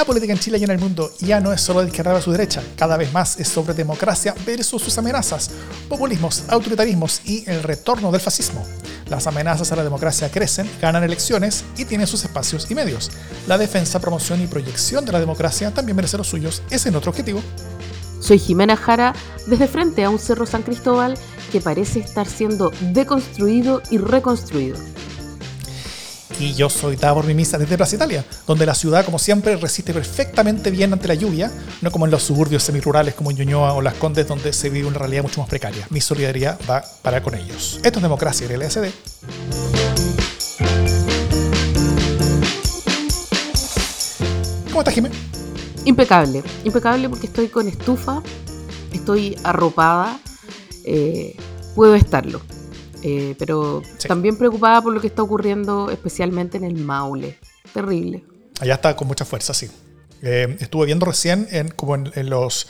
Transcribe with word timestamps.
la 0.00 0.06
política 0.06 0.32
en 0.32 0.38
Chile 0.38 0.56
y 0.56 0.64
en 0.64 0.70
el 0.70 0.78
mundo 0.78 1.12
ya 1.18 1.40
no 1.40 1.52
es 1.52 1.60
solo 1.60 1.82
de 1.82 1.88
izquierda 1.88 2.16
a 2.16 2.22
su 2.22 2.32
derecha, 2.32 2.62
cada 2.74 2.96
vez 2.96 3.12
más 3.12 3.38
es 3.38 3.48
sobre 3.48 3.74
democracia 3.74 4.34
versus 4.46 4.80
sus 4.80 4.96
amenazas, 4.96 5.50
populismos, 5.90 6.44
autoritarismos 6.48 7.20
y 7.26 7.44
el 7.46 7.62
retorno 7.62 8.10
del 8.10 8.22
fascismo. 8.22 8.64
Las 9.10 9.26
amenazas 9.26 9.72
a 9.72 9.76
la 9.76 9.84
democracia 9.84 10.30
crecen, 10.30 10.70
ganan 10.80 11.04
elecciones 11.04 11.66
y 11.76 11.84
tienen 11.84 12.06
sus 12.06 12.24
espacios 12.24 12.70
y 12.70 12.74
medios. 12.74 13.10
La 13.46 13.58
defensa, 13.58 14.00
promoción 14.00 14.42
y 14.42 14.46
proyección 14.46 15.04
de 15.04 15.12
la 15.12 15.20
democracia 15.20 15.70
también 15.70 15.96
merece 15.96 16.16
los 16.16 16.28
suyos, 16.28 16.62
ese 16.70 16.88
es 16.88 16.92
nuestro 16.92 17.10
objetivo. 17.10 17.42
Soy 18.20 18.38
Jimena 18.38 18.76
Jara, 18.76 19.14
desde 19.48 19.68
frente 19.68 20.04
a 20.04 20.08
un 20.08 20.18
cerro 20.18 20.46
San 20.46 20.62
Cristóbal 20.62 21.18
que 21.52 21.60
parece 21.60 22.00
estar 22.00 22.26
siendo 22.26 22.72
deconstruido 22.94 23.82
y 23.90 23.98
reconstruido. 23.98 24.78
Y 26.40 26.54
yo 26.54 26.70
soy 26.70 26.96
Davor 26.96 27.26
Mimisa 27.26 27.58
desde 27.58 27.76
Plaza 27.76 27.96
Italia, 27.96 28.24
donde 28.46 28.64
la 28.64 28.74
ciudad, 28.74 29.04
como 29.04 29.18
siempre, 29.18 29.56
resiste 29.56 29.92
perfectamente 29.92 30.70
bien 30.70 30.90
ante 30.90 31.06
la 31.06 31.12
lluvia, 31.14 31.52
no 31.82 31.90
como 31.90 32.06
en 32.06 32.10
los 32.10 32.22
suburbios 32.22 32.62
semirurales 32.62 33.12
como 33.14 33.30
Ñuñoa 33.30 33.74
o 33.74 33.82
Las 33.82 33.92
Condes, 33.94 34.26
donde 34.26 34.54
se 34.54 34.70
vive 34.70 34.88
una 34.88 34.98
realidad 34.98 35.22
mucho 35.22 35.40
más 35.40 35.50
precaria. 35.50 35.86
Mi 35.90 36.00
solidaridad 36.00 36.58
va 36.68 36.82
para 37.02 37.22
con 37.22 37.34
ellos. 37.34 37.78
Esto 37.84 37.98
es 37.98 38.02
Democracia 38.02 38.46
y 38.48 38.54
el 38.54 38.62
LSD. 38.62 38.86
¿Cómo 44.70 44.80
estás, 44.80 44.94
Jimé? 44.94 45.10
Impecable, 45.84 46.42
impecable 46.64 47.10
porque 47.10 47.26
estoy 47.26 47.48
con 47.48 47.68
estufa, 47.68 48.22
estoy 48.94 49.36
arropada, 49.44 50.18
eh, 50.86 51.36
puedo 51.74 51.94
estarlo. 51.94 52.40
Eh, 53.02 53.34
pero 53.38 53.82
también 54.06 54.36
preocupada 54.36 54.82
por 54.82 54.92
lo 54.92 55.00
que 55.00 55.06
está 55.06 55.22
ocurriendo, 55.22 55.90
especialmente 55.90 56.58
en 56.58 56.64
el 56.64 56.74
Maule. 56.74 57.38
Terrible. 57.72 58.24
Allá 58.60 58.74
está 58.74 58.94
con 58.96 59.08
mucha 59.08 59.24
fuerza, 59.24 59.54
sí. 59.54 59.70
Eh, 60.22 60.56
estuve 60.60 60.86
viendo 60.86 61.06
recién 61.06 61.48
en, 61.50 61.68
como 61.68 61.94
en, 61.96 62.30
los... 62.30 62.68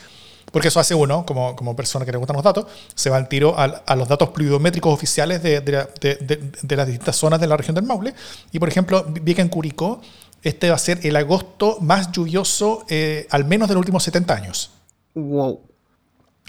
Porque 0.52 0.68
eso 0.68 0.80
hace 0.80 0.94
uno, 0.94 1.24
como, 1.26 1.54
como 1.56 1.76
persona 1.76 2.04
que 2.04 2.12
le 2.12 2.18
gustan 2.18 2.34
los 2.34 2.44
datos, 2.44 2.66
se 2.94 3.10
va 3.10 3.16
al 3.16 3.28
tiro 3.28 3.54
a, 3.56 3.96
los 3.96 4.08
datos 4.08 4.30
pluviométricos 4.30 4.92
oficiales 4.92 5.42
de, 5.42 5.60
de, 5.60 6.76
las 6.76 6.86
distintas 6.86 7.16
zonas 7.16 7.40
de 7.40 7.46
la 7.46 7.56
región 7.56 7.74
del 7.74 7.84
Maule. 7.84 8.14
Y 8.52 8.58
por 8.58 8.68
ejemplo, 8.68 9.04
vi 9.08 9.34
que 9.34 9.42
en 9.42 9.48
Curicó 9.48 10.00
este 10.42 10.70
va 10.70 10.76
a 10.76 10.78
ser 10.78 11.06
el 11.06 11.16
agosto 11.16 11.78
más 11.80 12.10
lluvioso, 12.12 12.84
eh, 12.88 13.26
al 13.30 13.44
menos 13.44 13.68
de 13.68 13.74
los 13.74 13.80
últimos 13.80 14.02
70 14.02 14.34
años. 14.34 14.70
Wow. 15.14 15.60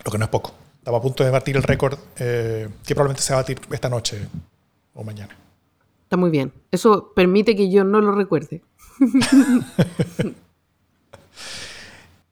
Lo 0.03 0.11
que 0.11 0.17
no 0.17 0.25
es 0.25 0.31
poco. 0.31 0.53
Estaba 0.81 0.97
a 0.97 1.01
punto 1.01 1.23
de 1.23 1.29
batir 1.29 1.55
el 1.55 1.61
récord 1.61 1.95
eh, 2.17 2.67
que 2.83 2.95
probablemente 2.95 3.21
se 3.21 3.33
va 3.33 3.39
a 3.39 3.43
batir 3.43 3.61
esta 3.69 3.87
noche 3.87 4.27
o 4.95 5.03
mañana. 5.03 5.37
Está 6.05 6.17
muy 6.17 6.31
bien. 6.31 6.51
Eso 6.71 7.13
permite 7.15 7.55
que 7.55 7.69
yo 7.69 7.83
no 7.83 8.01
lo 8.01 8.13
recuerde. 8.13 8.63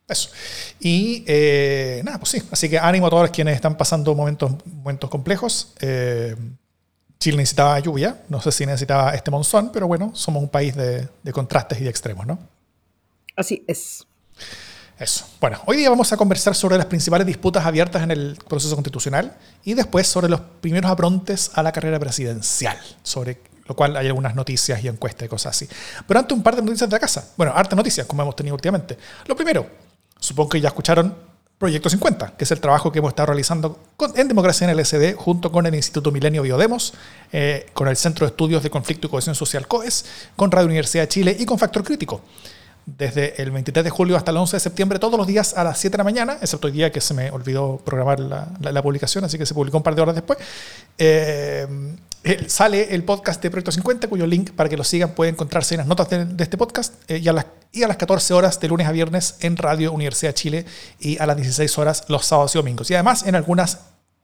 Eso. 0.08 0.30
Y 0.80 1.22
eh, 1.28 2.02
nada, 2.04 2.18
pues 2.18 2.30
sí. 2.30 2.42
Así 2.50 2.68
que 2.68 2.76
ánimo 2.76 3.06
a 3.06 3.10
todos 3.10 3.30
quienes 3.30 3.54
están 3.54 3.76
pasando 3.76 4.16
momentos, 4.16 4.50
momentos 4.66 5.08
complejos. 5.08 5.72
Eh, 5.80 6.34
Chile 7.20 7.36
necesitaba 7.36 7.78
lluvia. 7.78 8.20
No 8.28 8.40
sé 8.40 8.50
si 8.50 8.66
necesitaba 8.66 9.14
este 9.14 9.30
monzón, 9.30 9.70
pero 9.70 9.86
bueno, 9.86 10.10
somos 10.16 10.42
un 10.42 10.48
país 10.48 10.74
de, 10.74 11.08
de 11.22 11.32
contrastes 11.32 11.80
y 11.80 11.84
de 11.84 11.90
extremos, 11.90 12.26
¿no? 12.26 12.36
Así 13.36 13.64
es. 13.68 14.04
Eso. 15.00 15.24
Bueno, 15.40 15.58
hoy 15.64 15.78
día 15.78 15.88
vamos 15.88 16.12
a 16.12 16.18
conversar 16.18 16.54
sobre 16.54 16.76
las 16.76 16.84
principales 16.84 17.26
disputas 17.26 17.64
abiertas 17.64 18.02
en 18.02 18.10
el 18.10 18.36
proceso 18.46 18.74
constitucional 18.74 19.34
y 19.64 19.72
después 19.72 20.06
sobre 20.06 20.28
los 20.28 20.40
primeros 20.60 20.90
aprontes 20.90 21.52
a 21.54 21.62
la 21.62 21.72
carrera 21.72 21.98
presidencial, 21.98 22.78
sobre 23.02 23.40
lo 23.64 23.74
cual 23.74 23.96
hay 23.96 24.08
algunas 24.08 24.34
noticias 24.34 24.84
y 24.84 24.88
encuestas 24.88 25.24
y 25.24 25.28
cosas 25.30 25.56
así. 25.56 25.66
Pero 26.06 26.20
antes 26.20 26.36
un 26.36 26.42
par 26.42 26.54
de 26.54 26.60
noticias 26.60 26.90
de 26.90 26.96
la 26.96 27.00
casa. 27.00 27.30
Bueno, 27.38 27.54
hartas 27.56 27.78
noticias, 27.78 28.06
como 28.06 28.20
hemos 28.20 28.36
tenido 28.36 28.54
últimamente. 28.54 28.98
Lo 29.24 29.34
primero, 29.34 29.66
supongo 30.18 30.50
que 30.50 30.60
ya 30.60 30.68
escucharon 30.68 31.16
Proyecto 31.56 31.88
50, 31.88 32.36
que 32.36 32.44
es 32.44 32.50
el 32.50 32.60
trabajo 32.60 32.92
que 32.92 32.98
hemos 32.98 33.10
estado 33.10 33.28
realizando 33.28 33.80
en 34.16 34.28
Democracia 34.28 34.66
en 34.66 34.78
el 34.78 34.84
SD 34.84 35.14
junto 35.14 35.50
con 35.50 35.64
el 35.64 35.74
Instituto 35.74 36.10
Milenio 36.10 36.42
Biodemos, 36.42 36.92
eh, 37.32 37.70
con 37.72 37.88
el 37.88 37.96
Centro 37.96 38.26
de 38.26 38.32
Estudios 38.32 38.62
de 38.62 38.68
Conflicto 38.68 39.06
y 39.06 39.10
Cohesión 39.10 39.34
Social 39.34 39.66
COES, 39.66 40.04
con 40.36 40.50
Radio 40.50 40.66
Universidad 40.66 41.04
de 41.04 41.08
Chile 41.08 41.36
y 41.38 41.46
con 41.46 41.58
Factor 41.58 41.84
Crítico 41.84 42.20
desde 42.96 43.40
el 43.42 43.50
23 43.50 43.84
de 43.84 43.90
julio 43.90 44.16
hasta 44.16 44.30
el 44.30 44.36
11 44.36 44.56
de 44.56 44.60
septiembre, 44.60 44.98
todos 44.98 45.16
los 45.16 45.26
días 45.26 45.54
a 45.56 45.64
las 45.64 45.78
7 45.78 45.92
de 45.92 45.98
la 45.98 46.04
mañana, 46.04 46.38
excepto 46.40 46.68
el 46.68 46.74
día 46.74 46.90
que 46.90 47.00
se 47.00 47.14
me 47.14 47.30
olvidó 47.30 47.78
programar 47.84 48.20
la, 48.20 48.82
publicación, 48.82 49.24
así 49.24 49.38
que 49.38 49.46
se 49.46 49.54
publicó 49.54 49.76
un 49.76 49.82
par 49.82 49.94
de 49.94 50.02
horas 50.02 50.14
después. 50.14 50.38
Eh, 50.98 51.66
sale 52.46 52.94
el 52.94 53.04
podcast 53.04 53.42
de 53.42 53.50
Proyecto 53.50 53.72
50, 53.72 54.08
cuyo 54.08 54.26
link 54.26 54.50
para 54.50 54.68
que 54.68 54.76
lo 54.76 54.84
sigan 54.84 55.10
puede 55.10 55.30
encontrarse 55.30 55.74
en 55.74 55.78
las 55.78 55.86
notas 55.86 56.10
de, 56.10 56.26
este 56.42 56.56
podcast 56.56 56.94
eh, 57.08 57.18
y, 57.18 57.28
a 57.28 57.32
las, 57.32 57.46
y 57.72 57.82
a 57.82 57.88
las 57.88 57.96
14 57.96 58.34
horas 58.34 58.60
de 58.60 58.68
lunes 58.68 58.86
a 58.86 58.92
viernes 58.92 59.36
en 59.40 59.56
Radio 59.56 59.92
Universidad 59.92 60.30
de 60.30 60.34
Chile 60.34 60.66
y 60.98 61.18
a 61.18 61.26
las 61.26 61.36
16 61.36 61.78
horas 61.78 62.04
los 62.08 62.26
sábados 62.26 62.54
y 62.54 62.58
domingos. 62.58 62.90
Y 62.90 62.94
además 62.94 63.24
en 63.26 63.34
algunas 63.34 63.78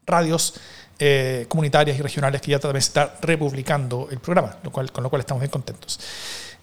radios 0.05 0.55
eh, 0.99 1.45
comunitarias 1.47 1.97
y 1.99 2.01
regionales 2.01 2.41
que 2.41 2.51
ya 2.51 2.59
también 2.59 2.81
se 2.81 2.87
está 2.87 3.15
republicando 3.21 4.07
el 4.09 4.19
programa, 4.19 4.57
lo 4.63 4.71
cual, 4.71 4.91
con 4.91 5.03
lo 5.03 5.09
cual 5.09 5.19
estamos 5.19 5.41
bien 5.41 5.51
contentos. 5.51 5.99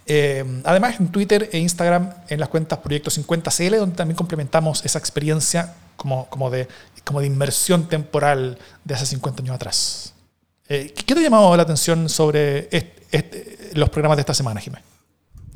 Eh, 0.07 0.45
además, 0.65 1.01
en 1.01 1.09
Twitter 1.09 1.49
e 1.53 1.59
Instagram, 1.59 2.11
en 2.29 2.41
las 2.41 2.49
cuentas 2.49 2.79
Proyecto 2.79 3.11
50CL, 3.11 3.79
donde 3.79 3.97
también 3.97 4.17
complementamos 4.17 4.85
esa 4.85 4.99
experiencia 4.99 5.75
como, 5.97 6.29
como, 6.29 6.51
de, 6.51 6.69
como 7.05 7.21
de 7.21 7.27
inmersión 7.27 7.89
temporal 7.89 8.59
de 8.85 8.95
hace 8.95 9.07
50 9.07 9.43
años 9.43 9.55
atrás. 9.57 10.15
Eh, 10.69 10.93
¿Qué 10.95 11.15
te 11.15 11.21
ha 11.21 11.23
llamado 11.23 11.57
la 11.57 11.63
atención 11.63 12.09
sobre 12.09 12.69
los 13.75 13.91
programas 13.91 14.17
de 14.17 14.21
esta 14.21 14.35
semana, 14.35 14.61
Jiménez? 14.61 14.85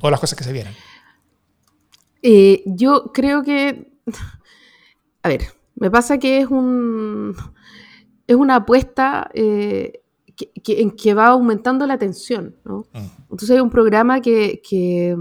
O 0.00 0.10
las 0.10 0.20
cosas 0.20 0.38
que 0.38 0.44
se 0.44 0.53
vienen. 0.53 0.75
Eh, 2.22 2.62
yo 2.66 3.10
creo 3.12 3.42
que. 3.42 3.91
A 5.22 5.28
ver, 5.28 5.42
me 5.75 5.91
pasa 5.91 6.19
que 6.19 6.41
es 6.41 6.47
un. 6.47 7.36
Es 8.26 8.36
una 8.36 8.56
apuesta 8.56 9.30
que, 10.62 10.81
en 10.81 10.93
que 10.93 11.15
va 11.15 11.28
aumentando 11.28 11.87
la 11.87 11.99
tensión. 11.99 12.56
¿no? 12.65 12.87
Mm. 12.93 13.22
Entonces 13.22 13.50
hay 13.50 13.60
un 13.60 13.71
programa 13.71 14.21
que, 14.21 14.62
que, 14.69 15.16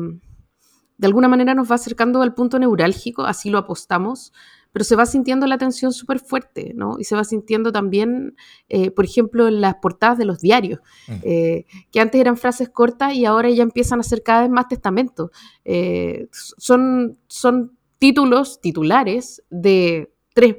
de 0.97 1.07
alguna 1.07 1.27
manera 1.27 1.53
nos 1.53 1.69
va 1.69 1.75
acercando 1.75 2.21
al 2.21 2.33
punto 2.33 2.59
neurálgico, 2.59 3.23
así 3.23 3.49
lo 3.49 3.57
apostamos, 3.57 4.33
pero 4.71 4.83
se 4.83 4.95
va 4.95 5.05
sintiendo 5.05 5.47
la 5.47 5.57
tensión 5.57 5.91
súper 5.93 6.19
fuerte, 6.19 6.73
¿no? 6.75 6.99
Y 6.99 7.03
se 7.03 7.15
va 7.15 7.23
sintiendo 7.23 7.71
también, 7.71 8.35
eh, 8.69 8.91
por 8.91 9.05
ejemplo, 9.05 9.47
en 9.47 9.61
las 9.61 9.75
portadas 9.75 10.17
de 10.17 10.25
los 10.25 10.39
diarios, 10.39 10.79
mm. 11.07 11.13
eh, 11.23 11.65
que 11.91 11.99
antes 11.99 12.19
eran 12.19 12.37
frases 12.37 12.69
cortas 12.69 13.13
y 13.13 13.25
ahora 13.25 13.49
ya 13.49 13.63
empiezan 13.63 13.99
a 13.99 14.03
ser 14.03 14.23
cada 14.23 14.41
vez 14.41 14.49
más 14.51 14.67
testamentos. 14.67 15.31
Eh, 15.65 16.27
son, 16.31 17.17
son 17.27 17.77
títulos, 17.97 18.59
titulares 18.61 19.43
de 19.49 20.13
tres, 20.33 20.57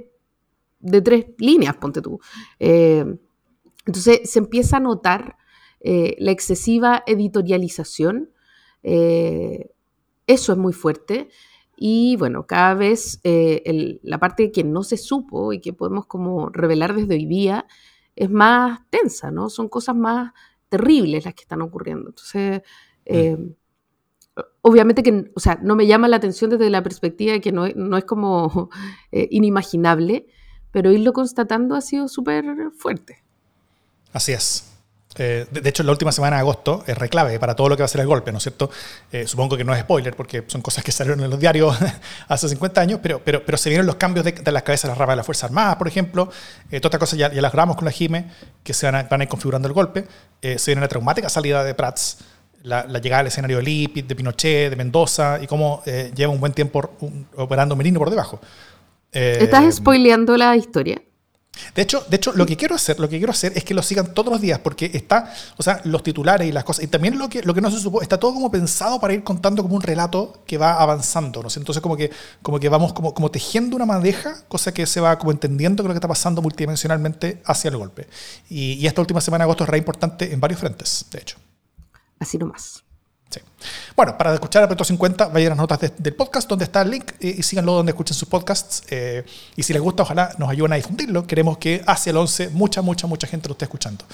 de 0.80 1.00
tres 1.02 1.26
líneas, 1.38 1.76
ponte 1.76 2.00
tú. 2.00 2.18
Entonces 3.88 4.30
se 4.30 4.38
empieza 4.38 4.76
a 4.76 4.80
notar 4.80 5.38
eh, 5.80 6.14
la 6.18 6.30
excesiva 6.30 7.02
editorialización. 7.06 8.30
Eh, 8.82 9.70
eso 10.26 10.52
es 10.52 10.58
muy 10.58 10.74
fuerte. 10.74 11.30
Y 11.74 12.16
bueno, 12.16 12.46
cada 12.46 12.74
vez 12.74 13.18
eh, 13.24 13.98
la 14.02 14.18
parte 14.18 14.52
que 14.52 14.62
no 14.62 14.82
se 14.82 14.98
supo 14.98 15.54
y 15.54 15.60
que 15.60 15.72
podemos 15.72 16.04
como 16.04 16.50
revelar 16.50 16.94
desde 16.94 17.14
hoy 17.14 17.24
día 17.24 17.66
es 18.14 18.28
más 18.30 18.80
tensa, 18.90 19.30
¿no? 19.30 19.48
Son 19.48 19.70
cosas 19.70 19.96
más 19.96 20.32
terribles 20.68 21.24
las 21.24 21.32
que 21.32 21.42
están 21.42 21.62
ocurriendo. 21.62 22.10
Entonces, 22.10 22.60
mm. 23.08 23.52
obviamente 24.60 25.02
que, 25.02 25.32
o 25.34 25.40
sea, 25.40 25.58
no 25.62 25.76
me 25.76 25.86
llama 25.86 26.08
la 26.08 26.16
atención 26.16 26.50
desde 26.50 26.68
la 26.68 26.82
perspectiva 26.82 27.32
de 27.32 27.40
que 27.40 27.52
no, 27.52 27.66
no 27.68 27.96
es 27.96 28.04
como 28.04 28.68
inimaginable, 29.12 30.26
pero 30.72 30.92
irlo 30.92 31.14
constatando 31.14 31.74
ha 31.74 31.80
sido 31.80 32.06
súper 32.06 32.44
fuerte. 32.76 33.27
Así 34.12 34.32
es. 34.32 34.68
Eh, 35.18 35.46
de, 35.50 35.68
hecho, 35.68 35.82
la 35.82 35.90
última 35.90 36.12
semana 36.12 36.36
de 36.36 36.40
agosto 36.40 36.84
es 36.86 36.96
reclave 36.96 37.38
para 37.40 37.56
todo 37.56 37.68
lo 37.68 37.76
que 37.76 37.82
va 37.82 37.86
a 37.86 37.88
ser 37.88 38.00
el 38.00 38.06
golpe, 38.06 38.30
¿no 38.30 38.38
es 38.38 38.44
cierto? 38.44 38.70
Eh, 39.10 39.26
supongo 39.26 39.56
que 39.56 39.64
no 39.64 39.74
es 39.74 39.80
spoiler 39.80 40.14
porque 40.14 40.44
son 40.46 40.62
cosas 40.62 40.84
que 40.84 40.92
salieron 40.92 41.20
en 41.24 41.30
los 41.30 41.40
diarios 41.40 41.76
hace 42.28 42.48
50 42.48 42.80
años, 42.80 43.00
pero, 43.02 43.20
pero, 43.24 43.44
pero 43.44 43.58
se 43.58 43.68
vieron 43.68 43.86
los 43.86 43.96
cambios 43.96 44.24
de, 44.24 44.52
las 44.52 44.62
cabezas 44.62 44.84
de 44.84 44.88
las 44.88 44.98
ramas 44.98 45.14
de 45.14 45.16
la 45.16 45.24
Fuerza 45.24 45.46
Armada, 45.46 45.76
por 45.76 45.88
ejemplo. 45.88 46.30
Eh, 46.70 46.80
todas 46.80 46.94
estas 46.94 47.00
cosas 47.00 47.18
ya, 47.18 47.28
las 47.30 47.52
grabamos 47.52 47.76
con 47.76 47.84
la 47.84 47.90
JIME, 47.90 48.26
que 48.62 48.72
se 48.72 48.86
van 48.86 48.94
a, 48.94 49.02
van 49.04 49.20
a 49.20 49.24
ir 49.24 49.28
configurando 49.28 49.66
el 49.66 49.74
golpe. 49.74 50.06
se 50.40 50.70
viene 50.70 50.80
la 50.80 50.88
traumática 50.88 51.28
salida 51.28 51.64
de 51.64 51.74
Prats, 51.74 52.18
la, 52.62 52.84
llegada 52.84 53.20
al 53.20 53.26
escenario 53.26 53.56
de 53.56 53.62
Lipid, 53.62 54.04
de 54.04 54.14
Pinochet, 54.14 54.70
de 54.70 54.76
Mendoza, 54.76 55.38
y 55.42 55.46
cómo 55.46 55.82
lleva 56.14 56.32
un 56.32 56.40
buen 56.40 56.52
tiempo 56.52 56.96
operando 57.36 57.74
Merino 57.74 57.98
por 57.98 58.10
debajo. 58.10 58.40
¿Estás 59.10 59.76
spoileando 59.76 60.36
la 60.36 60.54
historia? 60.54 61.00
De 61.74 61.82
hecho, 61.82 62.04
de 62.08 62.16
hecho, 62.16 62.32
lo 62.32 62.46
que 62.46 62.56
quiero 62.56 62.74
hacer, 62.74 62.98
lo 62.98 63.08
que 63.08 63.18
quiero 63.18 63.32
hacer 63.32 63.52
es 63.56 63.64
que 63.64 63.74
lo 63.74 63.82
sigan 63.82 64.14
todos 64.14 64.32
los 64.32 64.40
días, 64.40 64.58
porque 64.60 64.90
está, 64.92 65.32
o 65.56 65.62
sea, 65.62 65.80
los 65.84 66.02
titulares 66.02 66.48
y 66.48 66.52
las 66.52 66.64
cosas, 66.64 66.84
y 66.84 66.88
también 66.88 67.18
lo 67.18 67.28
que, 67.28 67.42
lo 67.42 67.54
que 67.54 67.60
no 67.60 67.70
se 67.70 67.78
supo, 67.78 68.02
está 68.02 68.18
todo 68.18 68.34
como 68.34 68.50
pensado 68.50 69.00
para 69.00 69.14
ir 69.14 69.22
contando 69.24 69.62
como 69.62 69.76
un 69.76 69.82
relato 69.82 70.42
que 70.46 70.58
va 70.58 70.80
avanzando, 70.80 71.42
¿no? 71.42 71.48
Entonces 71.54 71.82
como 71.82 71.96
que, 71.96 72.10
como 72.42 72.60
que 72.60 72.68
vamos 72.68 72.92
como, 72.92 73.14
como 73.14 73.30
tejiendo 73.30 73.76
una 73.76 73.86
madeja, 73.86 74.42
cosa 74.48 74.72
que 74.72 74.86
se 74.86 75.00
va 75.00 75.18
como 75.18 75.32
entendiendo 75.32 75.82
lo 75.82 75.90
que 75.90 75.94
está 75.94 76.08
pasando 76.08 76.42
multidimensionalmente 76.42 77.42
hacia 77.44 77.68
el 77.68 77.76
golpe. 77.76 78.08
Y, 78.48 78.74
y 78.74 78.86
esta 78.86 79.00
última 79.00 79.20
semana 79.20 79.42
de 79.42 79.46
agosto 79.46 79.64
es 79.64 79.70
re 79.70 79.78
importante 79.78 80.32
en 80.32 80.40
varios 80.40 80.60
frentes, 80.60 81.06
de 81.10 81.18
hecho. 81.18 81.36
Así 82.18 82.38
nomás. 82.38 82.84
Sí. 83.30 83.40
Bueno, 83.94 84.16
para 84.16 84.32
escuchar 84.32 84.62
a 84.62 84.66
Proyecto 84.66 84.84
50, 84.84 85.28
vayan 85.28 85.52
a 85.52 85.54
las 85.54 85.58
notas 85.58 85.92
del 85.98 86.14
podcast 86.14 86.48
donde 86.48 86.64
está 86.64 86.82
el 86.82 86.90
link 86.90 87.12
y, 87.20 87.42
síganlo 87.42 87.72
donde 87.72 87.90
escuchen 87.90 88.14
sus 88.16 88.28
podcasts. 88.28 88.82
y 89.56 89.62
si 89.62 89.72
les 89.72 89.82
gusta, 89.82 90.02
ojalá 90.02 90.34
nos 90.38 90.48
ayuden 90.48 90.72
a 90.72 90.76
difundirlo. 90.76 91.26
Queremos 91.26 91.58
que 91.58 91.82
hacia 91.86 92.10
el 92.10 92.16
11 92.16 92.50
mucha, 92.50 92.80
mucha, 92.80 93.06
mucha 93.06 93.26
gente 93.26 93.48
lo 93.48 93.52
esté 93.52 93.66
escuchando. 93.66 94.04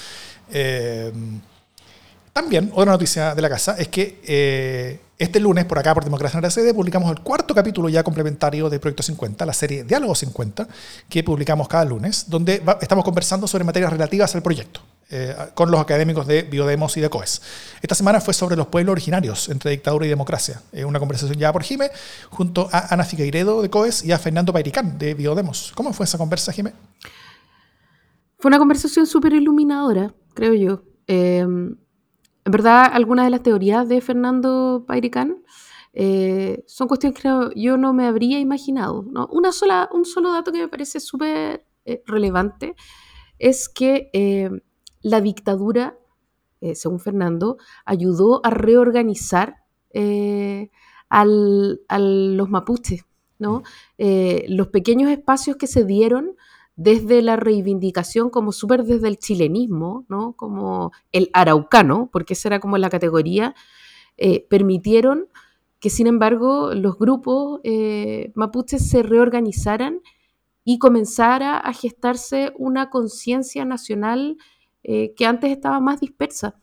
también, 2.32 2.72
otra 2.74 2.92
noticia 2.92 3.34
de 3.34 3.42
la 3.42 3.48
casa 3.48 3.76
es 3.78 3.88
que 3.88 5.00
este 5.16 5.38
lunes, 5.38 5.64
por 5.64 5.78
acá, 5.78 5.94
por 5.94 6.04
Democracia 6.04 6.38
en 6.38 6.42
la 6.42 6.50
CD, 6.50 6.74
publicamos 6.74 7.10
el 7.10 7.20
cuarto 7.20 7.54
capítulo 7.54 7.88
ya 7.88 8.02
complementario 8.02 8.68
de 8.68 8.80
Proyecto 8.80 9.02
50, 9.02 9.46
la 9.46 9.52
serie 9.52 9.84
Diálogo 9.84 10.14
50, 10.14 10.66
que 11.08 11.22
publicamos 11.22 11.68
cada 11.68 11.84
lunes, 11.84 12.24
donde 12.28 12.60
estamos 12.80 13.04
conversando 13.04 13.46
sobre 13.46 13.62
materias 13.62 13.92
relativas 13.92 14.34
al 14.34 14.42
proyecto. 14.42 14.80
Eh, 15.10 15.36
con 15.54 15.70
los 15.70 15.80
académicos 15.80 16.26
de 16.26 16.42
Biodemos 16.42 16.96
y 16.96 17.00
de 17.00 17.10
COES. 17.10 17.42
Esta 17.82 17.94
semana 17.94 18.20
fue 18.20 18.32
sobre 18.32 18.56
los 18.56 18.68
pueblos 18.68 18.92
originarios 18.92 19.48
entre 19.50 19.70
dictadura 19.70 20.06
y 20.06 20.08
democracia. 20.08 20.62
una 20.86 20.98
conversación 20.98 21.38
ya 21.38 21.52
por 21.52 21.62
Jime, 21.62 21.90
junto 22.30 22.68
a 22.72 22.92
Ana 22.92 23.04
Figueiredo 23.04 23.60
de 23.60 23.68
COES 23.68 24.04
y 24.04 24.12
a 24.12 24.18
Fernando 24.18 24.52
Pairicán 24.52 24.98
de 24.98 25.14
Biodemos. 25.14 25.72
¿Cómo 25.74 25.92
fue 25.92 26.04
esa 26.04 26.16
conversa, 26.16 26.52
Jime? 26.52 26.72
Fue 28.38 28.48
una 28.48 28.58
conversación 28.58 29.06
súper 29.06 29.34
iluminadora, 29.34 30.14
creo 30.32 30.54
yo. 30.54 30.82
Eh, 31.06 31.44
en 32.44 32.52
verdad, 32.52 32.90
algunas 32.92 33.24
de 33.24 33.30
las 33.30 33.42
teorías 33.42 33.88
de 33.88 34.00
Fernando 34.00 34.84
Pairicán 34.86 35.38
eh, 35.94 36.64
son 36.66 36.88
cuestiones 36.88 37.18
que 37.18 37.28
yo 37.56 37.76
no 37.76 37.94
me 37.94 38.06
habría 38.06 38.38
imaginado. 38.38 39.04
Una 39.30 39.52
sola, 39.52 39.88
un 39.92 40.04
solo 40.04 40.32
dato 40.32 40.52
que 40.52 40.58
me 40.58 40.68
parece 40.68 41.00
súper 41.00 41.64
eh, 41.84 42.02
relevante 42.06 42.74
es 43.38 43.68
que 43.68 44.10
eh, 44.12 44.50
la 45.04 45.20
dictadura, 45.20 45.96
según 46.74 46.98
Fernando, 46.98 47.58
ayudó 47.84 48.40
a 48.44 48.50
reorganizar 48.50 49.62
a 51.08 51.24
los 51.24 52.50
mapuches. 52.50 53.04
¿no? 53.38 53.62
los 53.98 54.68
pequeños 54.68 55.10
espacios 55.10 55.56
que 55.56 55.66
se 55.66 55.84
dieron 55.84 56.34
desde 56.76 57.22
la 57.22 57.36
reivindicación 57.36 58.30
como 58.30 58.52
súper 58.52 58.84
desde 58.84 59.08
el 59.08 59.18
chilenismo, 59.18 60.04
¿no? 60.08 60.32
como 60.32 60.92
el 61.12 61.30
araucano, 61.32 62.08
porque 62.12 62.34
esa 62.34 62.48
era 62.48 62.60
como 62.60 62.78
la 62.78 62.90
categoría, 62.90 63.54
eh, 64.16 64.46
permitieron 64.48 65.28
que 65.78 65.90
sin 65.90 66.06
embargo 66.06 66.72
los 66.74 66.98
grupos 66.98 67.60
eh, 67.62 68.32
mapuches 68.34 68.88
se 68.88 69.02
reorganizaran 69.02 70.00
y 70.64 70.78
comenzara 70.78 71.58
a 71.58 71.72
gestarse 71.72 72.52
una 72.56 72.90
conciencia 72.90 73.64
nacional 73.64 74.38
eh, 74.84 75.14
que 75.16 75.26
antes 75.26 75.50
estaba 75.50 75.80
más 75.80 76.00
dispersa 76.00 76.54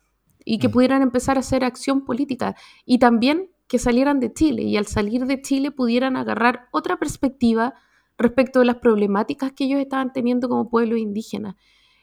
y 0.45 0.59
que 0.59 0.69
mm. 0.69 0.71
pudieran 0.71 1.01
empezar 1.01 1.38
a 1.38 1.41
hacer 1.41 1.63
acción 1.63 2.06
política 2.06 2.56
y 2.85 3.00
también 3.00 3.50
que 3.68 3.79
salieran 3.79 4.19
de 4.19 4.33
Chile 4.33 4.63
y 4.63 4.77
al 4.77 4.88
salir 4.88 5.25
de 5.25 5.41
Chile 5.41 5.71
pudieran 5.71 6.15
agarrar 6.15 6.68
otra 6.71 6.97
perspectiva 6.97 7.73
respecto 8.18 8.59
de 8.59 8.65
las 8.65 8.77
problemáticas 8.77 9.51
que 9.53 9.65
ellos 9.65 9.79
estaban 9.79 10.13
teniendo 10.13 10.50
como 10.50 10.69
pueblo 10.69 10.97
indígena 10.97 11.57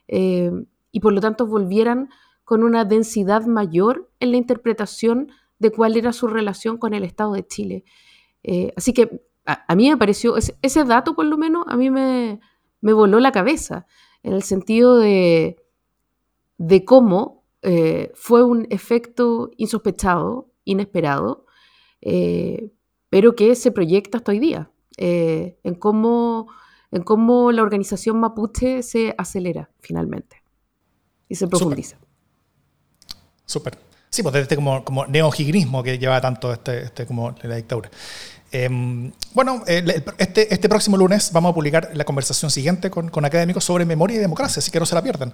eh, 0.08 0.50
y 0.90 1.00
por 1.00 1.12
lo 1.12 1.20
tanto 1.20 1.46
volvieran 1.46 2.08
con 2.44 2.64
una 2.64 2.84
densidad 2.84 3.46
mayor 3.46 4.10
en 4.20 4.32
la 4.32 4.38
interpretación 4.38 5.30
de 5.58 5.70
cuál 5.70 5.96
era 5.96 6.12
su 6.12 6.26
relación 6.26 6.78
con 6.78 6.94
el 6.94 7.04
Estado 7.04 7.32
de 7.32 7.46
Chile. 7.46 7.84
Eh, 8.42 8.72
así 8.76 8.92
que 8.92 9.22
a, 9.44 9.74
mí 9.74 9.88
me 9.88 9.96
pareció, 9.96 10.36
ese, 10.36 10.84
dato 10.84 11.14
por 11.14 11.26
lo 11.26 11.38
menos 11.38 11.64
a 11.68 11.76
mí 11.76 11.90
me, 11.90 12.40
voló 12.80 13.20
la 13.20 13.32
cabeza, 13.32 13.86
en 14.22 14.34
el 14.34 14.42
sentido 14.42 14.98
de, 14.98 15.56
de 16.58 16.84
cómo 16.84 17.44
eh, 17.62 18.12
fue 18.14 18.44
un 18.44 18.66
efecto 18.70 19.50
insospechado, 19.56 20.50
inesperado, 20.64 21.46
pero 23.10 23.34
que 23.34 23.54
se 23.56 23.72
proyecta 23.72 24.18
hasta 24.18 24.32
hoy 24.32 24.38
día. 24.38 24.70
Eh, 25.00 25.56
en, 25.62 25.76
cómo, 25.76 26.48
en 26.90 27.04
cómo 27.04 27.52
la 27.52 27.62
organización 27.62 28.18
mapuche 28.18 28.82
se 28.82 29.14
acelera 29.16 29.70
finalmente 29.78 30.42
y 31.28 31.36
se 31.36 31.46
profundiza. 31.46 31.98
Súper. 33.46 33.78
Sí, 34.10 34.24
pues 34.24 34.34
este 34.34 34.56
como, 34.56 34.84
como 34.84 35.06
neogigrismo 35.06 35.84
que 35.84 35.98
lleva 35.98 36.20
tanto 36.20 36.52
este, 36.52 36.82
este 36.82 37.06
como 37.06 37.32
la 37.42 37.54
dictadura. 37.54 37.90
Em, 38.50 39.12
bueno, 39.34 39.62
este, 39.66 40.52
este 40.52 40.68
próximo 40.68 40.96
lunes 40.96 41.30
vamos 41.32 41.52
a 41.52 41.54
publicar 41.54 41.90
la 41.94 42.04
conversación 42.04 42.50
siguiente 42.50 42.90
con, 42.90 43.08
con 43.10 43.24
académicos 43.24 43.62
sobre 43.62 43.84
memoria 43.84 44.16
y 44.16 44.20
democracia, 44.20 44.58
así 44.58 44.72
que 44.72 44.80
no 44.80 44.86
se 44.86 44.96
la 44.96 45.02
pierdan. 45.02 45.32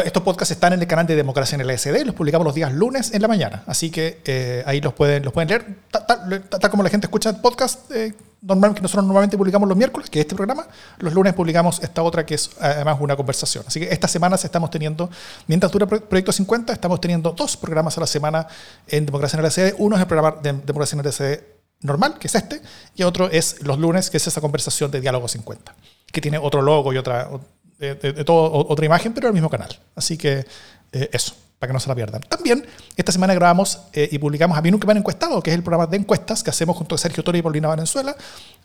Estos 0.00 0.22
podcasts 0.22 0.52
están 0.52 0.72
en 0.72 0.80
el 0.80 0.86
canal 0.86 1.06
de 1.06 1.14
Democracia 1.14 1.54
en 1.54 1.60
el 1.60 1.78
SD, 1.78 2.06
los 2.06 2.14
publicamos 2.14 2.46
los 2.46 2.54
días 2.54 2.72
lunes 2.72 3.12
en 3.12 3.20
la 3.20 3.28
mañana, 3.28 3.62
así 3.66 3.90
que 3.90 4.22
eh, 4.24 4.62
ahí 4.64 4.80
los 4.80 4.94
pueden, 4.94 5.22
los 5.22 5.34
pueden 5.34 5.50
leer, 5.50 5.66
tal, 5.90 6.70
como 6.70 6.82
la 6.82 6.88
gente 6.88 7.08
escucha 7.08 7.42
podcast 7.42 7.90
eh, 7.92 8.14
que 8.14 8.54
nosotros 8.56 9.04
normalmente 9.04 9.36
publicamos 9.36 9.68
los 9.68 9.76
miércoles, 9.76 10.08
que 10.08 10.18
es 10.18 10.24
este 10.24 10.34
programa, 10.34 10.66
los 10.96 11.12
lunes 11.12 11.34
publicamos 11.34 11.78
esta 11.82 12.02
otra 12.02 12.24
que 12.24 12.36
es 12.36 12.50
además 12.58 12.96
una 13.00 13.16
conversación. 13.16 13.64
Así 13.66 13.80
que 13.80 13.92
estas 13.92 14.10
semanas 14.10 14.42
estamos 14.46 14.70
teniendo, 14.70 15.10
mientras 15.46 15.70
dura 15.70 15.86
Proyecto 15.86 16.32
50, 16.32 16.72
estamos 16.72 16.98
teniendo 16.98 17.32
dos 17.32 17.58
programas 17.58 17.96
a 17.98 18.00
la 18.00 18.06
semana 18.06 18.48
en 18.88 19.04
Democracia 19.04 19.38
en 19.38 19.44
el 19.44 19.50
SD. 19.50 19.74
Uno 19.76 19.96
es 19.96 20.00
el 20.00 20.08
programa 20.08 20.40
de 20.42 20.54
Democracia 20.54 20.98
en 20.98 21.06
el 21.06 21.12
SD 21.12 21.44
normal, 21.82 22.18
que 22.18 22.28
es 22.28 22.34
este, 22.34 22.62
y 22.94 23.02
otro 23.02 23.30
es 23.30 23.62
los 23.62 23.78
lunes, 23.78 24.08
que 24.08 24.16
es 24.16 24.26
esa 24.26 24.40
conversación 24.40 24.90
de 24.90 25.02
Diálogo 25.02 25.28
50, 25.28 25.74
que 26.10 26.20
tiene 26.22 26.38
otro 26.38 26.62
logo 26.62 26.92
y 26.94 26.96
otra 26.96 27.28
de, 27.82 28.24
todo, 28.24 28.68
otra 28.68 28.86
imagen, 28.86 29.12
pero 29.12 29.28
el 29.28 29.34
mismo 29.34 29.50
canal. 29.50 29.76
Así 29.96 30.16
que 30.16 30.44
eh, 30.92 31.08
eso, 31.12 31.34
para 31.58 31.70
que 31.70 31.74
no 31.74 31.80
se 31.80 31.88
la 31.88 31.94
pierdan. 31.94 32.20
También, 32.22 32.64
esta 32.96 33.12
semana 33.12 33.34
grabamos 33.34 33.80
eh, 33.92 34.08
y 34.10 34.18
publicamos 34.18 34.56
A 34.56 34.62
mí 34.62 34.70
nunca 34.70 34.86
me 34.86 34.92
han 34.92 34.98
encuestado, 34.98 35.42
que 35.42 35.50
es 35.50 35.56
el 35.56 35.62
programa 35.62 35.86
de 35.86 35.96
encuestas 35.96 36.42
que 36.42 36.50
hacemos 36.50 36.76
junto 36.76 36.94
a 36.94 36.98
Sergio 36.98 37.24
Tori 37.24 37.40
y 37.40 37.42
Paulina 37.42 37.68
Valenzuela. 37.68 38.16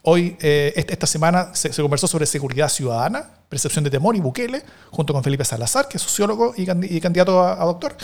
Hoy, 0.03 0.37
eh, 0.39 0.73
esta 0.75 1.07
semana, 1.07 1.53
se, 1.53 1.69
conversó 1.81 2.07
sobre 2.07 2.25
seguridad 2.25 2.69
ciudadana, 2.69 3.25
percepción 3.49 3.83
de 3.83 3.89
temor 3.89 4.15
y 4.15 4.19
Bukele, 4.19 4.61
junto 4.91 5.13
con 5.13 5.23
Felipe 5.23 5.43
Salazar, 5.45 5.87
que 5.87 5.97
es 5.97 6.03
sociólogo 6.03 6.53
y, 6.55 6.65
candidato 6.65 7.41
a, 7.41 7.61
a 7.61 7.65
doctor. 7.65 7.95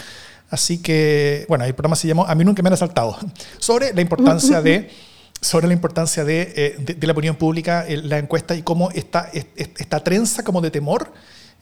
Así 0.50 0.82
que, 0.82 1.46
bueno, 1.48 1.66
el 1.66 1.74
programa 1.74 1.96
se 1.96 2.08
llamó 2.08 2.26
A 2.26 2.36
mí 2.36 2.44
nunca 2.44 2.62
me 2.62 2.68
han 2.68 2.74
asaltado, 2.74 3.18
sobre 3.60 3.94
la 3.94 4.02
importancia 4.02 4.62
de 4.62 4.92
sobre 5.44 5.68
la 5.68 5.74
importancia 5.74 6.24
de, 6.24 6.54
eh, 6.56 6.76
de, 6.80 7.08
la 7.08 7.14
opinión 7.14 7.36
pública, 7.36 7.86
la 7.88 8.18
encuesta 8.18 8.56
y 8.56 8.64
cómo 8.64 8.90
esta, 8.92 9.30
esta 9.34 10.00
trenza 10.00 10.44
como 10.44 10.62
de 10.62 10.72
temor, 10.72 11.12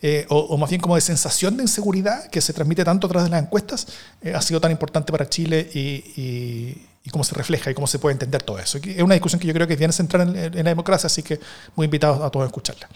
eh, 0.03 0.25
o, 0.29 0.57
más 0.57 0.69
bien 0.69 0.81
como 0.81 0.95
de 0.95 1.01
sensación 1.01 1.57
de 1.57 1.63
inseguridad 1.63 2.27
que 2.29 2.41
se 2.41 2.53
transmite 2.53 2.83
tanto 2.83 3.07
a 3.07 3.09
través 3.09 3.25
de 3.25 3.31
las 3.31 3.43
encuestas, 3.43 3.87
eh, 4.21 4.33
ha 4.33 4.41
sido 4.41 4.61
tan 4.61 4.71
importante 4.71 5.11
para 5.11 5.27
Chile 5.27 5.69
y, 5.73 6.87
y, 7.03 7.09
cómo 7.11 7.23
se 7.23 7.33
refleja 7.35 7.71
y 7.71 7.73
cómo 7.73 7.87
se 7.87 7.99
puede 7.99 8.13
entender 8.13 8.43
todo 8.43 8.59
eso. 8.59 8.77
Es 8.77 9.01
una 9.01 9.15
discusión 9.15 9.39
que 9.39 9.47
yo 9.47 9.53
creo 9.53 9.67
que 9.67 9.75
viene 9.75 9.89
a 9.89 9.93
centrar 9.93 10.27
en, 10.27 10.35
en 10.35 10.63
la 10.63 10.69
democracia, 10.69 11.07
así 11.07 11.23
que 11.23 11.39
muy 11.75 11.85
invitados 11.85 12.21
a 12.21 12.29
todos 12.29 12.43
a 12.43 12.47
escucharla. 12.47 12.87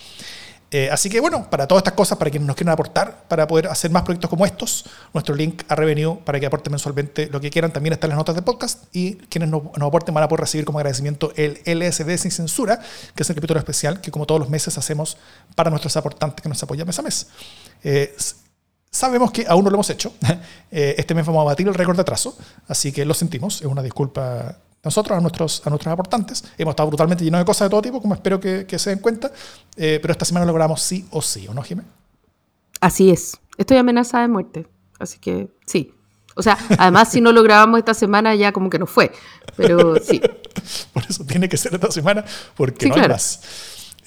Eh, 0.71 0.89
así 0.91 1.09
que 1.09 1.19
bueno, 1.19 1.47
para 1.49 1.67
todas 1.67 1.81
estas 1.81 1.93
cosas, 1.93 2.17
para 2.17 2.31
quienes 2.31 2.47
nos 2.47 2.55
quieran 2.55 2.73
aportar, 2.73 3.23
para 3.27 3.47
poder 3.47 3.67
hacer 3.67 3.91
más 3.91 4.03
proyectos 4.03 4.29
como 4.29 4.45
estos, 4.45 4.85
nuestro 5.13 5.35
link 5.35 5.63
a 5.69 5.75
Revenue 5.75 6.19
para 6.25 6.39
que 6.39 6.47
aporten 6.47 6.71
mensualmente 6.71 7.29
lo 7.31 7.39
que 7.39 7.51
quieran 7.51 7.71
también 7.71 7.93
está 7.93 8.07
en 8.07 8.09
las 8.09 8.17
notas 8.17 8.35
de 8.35 8.41
podcast 8.41 8.83
y 8.91 9.15
quienes 9.15 9.49
nos, 9.49 9.61
aporten 9.79 10.13
van 10.13 10.23
a 10.23 10.27
poder 10.27 10.41
recibir 10.41 10.65
como 10.65 10.79
agradecimiento 10.79 11.31
el 11.35 11.61
LSD 11.65 12.17
sin 12.17 12.31
censura, 12.31 12.79
que 13.15 13.23
es 13.23 13.29
el 13.29 13.35
capítulo 13.35 13.59
especial 13.59 14.01
que 14.01 14.11
como 14.11 14.25
todos 14.25 14.39
los 14.39 14.49
meses 14.49 14.77
hacemos 14.77 15.17
para 15.53 15.69
nuestros 15.69 15.95
aportantes 15.97 16.41
que 16.41 16.49
nos 16.49 16.61
apoyan 16.61 16.87
mes 16.87 16.99
a 16.99 17.01
mes. 17.03 17.27
Eh, 17.83 18.15
sabemos 18.95 19.31
que 19.31 19.45
aún 19.47 19.63
no 19.63 19.69
lo 19.69 19.75
hemos 19.75 19.89
hecho. 19.89 20.13
Eh, 20.71 20.95
este 20.97 21.13
mes 21.13 21.25
vamos 21.25 21.41
a 21.41 21.45
batir 21.45 21.65
el 21.69 21.73
récord 21.73 21.95
de 21.95 22.01
atraso, 22.01 22.37
así 22.67 22.91
que 22.91 23.05
lo 23.05 23.13
sentimos, 23.13 23.61
es 23.61 23.67
una 23.67 23.81
disculpa 23.81 24.57
nosotros, 24.83 25.17
a 25.17 25.21
nuestros, 25.21 25.65
a 25.65 25.69
nuestros 25.69 25.93
aportantes. 25.93 26.43
Hemos 26.57 26.73
estado 26.73 26.87
brutalmente 26.87 27.23
llenos 27.23 27.39
de 27.39 27.45
cosas 27.45 27.67
de 27.67 27.69
todo 27.69 27.81
tipo, 27.81 28.01
como 28.01 28.13
espero 28.13 28.41
que, 28.41 28.67
se 28.77 28.89
den 28.89 28.99
cuenta, 28.99 29.31
eh, 29.77 29.99
pero 30.01 30.11
esta 30.11 30.25
semana 30.25 30.45
lo 30.45 30.51
logramos 30.51 30.81
sí 30.81 31.07
o 31.11 31.21
sí, 31.21 31.47
¿o 31.47 31.53
no, 31.53 31.61
Jiménez? 31.61 31.89
Así 32.81 33.09
es. 33.09 33.37
Estoy 33.57 33.77
amenazada 33.77 34.23
de 34.23 34.27
muerte, 34.27 34.67
así 34.99 35.17
que 35.19 35.47
sí. 35.65 35.93
O 36.35 36.43
sea, 36.43 36.57
además 36.77 37.09
si 37.09 37.21
no 37.21 37.31
lo 37.31 37.41
grabamos 37.41 37.79
esta 37.79 37.93
semana 37.93 38.35
ya 38.35 38.51
como 38.51 38.69
que 38.69 38.79
no 38.79 38.85
fue, 38.85 39.13
pero 39.55 39.95
sí. 39.95 40.19
Por 40.93 41.03
eso 41.07 41.23
tiene 41.23 41.47
que 41.47 41.55
ser 41.55 41.73
esta 41.73 41.89
semana, 41.89 42.25
porque 42.57 42.87
no 42.89 42.95
hay 42.95 43.07
más. 43.07 43.39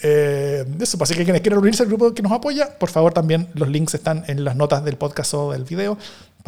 Eh, 0.02 0.64
eso, 0.80 0.96
pues, 0.98 1.10
así 1.10 1.18
que 1.18 1.24
quienes 1.24 1.42
quieran 1.42 1.58
unirse 1.58 1.82
al 1.82 1.88
grupo 1.88 2.14
que 2.14 2.22
nos 2.22 2.32
apoya, 2.32 2.78
por 2.78 2.88
favor 2.88 3.12
también 3.12 3.48
los 3.54 3.68
links 3.68 3.94
están 3.94 4.24
en 4.28 4.44
las 4.44 4.56
notas 4.56 4.84
del 4.84 4.96
podcast 4.96 5.34
o 5.34 5.52
del 5.52 5.64
video 5.64 5.98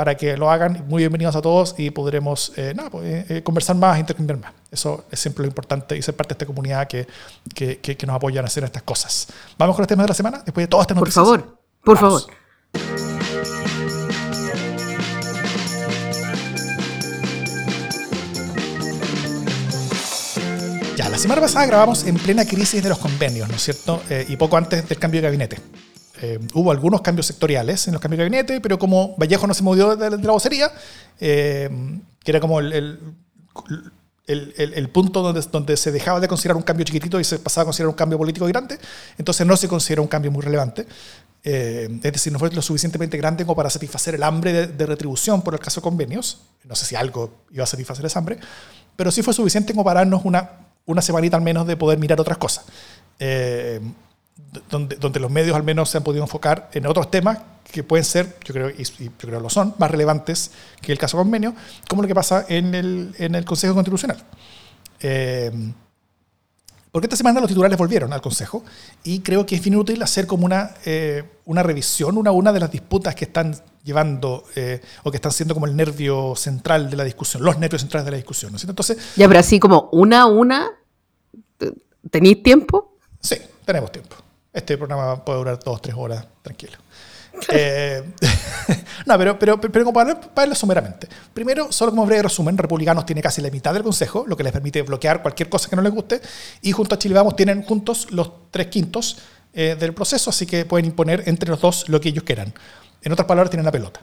para 0.00 0.16
que 0.16 0.37
lo 0.37 0.50
hagan. 0.50 0.85
Muy 0.88 1.02
bienvenidos 1.02 1.37
a 1.37 1.42
todos 1.42 1.75
y 1.76 1.90
podremos 1.90 2.52
eh, 2.57 2.75
pues, 2.90 3.04
eh, 3.04 3.26
eh, 3.28 3.42
conversar 3.42 3.76
más, 3.76 3.99
intercambiar 3.99 4.38
más. 4.38 4.52
Eso 4.71 5.04
es 5.11 5.21
siempre 5.21 5.42
lo 5.42 5.49
importante 5.49 5.97
y 5.97 6.02
ser 6.02 6.16
parte 6.16 6.35
de 6.35 6.37
esta 6.37 6.47
comunidad 6.47 6.88
que, 6.88 7.07
que, 7.54 7.80
que, 7.80 8.07
nos 8.07 8.16
apoyan 8.16 8.45
a 8.45 8.49
hacer 8.49 8.64
estas 8.64 8.83
cosas. 8.83 9.26
Vamos 9.59 9.76
con 9.76 9.83
el 9.83 9.87
tema 9.88 10.04
de 10.04 10.09
la 10.09 10.14
semana, 10.14 10.42
después 10.45 10.64
de 10.64 10.69
todas 10.69 10.85
estas 10.85 10.97
noticias. 10.97 11.23
Por 11.23 11.37
favor, 11.37 11.59
por 11.85 11.99
favor. 11.99 13.10
La 21.11 21.19
semana 21.19 21.40
pasada 21.40 21.67
grabamos 21.67 22.05
en 22.05 22.17
plena 22.17 22.45
crisis 22.45 22.83
de 22.83 22.88
los 22.88 22.99
convenios, 22.99 23.49
¿no 23.49 23.57
es 23.57 23.62
cierto? 23.62 24.02
y 24.29 24.37
poco 24.37 24.57
antes 24.57 24.88
del 24.88 24.99
cambio 24.99 25.21
de 25.21 25.26
gabinete. 25.26 25.59
Eh, 26.23 26.38
hubo 26.52 26.71
algunos 26.71 27.00
cambios 27.00 27.26
sectoriales 27.26 27.87
en 27.87 27.95
los 27.95 28.02
cambios 28.02 28.19
de 28.19 28.25
gabinete, 28.25 28.61
pero 28.61 28.79
como 28.79 29.17
Vallejo 29.17 29.47
no 29.47 29.55
se 29.55 29.62
movió 29.62 29.97
de, 29.97 30.11
la 30.11 30.33
vocería, 30.33 30.71
eh, 31.19 31.71
que 32.23 32.31
era 32.31 32.40
como 32.40 32.61
el, 32.61 33.00
el, 34.26 34.88
punto 34.90 35.23
donde, 35.23 35.40
donde 35.50 35.76
se 35.79 35.90
dejaba 35.90 36.21
de 36.21 36.29
considerar 36.29 36.57
un 36.57 36.62
cambio 36.62 36.85
chiquitito 36.85 37.19
y 37.19 37.25
se 37.25 37.38
pasaba 37.38 37.62
a 37.62 37.64
considerar 37.67 37.88
un 37.88 37.95
cambio 37.95 38.19
político 38.19 38.47
grande, 38.47 38.79
entonces 39.17 39.47
no 39.47 39.57
se 39.57 39.67
considera 39.67 40.02
un 40.02 40.09
cambio 40.09 40.31
muy 40.31 40.43
relevante. 40.43 40.87
Eh, 41.43 41.88
es 42.02 42.12
decir, 42.12 42.31
no 42.31 42.38
fue 42.38 42.50
lo 42.50 42.61
suficientemente 42.61 43.17
grande 43.17 43.45
como 43.45 43.57
para 43.57 43.71
satisfacer 43.71 44.14
el 44.14 44.23
hambre 44.23 44.67
de, 44.67 44.87
retribución 44.87 45.40
por 45.40 45.55
el 45.55 45.61
caso 45.61 45.81
de 45.81 45.85
convenios. 45.85 46.43
No 46.64 46.76
sé 46.76 46.85
si 46.85 46.97
algo 46.97 47.33
iba 47.50 47.64
a 47.64 47.67
satisfacer 47.67 48.05
esa 48.05 48.19
hambre, 48.19 48.38
pero 48.95 49.11
sí 49.11 49.23
fue 49.23 49.33
suficiente 49.33 49.73
como 49.73 49.85
para 49.85 50.00
darnos 50.00 50.23
una, 50.25 50.50
una 50.90 51.02
semanita 51.02 51.37
al 51.37 51.42
menos 51.42 51.66
de 51.66 51.76
poder 51.76 51.99
mirar 51.99 52.20
otras 52.20 52.38
cosas. 52.38 52.64
Eh, 53.18 53.80
donde, 54.68 54.97
donde 54.97 55.20
los 55.20 55.30
medios 55.30 55.54
al 55.54 55.62
menos 55.62 55.90
se 55.90 55.99
han 55.99 56.04
podido 56.04 56.25
enfocar 56.25 56.70
en 56.73 56.87
otros 56.87 57.11
temas 57.11 57.38
que 57.70 57.85
pueden 57.85 58.04
ser, 58.04 58.37
yo 58.44 58.52
creo, 58.52 58.70
y, 58.70 58.85
yo 58.85 59.11
creo 59.16 59.40
lo 59.40 59.50
son, 59.50 59.75
más 59.78 59.90
relevantes 59.90 60.50
que 60.80 60.90
el 60.90 60.99
caso 60.99 61.16
convenio, 61.16 61.54
como 61.88 62.02
lo 62.02 62.09
que 62.09 62.14
pasa 62.14 62.44
en 62.49 62.75
el, 62.75 63.14
en 63.18 63.35
el 63.35 63.44
Consejo 63.44 63.75
Constitucional. 63.75 64.16
Eh, 65.00 65.52
porque 66.90 67.06
esta 67.06 67.16
semana 67.16 67.38
los 67.38 67.49
titulares 67.49 67.78
volvieron 67.78 68.12
al 68.12 68.20
Consejo 68.20 68.64
y 69.04 69.20
creo 69.20 69.47
que 69.47 69.54
es 69.54 69.62
bien 69.62 69.76
útil 69.76 70.02
hacer 70.02 70.26
como 70.26 70.44
una, 70.44 70.75
eh, 70.85 71.23
una 71.44 71.62
revisión, 71.62 72.18
una 72.18 72.32
una 72.32 72.52
de 72.52 72.59
las 72.59 72.73
disputas 72.73 73.14
que 73.14 73.26
están 73.26 73.56
llevando 73.85 74.44
o 75.04 75.11
que 75.11 75.16
están 75.16 75.30
siendo 75.30 75.54
como 75.54 75.66
el 75.66 75.76
nervio 75.76 76.35
central 76.35 76.90
de 76.90 76.97
la 76.97 77.04
discusión, 77.04 77.44
los 77.44 77.59
nervios 77.59 77.82
centrales 77.82 78.06
de 78.06 78.11
la 78.11 78.16
discusión. 78.16 78.52
¿no 78.52 78.59
Entonces, 78.61 78.99
ya, 79.14 79.28
pero 79.28 79.38
así 79.38 79.61
como 79.61 79.88
una 79.92 80.23
a 80.23 80.26
una, 80.26 80.68
¿tenéis 82.11 82.43
tiempo? 82.43 82.97
Sí, 83.21 83.37
tenemos 83.64 83.93
tiempo. 83.93 84.17
Este 84.52 84.76
programa 84.76 85.25
puede 85.25 85.38
durar 85.38 85.59
dos, 85.62 85.81
tres 85.81 85.95
horas, 85.97 86.26
tranquilo. 86.43 86.79
Eh, 87.49 88.02
no, 89.07 89.17
pero, 89.17 89.38
pero, 89.38 89.61
pero 89.61 89.85
como 89.85 89.95
para, 89.95 90.21
verlo 90.37 90.55
sumeramente. 90.55 91.09
Primero, 91.33 91.71
solo 91.73 91.93
como 91.93 92.05
breve 92.05 92.25
resumen, 92.25 92.59
Republicanos 92.59 93.07
tiene 93.07 93.23
casi 93.23 93.40
la 93.40 93.50
mitad 93.50 93.73
del 93.73 93.83
Consejo, 93.83 94.25
lo 94.26 94.37
que 94.37 94.43
les 94.43 94.52
permite 94.52 94.83
bloquear 94.83 95.23
cualquier 95.23 95.49
cosa 95.49 95.71
que 95.71 95.76
no 95.76 95.81
les 95.81 95.93
guste, 95.93 96.21
y 96.61 96.73
junto 96.73 96.97
a 96.97 96.99
Chile 96.99 97.14
Vamos 97.14 97.37
tienen 97.37 97.62
juntos 97.62 98.09
los 98.11 98.50
tres 98.50 98.67
quintos 98.67 99.19
eh, 99.55 99.76
del 99.79 99.95
proceso, 99.95 100.31
así 100.31 100.45
que 100.45 100.64
pueden 100.64 100.87
imponer 100.87 101.23
entre 101.26 101.49
los 101.49 101.61
dos 101.61 101.88
lo 101.88 102.00
que 102.00 102.11
ellos 102.11 102.25
quieran. 102.25 102.52
En 103.02 103.12
otras 103.12 103.26
palabras, 103.26 103.50
tienen 103.50 103.64
la 103.64 103.73
pelota. 103.73 104.00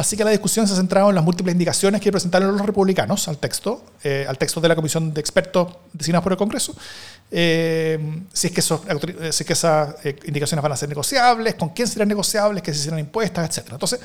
Así 0.00 0.16
que 0.16 0.24
la 0.24 0.30
discusión 0.30 0.66
se 0.66 0.72
ha 0.72 0.76
centrado 0.76 1.10
en 1.10 1.14
las 1.14 1.22
múltiples 1.22 1.52
indicaciones 1.52 2.00
que 2.00 2.10
presentaron 2.10 2.56
los 2.56 2.64
republicanos 2.64 3.28
al 3.28 3.36
texto, 3.36 3.84
eh, 4.02 4.24
al 4.26 4.38
texto 4.38 4.58
de 4.58 4.66
la 4.66 4.74
comisión 4.74 5.12
de 5.12 5.20
expertos 5.20 5.76
designados 5.92 6.22
por 6.22 6.32
el 6.32 6.38
Congreso, 6.38 6.74
eh, 7.30 8.22
si, 8.32 8.46
es 8.46 8.52
que 8.54 8.60
eh, 8.62 9.30
si 9.30 9.44
que 9.44 9.52
esas 9.52 9.96
indicaciones 10.24 10.62
van 10.62 10.72
a 10.72 10.76
ser 10.76 10.88
negociables, 10.88 11.54
con 11.56 11.68
quién 11.68 11.86
serán 11.86 12.08
negociables, 12.08 12.62
que 12.62 12.72
se 12.72 12.84
serán 12.84 12.98
impuestas, 12.98 13.58
etc. 13.58 13.72
Entonces, 13.72 14.00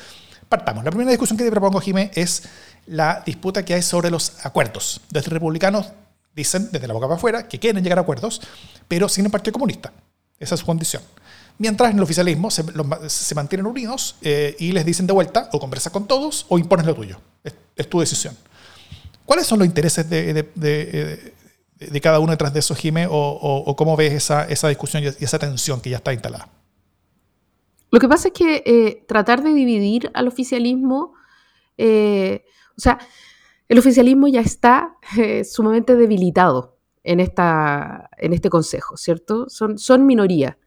partamos. 0.50 0.84
La 0.84 0.90
primera 0.90 1.12
discusión 1.12 1.38
que 1.38 1.44
te 1.44 1.50
propongo, 1.50 1.80
Jimé, 1.80 2.10
es 2.12 2.42
la 2.88 3.22
disputa 3.24 3.64
que 3.64 3.72
hay 3.72 3.80
sobre 3.80 4.10
los 4.10 4.44
acuerdos. 4.44 5.00
Desde 5.08 5.30
republicanos 5.30 5.86
dicen, 6.34 6.68
desde 6.72 6.86
la 6.88 6.92
boca 6.92 7.06
para 7.06 7.16
afuera, 7.16 7.48
que 7.48 7.58
quieren 7.58 7.82
llegar 7.82 7.96
a 7.96 8.02
acuerdos, 8.02 8.42
pero 8.86 9.08
sin 9.08 9.24
el 9.24 9.30
Partido 9.30 9.54
Comunista. 9.54 9.94
Esa 10.38 10.56
es 10.56 10.60
su 10.60 10.66
condición. 10.66 11.02
Mientras 11.58 11.90
en 11.90 11.96
el 11.96 12.02
oficialismo 12.02 12.50
se, 12.50 12.64
se 13.08 13.34
mantienen 13.34 13.66
unidos 13.66 14.16
eh, 14.20 14.54
y 14.58 14.72
les 14.72 14.84
dicen 14.84 15.06
de 15.06 15.14
vuelta, 15.14 15.48
o 15.52 15.58
conversas 15.58 15.92
con 15.92 16.06
todos 16.06 16.44
o 16.48 16.58
impones 16.58 16.84
lo 16.84 16.94
tuyo. 16.94 17.18
Es, 17.74 17.88
tu 17.88 18.00
decisión. 18.00 18.36
¿Cuáles 19.24 19.46
son 19.46 19.58
los 19.58 19.66
intereses 19.66 20.08
de, 20.08 20.32
de, 20.54 22.00
cada 22.00 22.20
uno 22.20 22.32
detrás 22.32 22.52
de 22.52 22.60
eso, 22.60 22.74
Jime? 22.74 23.06
O, 23.10 23.74
cómo 23.76 23.96
ves 23.96 24.12
esa, 24.12 24.44
esa, 24.44 24.68
discusión 24.68 25.02
y 25.02 25.06
esa 25.06 25.38
tensión 25.38 25.80
que 25.80 25.90
ya 25.90 25.96
está 25.96 26.12
instalada? 26.12 26.48
Lo 27.90 28.00
que 28.00 28.08
pasa 28.08 28.28
es 28.28 28.34
que 28.34 28.62
eh, 28.66 29.04
tratar 29.08 29.42
de 29.42 29.52
dividir 29.54 30.10
al 30.14 30.28
oficialismo, 30.28 31.14
eh, 31.78 32.44
o 32.76 32.80
sea, 32.80 32.98
el 33.68 33.78
oficialismo 33.78 34.28
ya 34.28 34.40
está 34.40 34.96
sumamente 35.44 35.96
debilitado 35.96 36.78
en, 37.02 37.20
este 37.20 38.50
consejo, 38.50 38.96
¿cierto? 38.96 39.46
Son 39.48 40.06
minoría. 40.06 40.58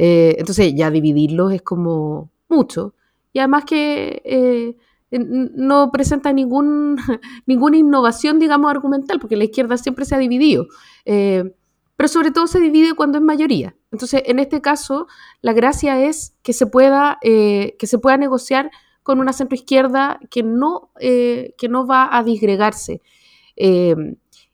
Eh, 0.00 0.36
entonces 0.38 0.72
ya 0.76 0.92
dividirlos 0.92 1.52
es 1.52 1.62
como 1.62 2.30
mucho. 2.48 2.94
Y 3.32 3.40
además 3.40 3.64
que 3.64 4.22
eh, 4.24 4.76
no 5.10 5.90
presenta 5.90 6.32
ningún, 6.32 6.96
ninguna 7.46 7.78
innovación, 7.78 8.38
digamos, 8.38 8.70
argumental, 8.70 9.18
porque 9.18 9.36
la 9.36 9.44
izquierda 9.44 9.76
siempre 9.76 10.04
se 10.04 10.14
ha 10.14 10.18
dividido. 10.18 10.68
Eh, 11.04 11.52
pero 11.96 12.06
sobre 12.06 12.30
todo 12.30 12.46
se 12.46 12.60
divide 12.60 12.94
cuando 12.94 13.18
es 13.18 13.24
mayoría. 13.24 13.74
Entonces, 13.90 14.22
en 14.26 14.38
este 14.38 14.60
caso, 14.60 15.08
la 15.42 15.52
gracia 15.52 16.00
es 16.00 16.36
que 16.42 16.52
se 16.52 16.66
pueda, 16.66 17.18
que 17.20 17.76
se 17.80 17.98
pueda 17.98 18.16
negociar 18.16 18.70
con 19.02 19.18
una 19.18 19.32
centroizquierda 19.32 20.20
que 20.30 20.44
no, 20.44 20.92
que 21.00 21.68
no 21.68 21.88
va 21.88 22.16
a 22.16 22.22
disgregarse. 22.22 23.02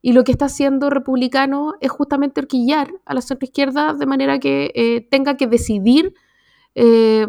Y 0.07 0.13
lo 0.13 0.23
que 0.23 0.33
está 0.33 0.45
haciendo 0.45 0.91
Republicano 0.91 1.77
es 1.81 1.91
justamente 1.91 2.39
horquillar 2.39 2.93
a 3.07 3.15
la 3.15 3.23
centroizquierda 3.23 3.95
de 3.95 4.05
manera 4.05 4.39
que 4.39 4.71
eh, 4.75 5.01
tenga 5.11 5.39
que 5.39 5.47
decidir 5.47 6.13
eh, 6.75 7.27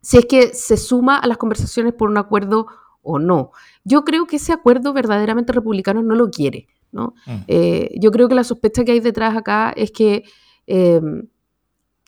si 0.00 0.18
es 0.18 0.26
que 0.26 0.54
se 0.54 0.76
suma 0.76 1.18
a 1.18 1.26
las 1.26 1.38
conversaciones 1.38 1.94
por 1.94 2.08
un 2.08 2.16
acuerdo 2.16 2.68
o 3.02 3.18
no. 3.18 3.50
Yo 3.82 4.04
creo 4.04 4.26
que 4.26 4.36
ese 4.36 4.52
acuerdo 4.52 4.92
verdaderamente 4.92 5.52
Republicano 5.52 6.00
no 6.00 6.14
lo 6.14 6.30
quiere. 6.30 6.68
¿no? 6.92 7.14
Mm. 7.26 7.32
Eh, 7.48 7.90
yo 8.00 8.12
creo 8.12 8.28
que 8.28 8.36
la 8.36 8.44
sospecha 8.44 8.84
que 8.84 8.92
hay 8.92 9.00
detrás 9.00 9.36
acá 9.36 9.72
es 9.76 9.90
que 9.90 10.22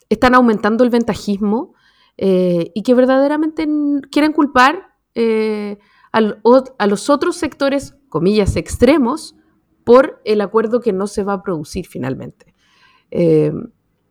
están 0.09 0.37
aumentando 0.37 0.85
el 0.85 0.90
ventajismo 0.90 1.75
y 2.16 2.82
que 2.85 2.94
verdaderamente 2.94 3.66
quieren 4.12 4.32
culpar 4.32 4.94
a 6.12 6.87
los 6.87 7.11
otros 7.11 7.37
sectores, 7.37 7.97
comillas, 8.09 8.54
extremos, 8.54 9.35
por 9.84 10.20
el 10.25 10.40
acuerdo 10.40 10.80
que 10.80 10.92
no 10.92 11.06
se 11.06 11.22
va 11.22 11.34
a 11.34 11.42
producir 11.42 11.87
finalmente. 11.87 12.54
Eh, 13.10 13.52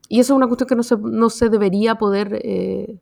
y 0.07 0.19
eso 0.19 0.33
es 0.33 0.37
una 0.37 0.47
cuestión 0.47 0.67
que 0.67 0.75
no 0.75 1.29
se, 1.29 1.49
debería 1.49 1.95
poder 1.95 2.41
eh, 2.43 2.99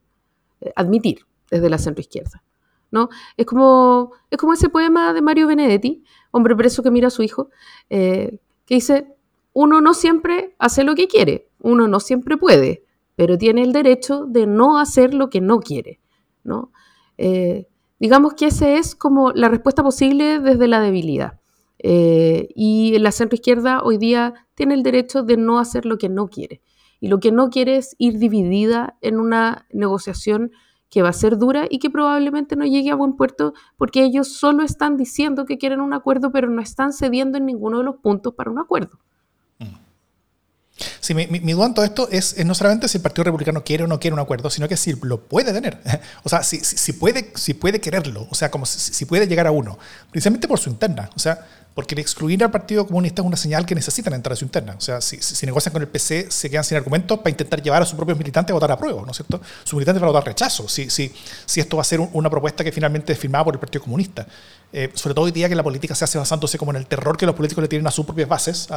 admitir 0.75 1.25
desde 1.49 1.69
la 1.69 1.77
centroizquierda. 1.77 2.43
¿no? 2.91 3.09
Es, 3.35 3.45
como, 3.45 4.11
es 4.29 4.37
como 4.37 4.53
ese 4.53 4.69
poema 4.69 5.13
de 5.13 5.21
Mario 5.21 5.47
Benedetti, 5.47 6.03
hombre 6.31 6.55
preso 6.55 6.83
que 6.83 6.91
mira 6.91 7.07
a 7.07 7.11
su 7.11 7.23
hijo, 7.23 7.49
eh, 7.89 8.39
que 8.65 8.75
dice, 8.75 9.15
uno 9.53 9.81
no 9.81 9.93
siempre 9.93 10.55
hace 10.59 10.83
lo 10.83 10.95
que 10.95 11.07
quiere, 11.07 11.49
uno 11.61 11.87
no 11.87 11.99
siempre 11.99 12.37
puede, 12.37 12.83
pero 13.15 13.37
tiene 13.37 13.63
el 13.63 13.73
derecho 13.73 14.25
de 14.25 14.45
no 14.45 14.77
hacer 14.77 15.13
lo 15.13 15.29
que 15.29 15.41
no 15.41 15.59
quiere. 15.59 15.99
¿no? 16.43 16.71
digamos 17.99 18.35
que 18.35 18.45
esa 18.45 18.69
es 18.69 18.95
como 18.95 19.31
la 19.31 19.49
respuesta 19.49 19.83
posible 19.83 20.39
desde 20.39 20.67
la 20.67 20.79
debilidad. 20.79 21.39
Eh, 21.79 22.49
y 22.55 22.97
la 22.99 23.11
centro 23.11 23.35
izquierda 23.35 23.81
hoy 23.83 23.97
día 23.97 24.33
tiene 24.55 24.73
el 24.73 24.83
derecho 24.83 25.23
de 25.23 25.37
no 25.37 25.59
hacer 25.59 25.85
lo 25.85 25.97
que 25.97 26.09
no 26.09 26.27
quiere. 26.27 26.61
Y 26.99 27.09
lo 27.09 27.19
que 27.19 27.31
no 27.31 27.49
quiere 27.49 27.77
es 27.77 27.95
ir 27.99 28.17
dividida 28.17 28.97
en 29.01 29.19
una 29.19 29.67
negociación 29.71 30.51
que 30.89 31.01
va 31.01 31.09
a 31.09 31.13
ser 31.13 31.37
dura 31.37 31.67
y 31.69 31.79
que 31.79 31.89
probablemente 31.89 32.55
no 32.55 32.65
llegue 32.65 32.91
a 32.91 32.95
buen 32.95 33.15
puerto 33.15 33.53
porque 33.77 34.03
ellos 34.03 34.29
solo 34.29 34.63
están 34.63 34.97
diciendo 34.97 35.45
que 35.45 35.57
quieren 35.57 35.81
un 35.81 35.93
acuerdo, 35.93 36.31
pero 36.31 36.49
no 36.49 36.61
están 36.61 36.93
cediendo 36.93 37.37
en 37.37 37.45
ninguno 37.45 37.79
de 37.79 37.83
los 37.83 37.97
puntos 37.97 38.33
para 38.33 38.49
un 38.49 38.59
acuerdo. 38.59 38.99
Sí, 40.99 41.13
mi, 41.15 41.25
duda 41.53 41.65
en 41.65 41.73
todo 41.73 41.85
esto 41.85 42.07
es, 42.11 42.43
no 42.45 42.53
solamente 42.53 42.87
si 42.87 42.97
el 42.97 43.01
Partido 43.01 43.23
Republicano 43.23 43.63
quiere 43.63 43.83
o 43.83 43.87
no 43.87 43.99
quiere 43.99 44.13
un 44.13 44.19
acuerdo, 44.19 44.49
sino 44.49 44.67
que 44.67 44.77
si 44.77 44.93
lo 45.01 45.21
puede 45.21 45.51
tener. 45.53 45.81
O 46.23 46.29
sea, 46.29 46.43
si, 46.43 46.59
si, 46.59 46.93
puede, 46.93 47.31
si 47.35 47.53
puede 47.53 47.79
quererlo, 47.79 48.27
o 48.29 48.35
sea, 48.35 48.51
como 48.51 48.65
si, 48.65 49.05
puede 49.05 49.27
llegar 49.27 49.47
a 49.47 49.51
uno, 49.51 49.79
precisamente 50.11 50.47
por 50.47 50.59
su 50.59 50.69
interna. 50.69 51.09
O 51.15 51.19
sea, 51.19 51.47
porque 51.77 51.93
el 51.93 51.99
excluir 51.99 52.43
al 52.43 52.49
Partido 52.49 52.87
Comunista 52.87 53.21
es 53.21 53.27
una 53.27 53.37
señal 53.37 53.63
que 53.63 53.75
necesitan 53.75 54.11
entrar 54.15 54.33
a 54.33 54.35
su 54.35 54.43
interna. 54.43 54.73
O 54.75 54.81
sea, 54.81 54.99
si, 54.99 55.21
si, 55.21 55.45
negocian 55.45 55.71
con 55.71 55.83
el 55.83 55.87
PC, 55.87 56.25
se 56.31 56.49
quedan 56.49 56.63
sin 56.63 56.75
argumentos 56.75 57.19
para 57.19 57.29
intentar 57.29 57.61
llevar 57.61 57.83
a 57.83 57.85
sus 57.85 57.95
propios 57.95 58.17
militantes 58.17 58.49
a 58.49 58.55
votar 58.55 58.71
a 58.71 58.79
prueba, 58.79 59.03
¿no 59.03 59.11
es 59.11 59.17
cierto? 59.17 59.39
Sus 59.63 59.75
militantes 59.75 60.01
van 60.01 60.09
a 60.09 60.11
votar 60.11 60.25
rechazo, 60.25 60.67
si, 60.67 60.89
si, 60.89 61.13
si 61.45 61.59
esto 61.59 61.77
va 61.77 61.81
a 61.81 61.83
ser 61.83 61.99
una 61.99 62.31
propuesta 62.31 62.63
que 62.63 62.71
finalmente 62.71 63.13
es 63.13 63.19
firmada 63.19 63.45
por 63.45 63.53
el 63.53 63.59
Partido 63.59 63.83
Comunista. 63.83 64.25
Eh, 64.73 64.89
sobre 64.95 65.13
todo 65.13 65.25
hoy 65.25 65.31
día 65.31 65.47
que 65.47 65.53
la 65.53 65.61
política 65.61 65.93
se 65.93 66.03
hace 66.03 66.17
basándose 66.17 66.57
como 66.57 66.71
en 66.71 66.77
el 66.77 66.87
terror 66.87 67.15
que 67.15 67.27
los 67.27 67.35
políticos 67.35 67.61
le 67.61 67.67
tienen 67.67 67.85
a 67.85 67.91
sus 67.91 68.07
propias 68.07 68.27
bases, 68.27 68.69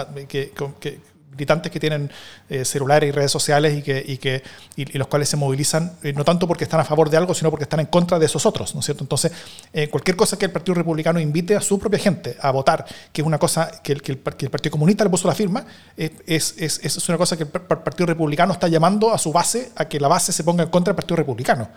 militantes 1.31 1.71
que 1.71 1.81
tienen 1.81 2.11
eh, 2.49 2.65
celulares 2.65 3.09
y 3.09 3.13
redes 3.13 3.31
sociales 3.31 3.77
y, 3.79 3.83
que, 3.83 4.05
y, 4.07 4.19
que, 4.19 4.43
y, 4.77 4.99
los 4.99 5.07
cuales 5.09 5.29
se 5.29 5.37
movilizan 5.37 5.93
eh, 6.03 6.13
no 6.13 6.25
tanto 6.25 6.47
porque 6.47 6.65
están 6.65 6.81
a 6.81 6.85
favor 6.85 7.09
de 7.09 7.17
algo, 7.17 7.35
sino 7.35 7.51
porque 7.51 7.65
están 7.65 7.81
en 7.81 7.87
contra 7.87 8.19
de 8.19 8.27
esos 8.27 8.45
otros, 8.47 8.75
¿no 8.75 8.81
es 8.81 8.87
cierto? 8.87 9.05
Entonces, 9.05 9.33
eh, 9.73 9.89
cualquier 9.89 10.17
cosa 10.17 10.39
que 10.39 10.47
el 10.47 10.51
Partido 10.51 10.75
Republicano 10.75 11.21
invite 11.21 11.57
a 11.57 11.61
su 11.61 11.79
propia 11.79 11.99
gente 11.99 12.37
a 12.41 12.51
votar, 12.51 12.85
que 13.13 13.23
es 13.23 13.27
una 13.27 13.39
cosa 13.39 13.71
que 13.83 13.93
el, 13.93 14.03
que 14.03 14.13
el, 14.13 14.19
Partido 14.19 14.71
Comunista 14.71 15.05
le 15.05 15.11
puso 15.11 15.29
la 15.29 15.35
firma, 15.35 15.65
es, 15.97 16.55
es, 16.59 16.81
es, 16.83 17.09
una 17.09 17.19
cosa 17.19 17.37
que 17.37 17.45
el 17.45 17.49
Partido 17.49 18.07
Republicano 18.07 18.53
está 18.53 18.69
llamando 18.69 19.13
a 19.13 19.19
su 19.19 19.33
base 19.33 19.71
a 19.77 19.87
que 19.87 20.01
la 20.01 20.09
base 20.09 20.33
se 20.33 20.45
ponga 20.45 20.65
en 20.65 20.71
contra 20.71 20.93
del 20.93 20.97
Partido 20.97 21.17
Republicano. 21.17 21.69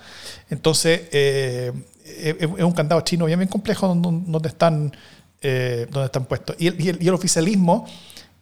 Entonces, 0.50 1.02
es, 1.12 2.48
un 2.48 2.72
candado 2.74 3.02
chino 3.02 3.26
bien, 3.26 3.40
bien 3.40 3.50
complejo 3.50 3.88
donde, 3.88 4.50
están, 4.50 4.92
donde 5.42 6.06
están 6.06 6.26
puestos. 6.26 6.56
Y 6.60 6.68
el, 6.68 7.02
y 7.02 7.08
el 7.08 7.14
oficialismo 7.14 7.86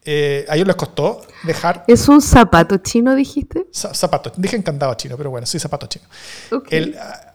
eh, 0.03 0.45
a 0.49 0.55
ellos 0.55 0.65
les 0.65 0.75
costó 0.75 1.21
dejar... 1.43 1.83
¿Es 1.87 2.07
un 2.07 2.21
zapato 2.21 2.77
chino, 2.77 3.13
dijiste? 3.13 3.67
zapato, 3.71 4.31
dije 4.35 4.55
encantado 4.55 4.93
chino, 4.95 5.15
pero 5.15 5.29
bueno, 5.29 5.45
sí, 5.45 5.59
zapato 5.59 5.87
chino. 5.87 6.05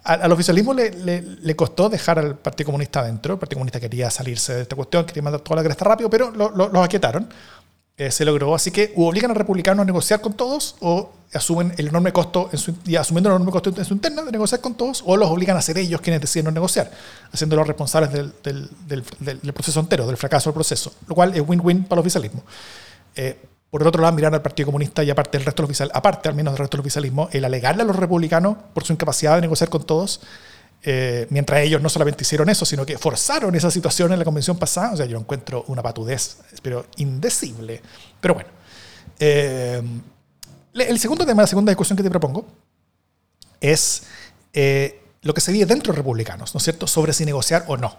al 0.03 0.33
oficialismo 0.33 0.75
le, 0.75 0.91
le, 0.91 1.57
costó 1.57 1.89
dejar 1.89 2.19
al 2.19 2.37
Partido 2.37 2.67
Comunista 2.67 3.01
adentro. 3.01 3.35
El 3.35 3.39
Partido 3.39 3.59
Comunista 3.59 3.79
quería 3.79 4.11
salirse 4.11 4.55
de 4.55 4.63
esta 4.63 4.75
cuestión, 4.75 5.05
quería 5.05 5.23
mandar 5.23 5.43
toda 5.43 5.57
la 5.57 5.63
cresta 5.63 5.85
rápido, 5.85 6.11
pero 6.11 6.31
lo, 6.33 6.51
lo, 6.51 6.69
los 6.69 6.85
aquietaron. 6.85 7.29
Eh, 7.99 8.11
se 8.11 8.27
logró. 8.27 8.55
Así 8.55 8.71
que 8.71 8.93
o 8.95 9.09
obligan 9.09 9.31
a 9.31 9.35
republicanos 9.35 9.83
a 9.83 9.87
negociar 9.87 10.21
con 10.21 10.35
todos 10.35 10.77
o 10.81 11.13
asumen 11.33 11.73
el 11.79 11.89
enorme 11.89 12.13
costo 12.13 12.51
y 12.85 12.97
asumiendo 12.97 13.31
el 13.31 13.37
enorme 13.37 13.51
costo 13.51 13.73
en 13.75 13.85
su 13.85 13.95
interna 13.95 14.23
de 14.23 14.33
negociar 14.33 14.61
con 14.61 14.75
todos 14.75 15.03
o 15.07 15.17
los 15.17 15.31
obligan 15.31 15.57
a 15.57 15.63
ser 15.63 15.79
ellos 15.79 16.01
quienes 16.03 16.21
deciden 16.21 16.45
no 16.45 16.51
negociar, 16.51 16.91
haciéndolos 17.33 17.67
responsables 17.67 18.13
del, 18.13 19.03
proceso 19.55 19.81
entero, 19.81 20.07
del 20.07 20.19
fracaso 20.19 20.51
del 20.51 20.55
proceso, 20.55 20.93
lo 21.09 21.15
cual 21.15 21.35
es 21.35 21.43
win-win 21.47 21.85
para 21.85 22.01
el 22.01 22.01
oficialismo. 22.01 22.43
Eh, 23.15 23.39
por 23.71 23.81
el 23.81 23.89
otro 23.89 24.03
lado, 24.03 24.15
mirar 24.15 24.33
al 24.33 24.43
Partido 24.43 24.67
Comunista 24.67 25.03
y 25.03 25.11
aparte 25.11 25.39
del 25.39 25.47
resto 25.47 25.67
aparte 25.93 26.29
al 26.29 26.35
menos 26.35 26.53
del 26.53 26.59
resto 26.59 26.77
del 26.77 26.83
oficialismo, 26.83 27.29
el 27.33 27.45
alegarle 27.45 27.83
a 27.83 27.87
los 27.87 27.97
republicanos 27.97 28.57
por 28.75 28.85
su 28.85 28.93
incapacidad 28.93 29.37
de 29.37 29.41
negociar 29.41 29.71
con 29.71 29.85
todos 29.85 30.21
eh, 30.83 31.27
mientras 31.31 31.61
ellos 31.61 31.83
no 31.83 31.89
solamente 31.89 32.23
hicieron 32.23 32.49
eso, 32.49 32.65
sino 32.65 32.87
que 32.87 32.99
forzaron 32.99 33.55
esa 33.55 33.71
situación 33.71 34.13
en 34.13 34.19
la 34.19 34.25
convención 34.25 34.59
pasada. 34.59 34.93
O 34.93 34.97
sea, 34.97 35.07
yo 35.07 35.19
encuentro 35.19 35.65
una 35.69 35.83
patudez, 35.83 36.39
pero 36.63 36.87
indecible. 36.97 37.83
Pero 38.21 38.35
bueno. 38.35 38.51
Eh, 39.19 39.83
el 40.75 40.99
segundo 40.99 41.25
tema, 41.25 41.43
la 41.43 41.49
segunda 41.49 41.71
discusión 41.71 41.97
que 41.97 42.03
te 42.03 42.11
propongo, 42.11 42.47
es 43.61 44.03
eh, 44.53 45.01
lo 45.23 45.35
que 45.35 45.41
se 45.41 45.53
vive 45.53 45.67
dentro 45.67 45.93
de 45.93 45.97
republicanos, 45.97 46.55
¿no 46.55 46.59
es 46.59 46.65
cierto?, 46.65 46.87
sobre 46.87 47.13
si 47.13 47.25
negociar 47.25 47.65
o 47.69 47.77
no. 47.77 47.97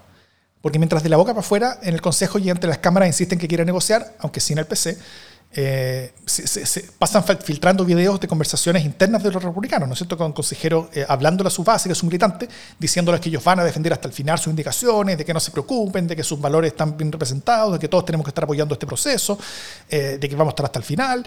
Porque 0.62 0.80
mientras 0.80 1.04
de 1.04 1.10
la 1.10 1.18
boca 1.18 1.34
para 1.34 1.42
afuera, 1.42 1.80
en 1.82 1.94
el 1.94 2.02
Consejo 2.02 2.40
y 2.40 2.50
entre 2.50 2.70
las 2.70 2.80
cámaras 2.80 3.08
insisten 3.08 3.40
que 3.40 3.48
quieren 3.48 3.66
negociar, 3.66 4.16
aunque 4.20 4.40
sin 4.40 4.58
el 4.58 4.66
PC, 4.66 4.98
eh, 5.60 6.14
pasan 7.00 7.24
filtrando 7.24 7.86
videos 7.86 8.20
de 8.20 8.28
conversaciones 8.28 8.86
internas 8.86 9.24
de 9.24 9.32
los 9.32 9.42
republicanos, 9.42 9.88
¿no 9.88 9.94
es 9.94 10.00
cierto? 10.00 10.18
Con 10.18 10.34
consejeros 10.34 10.90
eh, 10.94 11.06
hablándole 11.08 11.48
a 11.48 11.52
su 11.52 11.64
base, 11.64 11.92
a 11.92 11.96
su 11.96 12.06
militante, 12.06 12.48
diciéndoles 12.78 13.22
que 13.22 13.30
ellos 13.30 13.44
van 13.44 13.62
a 13.62 13.64
defender 13.64 13.94
hasta 13.94 14.08
el 14.08 14.14
final 14.14 14.38
sus 14.38 14.52
indicaciones, 14.52 15.18
de 15.18 15.26
que 15.26 15.34
no 15.34 15.40
se 15.40 15.52
preocupen, 15.52 16.06
de 16.06 16.16
que 16.16 16.24
sus 16.24 16.40
valores 16.40 16.74
están 16.74 16.98
bien 16.98 17.12
representados, 17.12 17.74
de 17.74 17.80
que 17.80 17.88
todos 17.88 18.06
tenemos 18.06 18.26
que 18.26 18.30
estar 18.30 18.44
apoyando 18.44 18.74
este 18.74 18.86
proceso, 18.86 19.40
eh, 19.90 20.18
de 20.20 20.30
que 20.30 20.36
vamos 20.36 20.52
a 20.52 20.54
estar 20.54 20.66
hasta 20.66 20.80
el 20.80 20.86
final, 20.86 21.26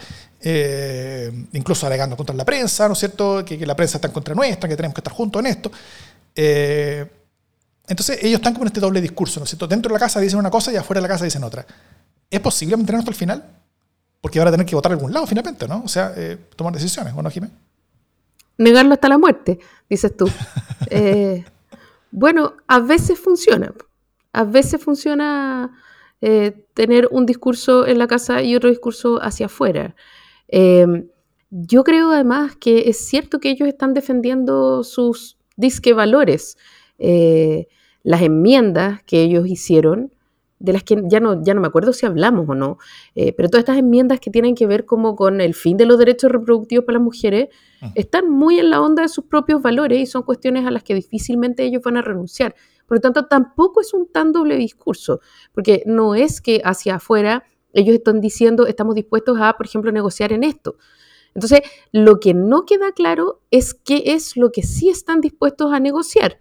incluso 1.52 1.86
alegando 1.86 2.16
contra 2.16 2.34
la 2.34 2.44
prensa, 2.44 2.86
¿no 2.86 2.92
es 2.92 2.98
cierto? 2.98 3.44
Que, 3.44 3.58
que, 3.58 3.66
la 3.66 3.74
prensa 3.74 3.96
está 3.96 4.08
en 4.08 4.14
contra 4.14 4.34
nuestra, 4.34 4.68
que 4.68 4.76
tenemos 4.76 4.94
que 4.94 5.00
estar 5.00 5.12
juntos 5.12 5.40
en 5.40 5.46
esto. 5.46 5.70
entonces 7.88 8.18
ellos 8.22 8.38
están 8.38 8.52
como 8.52 8.64
en 8.64 8.68
este 8.68 8.80
doble 8.80 9.00
discurso, 9.00 9.40
¿no 9.40 9.44
es 9.44 9.50
cierto? 9.50 9.66
Dentro 9.66 9.88
de 9.88 9.94
la 9.94 10.00
casa 10.00 10.20
dicen 10.20 10.38
una 10.38 10.50
cosa 10.50 10.72
y 10.72 10.76
afuera 10.76 11.00
de 11.00 11.02
la 11.02 11.08
casa 11.08 11.24
dicen 11.24 11.42
otra. 11.42 11.66
¿Es 12.30 12.40
posible 12.40 12.76
mantenernos 12.76 13.02
hasta 13.02 13.10
el 13.10 13.16
final? 13.16 13.59
Porque 14.20 14.38
van 14.38 14.48
a 14.48 14.50
tener 14.50 14.66
que 14.66 14.74
votar 14.74 14.92
a 14.92 14.94
algún 14.94 15.12
lado 15.12 15.26
finalmente, 15.26 15.66
¿no? 15.66 15.82
O 15.84 15.88
sea, 15.88 16.12
eh, 16.16 16.36
tomar 16.56 16.72
decisiones, 16.72 17.14
¿o 17.16 17.22
no, 17.22 17.30
Jiménez? 17.30 17.56
Negarlo 18.58 18.92
hasta 18.92 19.08
la 19.08 19.18
muerte, 19.18 19.58
dices 19.88 20.16
tú. 20.16 20.28
Eh, 20.92 21.44
bueno, 22.10 22.54
a 22.66 22.80
veces 22.80 23.16
funciona. 23.16 23.72
A 24.32 24.42
veces 24.42 24.82
funciona 24.82 25.70
eh, 26.20 26.66
tener 26.74 27.06
un 27.12 27.26
discurso 27.26 27.86
en 27.86 27.98
la 27.98 28.08
casa 28.08 28.42
y 28.42 28.56
otro 28.56 28.70
discurso 28.70 29.22
hacia 29.22 29.46
afuera. 29.46 29.94
yo 31.50 31.84
creo 31.84 32.10
además 32.10 32.56
que 32.56 32.88
es 32.88 33.06
cierto 33.06 33.38
que 33.38 33.50
ellos 33.50 33.68
están 33.68 33.94
defendiendo 33.94 34.82
sus 34.82 35.36
disque 35.56 35.92
valores. 35.92 36.56
las 36.98 38.22
enmiendas 38.22 39.02
que 39.04 39.22
ellos 39.22 39.46
hicieron 39.46 40.10
de 40.60 40.74
las 40.74 40.84
que 40.84 41.02
ya 41.06 41.20
no, 41.20 41.42
ya 41.42 41.54
no 41.54 41.60
me 41.62 41.66
acuerdo 41.66 41.92
si 41.92 42.06
hablamos 42.06 42.48
o 42.48 42.54
no, 42.54 42.78
eh, 43.14 43.32
pero 43.32 43.48
todas 43.48 43.62
estas 43.62 43.78
enmiendas 43.78 44.20
que 44.20 44.30
tienen 44.30 44.54
que 44.54 44.66
ver 44.66 44.84
como 44.84 45.16
con 45.16 45.40
el 45.40 45.54
fin 45.54 45.78
de 45.78 45.86
los 45.86 45.98
derechos 45.98 46.30
reproductivos 46.30 46.84
para 46.84 46.98
las 46.98 47.04
mujeres, 47.04 47.48
están 47.94 48.30
muy 48.30 48.58
en 48.58 48.68
la 48.68 48.82
onda 48.82 49.02
de 49.02 49.08
sus 49.08 49.24
propios 49.24 49.62
valores 49.62 49.98
y 49.98 50.06
son 50.06 50.22
cuestiones 50.22 50.66
a 50.66 50.70
las 50.70 50.82
que 50.82 50.94
difícilmente 50.94 51.64
ellos 51.64 51.82
van 51.82 51.96
a 51.96 52.02
renunciar. 52.02 52.54
Por 52.86 52.98
lo 52.98 53.00
tanto, 53.00 53.24
tampoco 53.24 53.80
es 53.80 53.94
un 53.94 54.12
tan 54.12 54.32
doble 54.32 54.56
discurso, 54.56 55.20
porque 55.54 55.82
no 55.86 56.14
es 56.14 56.42
que 56.42 56.60
hacia 56.62 56.96
afuera 56.96 57.44
ellos 57.72 57.94
están 57.94 58.20
diciendo 58.20 58.66
estamos 58.66 58.94
dispuestos 58.94 59.38
a, 59.40 59.54
por 59.54 59.64
ejemplo, 59.64 59.90
negociar 59.92 60.32
en 60.32 60.44
esto. 60.44 60.76
Entonces, 61.34 61.62
lo 61.90 62.20
que 62.20 62.34
no 62.34 62.66
queda 62.66 62.92
claro 62.92 63.40
es 63.50 63.72
qué 63.72 64.02
es 64.06 64.36
lo 64.36 64.52
que 64.52 64.62
sí 64.62 64.90
están 64.90 65.22
dispuestos 65.22 65.72
a 65.72 65.80
negociar 65.80 66.38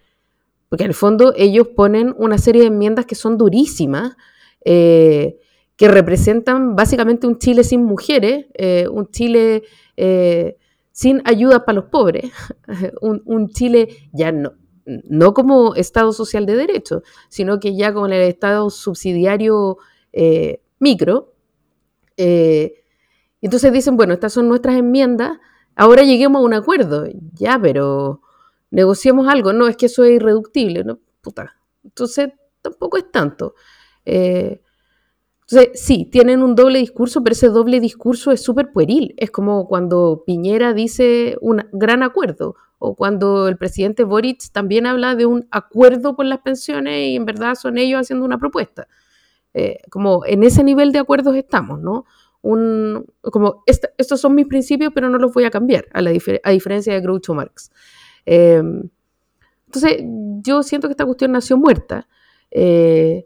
porque 0.69 0.83
en 0.83 0.91
el 0.91 0.95
fondo 0.95 1.33
ellos 1.35 1.67
ponen 1.69 2.13
una 2.17 2.37
serie 2.37 2.61
de 2.61 2.67
enmiendas 2.67 3.07
que 3.07 3.15
son 3.15 3.37
durísimas, 3.37 4.15
eh, 4.63 5.37
que 5.75 5.87
representan 5.87 6.75
básicamente 6.75 7.25
un 7.25 7.39
Chile 7.39 7.63
sin 7.63 7.83
mujeres, 7.83 8.45
eh, 8.53 8.87
un 8.89 9.09
Chile 9.09 9.63
eh, 9.97 10.57
sin 10.91 11.21
ayuda 11.25 11.65
para 11.65 11.77
los 11.77 11.85
pobres, 11.85 12.31
un, 13.01 13.49
Chile 13.49 14.09
ya 14.11 14.31
no, 14.31 14.53
no 14.85 15.33
como 15.33 15.73
Estado 15.73 16.13
social 16.13 16.45
de 16.45 16.55
derecho, 16.55 17.01
sino 17.29 17.59
que 17.59 17.75
ya 17.75 17.93
con 17.93 18.13
el 18.13 18.21
Estado 18.21 18.69
subsidiario 18.69 19.77
micro. 20.79 21.33
entonces 22.17 23.71
dicen, 23.71 23.95
bueno, 23.95 24.13
estas 24.13 24.33
son 24.33 24.49
nuestras 24.49 24.75
enmiendas, 24.75 25.37
ahora 25.75 26.03
lleguemos 26.03 26.41
a 26.41 26.45
un 26.45 26.53
acuerdo, 26.53 27.07
ya, 27.33 27.57
pero 27.59 28.21
negociemos 28.71 29.27
algo, 29.27 29.53
no, 29.53 29.67
es 29.67 29.77
que 29.77 29.87
eso 29.87 30.03
es 30.03 30.11
irreductible, 30.11 30.83
¿no? 30.83 30.99
Puta. 31.21 31.55
Entonces, 31.83 32.29
tampoco 32.61 32.97
es 32.97 33.11
tanto. 33.11 33.55
Eh, 34.05 34.61
entonces, 35.49 35.81
sí, 35.81 36.05
tienen 36.05 36.43
un 36.43 36.55
doble 36.55 36.79
discurso, 36.79 37.23
pero 37.23 37.33
ese 37.33 37.49
doble 37.49 37.79
discurso 37.79 38.31
es 38.31 38.41
súper 38.41 38.71
pueril. 38.71 39.15
Es 39.17 39.31
como 39.31 39.67
cuando 39.67 40.23
Piñera 40.25 40.73
dice 40.73 41.37
un 41.41 41.65
gran 41.71 42.03
acuerdo, 42.03 42.55
o 42.77 42.95
cuando 42.95 43.47
el 43.47 43.57
presidente 43.57 44.03
Boric 44.03 44.51
también 44.51 44.85
habla 44.85 45.15
de 45.15 45.25
un 45.25 45.47
acuerdo 45.51 46.15
por 46.15 46.25
las 46.25 46.39
pensiones 46.39 47.09
y 47.09 47.15
en 47.15 47.25
verdad 47.25 47.55
son 47.55 47.77
ellos 47.77 48.01
haciendo 48.01 48.25
una 48.25 48.37
propuesta. 48.37 48.87
Eh, 49.55 49.79
como 49.89 50.23
en 50.25 50.43
ese 50.43 50.63
nivel 50.63 50.91
de 50.91 50.99
acuerdos 50.99 51.35
estamos, 51.35 51.79
¿no? 51.81 52.05
Un, 52.41 53.05
como 53.21 53.63
estos 53.65 54.21
son 54.21 54.35
mis 54.35 54.45
principios, 54.45 54.91
pero 54.93 55.09
no 55.09 55.17
los 55.17 55.33
voy 55.33 55.43
a 55.43 55.49
cambiar, 55.49 55.87
a, 55.93 55.99
a 55.99 56.51
diferencia 56.51 56.93
de 56.93 57.01
Groucho 57.01 57.33
Marx. 57.33 57.71
Em, 58.25 58.89
entonces, 59.65 60.01
yo 60.43 60.63
siento 60.63 60.87
que 60.87 60.93
esta 60.93 61.05
cuestión 61.05 61.31
nació 61.31 61.57
muerta. 61.57 62.07
Eh, 62.51 63.25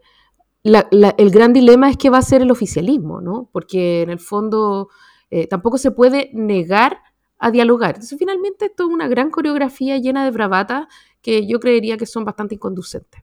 el 0.63 1.32
gran 1.32 1.53
dilema 1.53 1.89
es 1.89 1.97
que 1.97 2.10
va 2.10 2.17
a 2.19 2.21
ser 2.21 2.41
el 2.41 2.51
oficialismo, 2.51 3.21
¿no? 3.21 3.49
Porque 3.51 4.01
en 4.01 4.10
el 4.10 4.19
fondo 4.19 4.89
eh, 5.29 5.47
tampoco 5.47 5.77
se 5.77 5.91
puede 5.91 6.29
negar 6.34 6.99
a 7.39 7.51
dialogar. 7.51 7.95
Entonces, 7.95 8.17
finalmente, 8.17 8.65
esto 8.65 8.84
es 8.84 8.89
una 8.89 9.08
gran 9.08 9.29
coreografía 9.29 9.97
llena 9.97 10.23
de 10.23 10.32
bravata 10.32 10.88
que 11.21 11.47
yo 11.47 11.60
creería 11.60 11.97
que 11.97 12.06
son 12.06 12.23
bastante 12.23 12.56
inconducentes. 12.56 13.21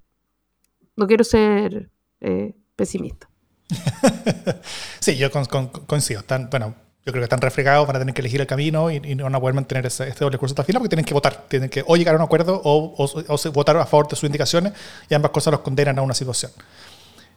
No 0.96 1.06
quiero 1.06 1.24
ser 1.24 1.90
eh, 2.20 2.54
pesimista. 2.76 3.30
sí, 5.00 5.16
yo 5.16 5.30
coincido. 5.86 6.22
bueno, 6.50 6.74
yo 7.04 7.12
creo 7.12 7.22
que 7.22 7.24
están 7.24 7.40
refregados, 7.40 7.86
van 7.86 7.96
a 7.96 7.98
tener 7.98 8.14
que 8.14 8.20
elegir 8.20 8.40
el 8.40 8.46
camino 8.46 8.90
y, 8.90 9.00
no 9.14 9.24
van 9.24 9.34
a 9.34 9.40
poder 9.40 9.54
mantener 9.54 9.86
ese, 9.86 10.06
este 10.08 10.22
doble 10.22 10.36
curso 10.36 10.52
hasta 10.52 10.62
el 10.62 10.66
final 10.66 10.80
porque 10.80 10.90
tienen 10.90 11.04
que 11.04 11.14
votar, 11.14 11.44
tienen 11.48 11.70
que 11.70 11.82
o 11.86 11.96
llegar 11.96 12.14
a 12.14 12.18
un 12.18 12.24
acuerdo 12.24 12.60
o, 12.62 13.08
votar 13.52 13.76
a 13.78 13.86
favor 13.86 14.08
de 14.08 14.16
sus 14.16 14.24
indicaciones 14.24 14.74
y 15.08 15.14
ambas 15.14 15.30
cosas 15.30 15.52
los 15.52 15.60
condenan 15.60 15.98
a 15.98 16.02
una 16.02 16.14
situación. 16.14 16.52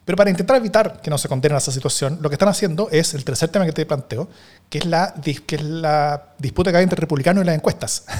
Pero 0.03 0.17
para 0.17 0.29
intentar 0.29 0.57
evitar 0.57 0.99
que 0.99 1.09
no 1.09 1.17
se 1.17 1.29
condenen 1.29 1.55
a 1.55 1.59
esa 1.59 1.71
situación, 1.71 2.19
lo 2.21 2.29
que 2.29 2.35
están 2.35 2.49
haciendo 2.49 2.89
es 2.91 3.13
el 3.13 3.23
tercer 3.23 3.47
tema 3.49 3.65
que 3.65 3.71
te 3.71 3.85
planteo, 3.85 4.27
que 4.69 4.79
es 4.79 4.85
la, 4.85 5.13
que 5.45 5.55
es 5.55 5.63
la 5.63 6.33
disputa 6.37 6.71
que 6.71 6.77
hay 6.77 6.83
entre 6.83 6.99
republicanos 6.99 7.43
y 7.43 7.45
las 7.45 7.55
encuestas. 7.55 8.05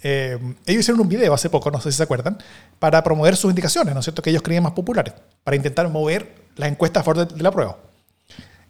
Eh, 0.00 0.38
ellos 0.64 0.82
hicieron 0.82 1.00
un 1.00 1.08
video 1.08 1.34
hace 1.34 1.50
poco, 1.50 1.72
no 1.72 1.80
sé 1.80 1.90
si 1.90 1.96
se 1.96 2.04
acuerdan, 2.04 2.38
para 2.78 3.02
promover 3.02 3.36
sus 3.36 3.50
indicaciones, 3.50 3.92
¿no 3.94 3.98
es 3.98 4.04
cierto?, 4.04 4.22
que 4.22 4.30
ellos 4.30 4.42
creían 4.42 4.62
más 4.62 4.70
populares, 4.70 5.12
para 5.42 5.56
intentar 5.56 5.88
mover 5.88 6.36
las 6.54 6.70
encuestas 6.70 7.00
a 7.00 7.04
favor 7.04 7.26
de 7.26 7.42
la 7.42 7.50
prueba. 7.50 7.76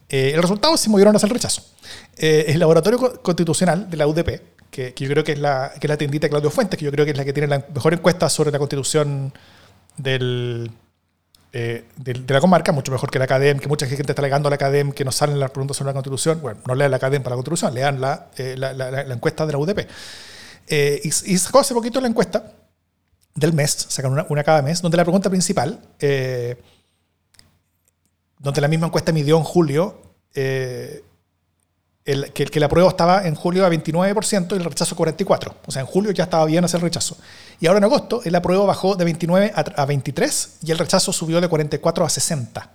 Eh, 0.09 0.33
el 0.35 0.41
resultado 0.41 0.77
se 0.77 0.89
movieron 0.89 1.15
hacia 1.15 1.27
el 1.27 1.33
rechazo. 1.33 1.63
Eh, 2.17 2.47
el 2.49 2.59
laboratorio 2.59 3.23
constitucional 3.23 3.91
de 3.91 3.97
la 3.97 4.07
UDP, 4.07 4.41
que, 4.71 4.95
yo 4.97 5.09
creo 5.09 5.25
que 5.25 5.33
es, 5.33 5.39
la, 5.39 5.73
que 5.79 5.89
la 5.89 5.97
tiendita 5.97 6.27
de 6.27 6.31
Claudio 6.31 6.51
Fuentes, 6.51 6.79
que 6.79 6.85
yo 6.85 6.91
creo 6.91 7.05
que 7.05 7.13
es 7.13 7.17
la 7.17 7.25
que 7.25 7.33
tiene 7.33 7.47
la 7.47 7.65
mejor 7.75 7.93
encuesta 7.93 8.29
sobre 8.29 8.51
la 8.51 8.59
constitución 8.59 9.33
del, 9.97 10.71
eh, 11.53 11.85
de, 11.97 12.25
la 12.27 12.41
comarca, 12.41 12.73
mucho 12.73 12.91
mejor 12.91 13.11
que 13.11 13.19
la 13.19 13.27
academia, 13.27 13.61
que 13.61 13.69
mucha 13.69 13.87
gente 13.87 14.13
está 14.13 14.23
alegando 14.23 14.49
a 14.49 14.51
la 14.51 14.57
academia 14.57 14.95
que 14.95 15.05
no 15.05 15.13
salen 15.13 15.39
las 15.39 15.51
preguntas 15.51 15.77
sobre 15.77 15.91
la 15.91 15.95
constitución. 15.95 16.41
Bueno, 16.41 16.61
no 16.67 16.75
lean 16.75 16.91
la 16.91 16.97
academia 16.97 17.23
para 17.25 17.37
la 17.37 17.43
constitución, 17.43 17.75
lean 17.75 18.01
la, 18.01 18.29
la, 18.37 18.73
la, 18.73 19.15
encuesta 19.15 19.45
de 19.45 19.53
la 19.53 19.59
UDP. 19.59 19.87
Y, 20.71 21.09
y, 21.09 21.39
sacó 21.39 21.61
hace 21.61 21.75
poquito 21.75 22.01
la 22.01 22.09
encuesta 22.09 22.53
del 23.35 23.53
mes, 23.53 23.87
sacan 23.89 24.13
una, 24.13 24.27
una 24.29 24.43
cada 24.43 24.63
mes, 24.63 24.81
donde 24.81 24.97
la 24.97 25.05
pregunta 25.05 25.29
principal 25.31 25.81
donde 28.39 28.61
la 28.61 28.69
misma 28.69 28.87
encuesta 28.87 29.13
midió 29.13 29.37
en 29.37 29.45
julio 29.45 30.01
eh, 30.35 31.03
el, 32.05 32.33
que, 32.33 32.47
que, 32.47 32.61
la 32.61 32.69
prueba 32.69 32.89
estaba 32.89 33.27
en 33.27 33.35
julio 33.35 33.67
a 33.67 33.71
29% 33.71 34.53
y 34.53 34.55
el 34.55 34.65
rechazo 34.65 34.95
a 34.95 34.99
44%. 34.99 35.55
O 35.67 35.71
sea, 35.71 35.81
en 35.81 35.87
julio 35.87 36.11
ya 36.13 36.25
estaba 36.25 36.47
bien 36.47 36.65
hacer 36.65 36.79
el 36.79 36.85
rechazo. 36.85 37.19
Y 37.61 37.67
ahora 37.67 37.79
en 37.79 37.85
agosto 37.85 38.23
la 38.25 38.41
prueba 38.41 38.65
bajó 38.65 38.97
de 38.97 39.05
29 39.05 39.53
a, 39.55 39.85
23 39.85 40.49
y 40.63 40.71
el 40.71 40.79
rechazo 40.79 41.13
subió 41.13 41.41
de 41.41 41.49
44 41.49 42.05
a 42.05 42.09
60. 42.09 42.71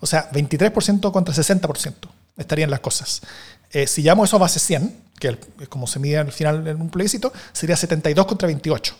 O 0.00 0.06
sea, 0.06 0.30
23% 0.30 1.12
contra 1.12 1.34
60% 1.34 1.94
estarían 2.36 2.70
las 2.70 2.80
cosas. 2.80 3.22
Eh, 3.70 3.86
si 3.86 4.02
llevamos 4.02 4.28
eso 4.28 4.36
a 4.36 4.40
base 4.40 4.58
100, 4.58 4.96
que 5.20 5.38
es 5.60 5.68
como 5.68 5.86
se 5.86 5.98
mide 5.98 6.18
al 6.18 6.32
final 6.32 6.66
en 6.66 6.80
un 6.80 6.90
plebiscito, 6.90 7.32
sería 7.52 7.76
72 7.76 8.26
contra 8.26 8.46
28. 8.46 8.96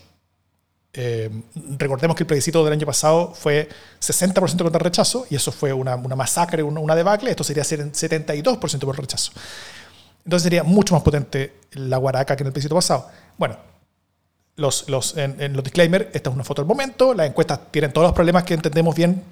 Eh, 1.01 1.31
recordemos 1.79 2.17
que 2.17 2.25
el 2.25 2.27
plebiscito 2.27 2.65
del 2.65 2.73
año 2.73 2.85
pasado 2.85 3.33
fue 3.33 3.69
60% 4.01 4.65
contra 4.65 4.81
rechazo 4.81 5.29
y 5.31 5.37
eso 5.37 5.53
fue 5.53 5.73
una, 5.73 5.97
masacre, 5.97 6.61
una, 6.65 6.97
debacle. 6.97 7.31
Esto 7.31 7.45
sería 7.45 7.63
72% 7.63 8.81
por 8.81 8.99
rechazo. 8.99 9.31
Entonces 10.25 10.43
sería 10.43 10.65
mucho 10.65 10.95
más 10.95 11.05
potente 11.05 11.55
la 11.75 11.99
guaraca 11.99 12.35
que 12.35 12.43
en 12.43 12.49
el 12.49 12.53
plebiscito 12.53 12.75
pasado. 12.75 13.09
Bueno, 13.37 13.57
los, 14.57 14.89
los, 14.89 15.17
en, 15.17 15.53
los 15.53 15.63
disclaimers, 15.63 16.07
esta 16.13 16.31
es 16.31 16.35
una 16.35 16.43
foto 16.43 16.63
del 16.63 16.69
momento, 16.69 17.15
las 17.15 17.29
encuestas 17.29 17.61
tienen 17.71 17.93
todos 17.93 18.09
los 18.09 18.13
problemas 18.13 18.43
que 18.43 18.55
entendemos 18.55 18.93
bien, 18.93 19.23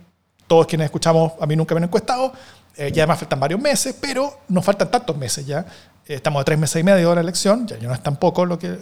todos 0.46 0.68
quienes 0.68 0.84
escuchamos, 0.84 1.32
a 1.40 1.46
mí 1.46 1.56
nunca 1.56 1.74
me 1.74 1.78
han 1.78 1.84
encuestado, 1.84 2.32
eh, 2.76 2.92
ya 2.92 3.02
además 3.02 3.18
faltan 3.18 3.40
varios 3.40 3.60
meses, 3.60 3.96
pero 4.00 4.38
nos 4.46 4.64
faltan 4.64 4.88
tantos 4.88 5.16
meses 5.16 5.44
ya, 5.44 5.66
eh, 6.06 6.14
estamos 6.14 6.40
a 6.40 6.44
tres 6.44 6.60
meses 6.60 6.80
y 6.80 6.84
medio 6.84 7.08
de 7.08 7.16
la 7.16 7.22
elección, 7.22 7.66
ya, 7.66 7.76
no 7.78 7.92
es 7.92 8.02
tan 8.04 8.16
poco 8.16 8.46
lo 8.46 8.56
que, 8.56 8.78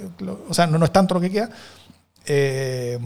o 0.50 0.52
sea, 0.52 0.66
no, 0.66 0.76
no, 0.76 0.84
es 0.84 0.92
tanto 0.92 1.14
lo 1.14 1.20
que 1.22 1.30
queda. 1.30 1.48
Eh, 2.26 2.98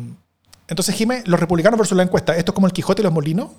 entonces, 0.68 0.94
Jimé, 0.94 1.22
los 1.26 1.40
republicanos 1.40 1.78
versus 1.78 1.96
la 1.96 2.02
encuesta, 2.02 2.36
¿esto 2.36 2.52
es 2.52 2.54
como 2.54 2.66
el 2.66 2.72
Quijote 2.72 3.02
y 3.02 3.04
los 3.04 3.12
molinos? 3.12 3.50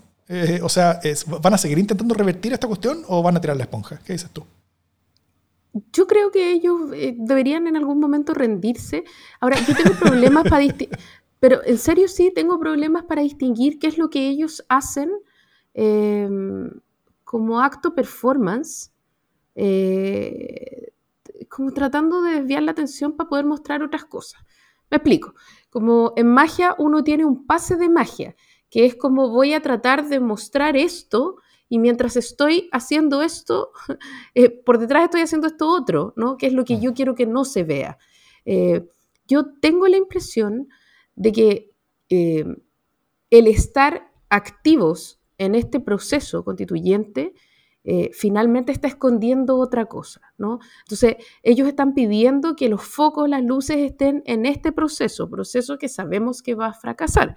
o 0.62 0.70
sea, 0.70 1.00
¿van 1.42 1.56
a 1.56 1.58
seguir 1.58 1.80
intentando 1.80 2.14
revertir 2.14 2.54
esta 2.54 2.68
cuestión 2.68 3.02
o 3.08 3.24
van 3.24 3.36
a 3.36 3.42
tirar 3.42 3.58
la 3.58 3.64
esponja? 3.64 4.00
¿Qué 4.06 4.14
dices 4.14 4.30
tú? 4.30 4.46
Yo 5.94 6.08
creo 6.08 6.32
que 6.32 6.52
ellos 6.52 6.92
eh, 6.94 7.16
deberían 7.18 7.68
en 7.68 7.78
algún 7.78 8.00
momento 8.00 8.34
rendirse. 8.34 9.04
Ahora, 9.40 9.58
yo 9.60 9.76
tengo 9.76 9.96
problemas 10.00 10.44
para 10.44 10.60
distinguir, 10.60 10.98
pero 11.40 11.64
en 11.64 11.78
serio 11.78 12.08
sí 12.08 12.32
tengo 12.34 12.60
problemas 12.60 13.04
para 13.04 13.22
distinguir 13.22 13.78
qué 13.78 13.88
es 13.88 13.98
lo 13.98 14.10
que 14.10 14.28
ellos 14.28 14.66
hacen 14.68 15.12
em, 15.74 16.72
como 17.24 17.62
acto 17.62 17.94
performance, 17.94 18.92
eh, 19.56 20.92
como 21.50 21.72
tratando 21.72 22.22
de 22.24 22.36
desviar 22.36 22.64
la 22.64 22.72
atención 22.72 23.16
para 23.16 23.30
poder 23.30 23.46
mostrar 23.46 23.84
otras 23.84 24.06
cosas. 24.06 24.42
Me 24.90 24.98
explico. 24.98 25.36
Como 25.70 26.14
en 26.16 26.28
magia 26.28 26.76
uno 26.78 27.04
tiene 27.04 27.26
un 27.26 27.46
pase 27.46 27.76
de 27.76 27.90
magia, 27.90 28.36
que 28.70 28.86
es 28.86 28.96
como 28.96 29.30
voy 29.30 29.54
a 29.54 29.62
tratar 29.62 30.08
de 30.08 30.20
mostrar 30.20 30.76
esto 30.76 31.38
y 31.68 31.78
mientras 31.78 32.16
estoy 32.16 32.68
haciendo 32.72 33.22
esto, 33.22 33.72
eh, 34.36 34.50
por 34.50 34.80
detrás 34.80 35.04
estoy 35.04 35.22
haciendo 35.22 35.48
esto 35.48 35.70
otro, 35.70 36.14
¿no? 36.16 36.38
Que 36.38 36.48
es 36.48 36.54
lo 36.54 36.66
que 36.66 36.80
yo 36.80 36.94
quiero 36.94 37.16
que 37.16 37.28
no 37.28 37.46
se 37.46 37.64
vea. 37.64 37.98
Eh, 38.46 38.88
yo 39.28 39.54
tengo 39.60 39.88
la 39.88 39.98
impresión 39.98 40.68
de 41.16 41.32
que 41.32 41.72
eh, 42.10 42.46
el 43.30 43.48
estar 43.48 44.12
activos 44.30 45.20
en 45.38 45.54
este 45.54 45.80
proceso 45.80 46.44
constituyente 46.44 47.34
finalmente 48.14 48.72
está 48.72 48.88
escondiendo 48.88 49.58
otra 49.58 49.86
cosa, 49.86 50.22
¿no? 50.38 50.60
Entonces, 50.84 51.16
ellos 51.42 51.68
están 51.68 51.96
pidiendo 51.96 52.56
que 52.56 52.70
los 52.70 52.84
focos, 52.84 53.28
las 53.28 53.44
luces 53.44 53.78
estén 53.78 54.22
en 54.26 54.46
este 54.46 54.72
proceso, 54.72 55.28
proceso 55.28 55.78
que 55.80 55.90
sabemos 55.90 56.44
que 56.44 56.54
va 56.54 56.68
a 56.68 56.74
fracasar. 56.74 57.36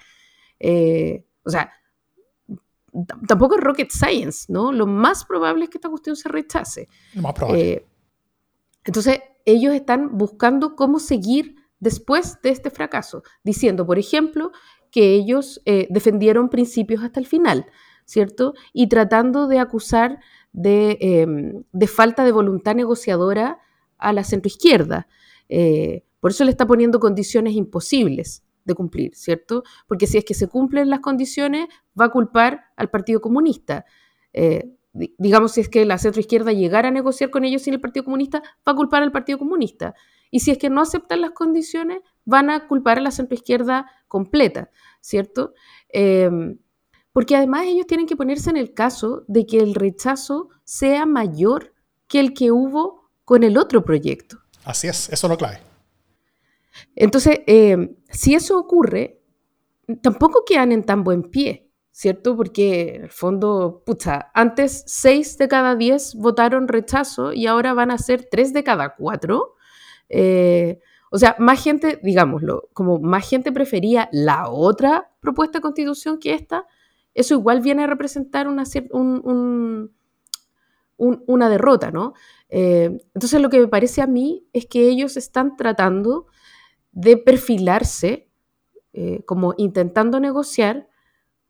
o 0.60 1.50
sea, 1.50 1.70
tampoco 3.26 3.56
es 3.56 3.64
rocket 3.64 3.90
science, 3.90 4.52
¿no? 4.52 4.72
Lo 4.72 4.86
más 4.86 5.24
probable 5.24 5.64
es 5.64 5.70
que 5.70 5.78
esta 5.78 5.88
cuestión 5.88 6.16
se 6.16 6.28
rechace. 6.28 6.88
Lo 7.14 7.22
más 7.22 7.32
probable. 7.32 7.60
Eh, 7.60 7.86
entonces, 8.84 9.20
ellos 9.44 9.74
están 9.74 10.16
buscando 10.18 10.76
cómo 10.76 10.98
seguir 10.98 11.56
después 11.80 12.40
de 12.42 12.50
este 12.50 12.70
fracaso, 12.70 13.22
diciendo, 13.42 13.86
por 13.86 13.98
ejemplo, 13.98 14.52
que 14.90 15.14
ellos 15.14 15.60
eh, 15.64 15.86
defendieron 15.90 16.48
principios 16.48 17.02
hasta 17.02 17.18
el 17.18 17.26
final, 17.26 17.66
¿cierto? 18.12 18.52
Y 18.74 18.88
tratando 18.88 19.48
de 19.48 19.58
acusar 19.58 20.20
de, 20.52 20.98
em, 21.00 21.64
falta 21.86 22.24
de 22.24 22.32
voluntad 22.32 22.74
negociadora 22.74 23.58
a 23.96 24.12
la 24.12 24.22
centroizquierda. 24.22 25.08
Eh, 25.48 26.04
por 26.20 26.30
eso 26.30 26.44
le 26.44 26.50
está 26.50 26.66
poniendo 26.66 27.00
condiciones 27.00 27.54
imposibles 27.54 28.44
de 28.64 28.74
cumplir, 28.74 29.14
¿cierto? 29.14 29.62
Porque 29.88 30.06
si 30.06 30.18
es 30.18 30.24
que 30.26 30.34
se 30.34 30.46
cumplen 30.46 30.90
las 30.90 31.00
condiciones, 31.00 31.68
va 31.98 32.06
a 32.06 32.10
culpar 32.10 32.66
al 32.76 32.90
Partido 32.90 33.22
Comunista. 33.22 33.86
Eh, 34.34 34.70
digamos, 34.92 35.52
si 35.52 35.62
es 35.62 35.70
que 35.70 35.86
la 35.86 35.96
centroizquierda 35.96 36.52
llegara 36.52 36.88
a 36.88 36.90
negociar 36.90 37.30
con 37.30 37.44
ellos 37.44 37.62
sin 37.62 37.72
el 37.72 37.80
Partido 37.80 38.04
Comunista, 38.04 38.42
va 38.68 38.72
a 38.72 38.76
culpar 38.76 39.02
al 39.02 39.10
Partido 39.10 39.38
Comunista. 39.38 39.94
Y 40.30 40.40
si 40.40 40.50
es 40.50 40.58
que 40.58 40.68
no 40.68 40.82
aceptan 40.82 41.22
las 41.22 41.30
condiciones, 41.30 42.00
van 42.26 42.50
a 42.50 42.68
culpar 42.68 42.98
a 42.98 43.00
la 43.00 43.10
centroizquierda 43.10 43.90
completa, 44.06 44.70
¿cierto? 45.00 45.54
Em, 45.88 46.58
porque 47.12 47.36
además 47.36 47.64
ellos 47.66 47.86
tienen 47.86 48.06
que 48.06 48.16
ponerse 48.16 48.50
en 48.50 48.56
el 48.56 48.74
caso 48.74 49.24
de 49.28 49.46
que 49.46 49.58
el 49.58 49.74
rechazo 49.74 50.48
sea 50.64 51.06
mayor 51.06 51.74
que 52.08 52.20
el 52.20 52.34
que 52.34 52.50
hubo 52.50 53.10
con 53.24 53.44
el 53.44 53.56
otro 53.56 53.84
proyecto. 53.84 54.38
Así 54.64 54.88
es, 54.88 55.08
eso 55.08 55.26
es 55.26 55.30
lo 55.30 55.36
clave. 55.36 55.58
Entonces, 56.94 57.40
eh, 57.46 57.96
si 58.10 58.34
eso 58.34 58.58
ocurre, 58.58 59.22
tampoco 60.00 60.44
quedan 60.44 60.72
en 60.72 60.84
tan 60.84 61.04
buen 61.04 61.22
pie, 61.22 61.70
¿cierto? 61.90 62.36
Porque 62.36 62.94
en 62.96 63.04
el 63.04 63.10
fondo, 63.10 63.82
pucha, 63.84 64.30
antes 64.34 64.84
seis 64.86 65.36
de 65.38 65.48
cada 65.48 65.76
diez 65.76 66.14
votaron 66.14 66.68
rechazo 66.68 67.32
y 67.32 67.46
ahora 67.46 67.74
van 67.74 67.90
a 67.90 67.98
ser 67.98 68.28
tres 68.30 68.52
de 68.52 68.64
cada 68.64 68.94
cuatro. 68.94 69.54
Eh, 70.08 70.80
o 71.10 71.18
sea, 71.18 71.36
más 71.38 71.62
gente, 71.62 72.00
digámoslo, 72.02 72.70
como 72.72 72.98
más 72.98 73.28
gente 73.28 73.52
prefería 73.52 74.08
la 74.12 74.48
otra 74.48 75.10
propuesta 75.20 75.58
de 75.58 75.62
constitución 75.62 76.18
que 76.18 76.32
esta, 76.32 76.66
eso 77.14 77.34
igual 77.34 77.60
viene 77.60 77.84
a 77.84 77.86
representar 77.86 78.48
una, 78.48 78.64
una 80.96 81.48
derrota, 81.48 81.90
¿no? 81.90 82.14
Eh, 82.48 82.98
entonces 83.14 83.40
lo 83.40 83.50
que 83.50 83.60
me 83.60 83.68
parece 83.68 84.02
a 84.02 84.06
mí 84.06 84.46
es 84.52 84.66
que 84.66 84.88
ellos 84.88 85.16
están 85.16 85.56
tratando 85.56 86.26
de 86.92 87.16
perfilarse 87.16 88.28
eh, 88.92 89.24
como 89.24 89.54
intentando 89.56 90.20
negociar 90.20 90.88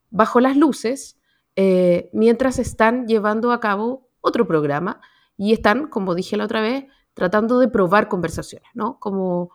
bajo 0.09 0.39
las 0.39 0.55
luces 0.55 1.19
eh, 1.57 2.09
mientras 2.13 2.57
están 2.57 3.05
llevando 3.05 3.51
a 3.51 3.59
cabo 3.59 4.09
otro 4.21 4.47
programa 4.47 5.01
y 5.35 5.51
están, 5.51 5.87
como 5.87 6.15
dije 6.15 6.37
la 6.37 6.45
otra 6.45 6.61
vez, 6.61 6.85
tratando 7.13 7.59
de 7.59 7.67
probar 7.67 8.07
conversaciones, 8.07 8.69
¿no? 8.73 8.97
Como, 8.99 9.51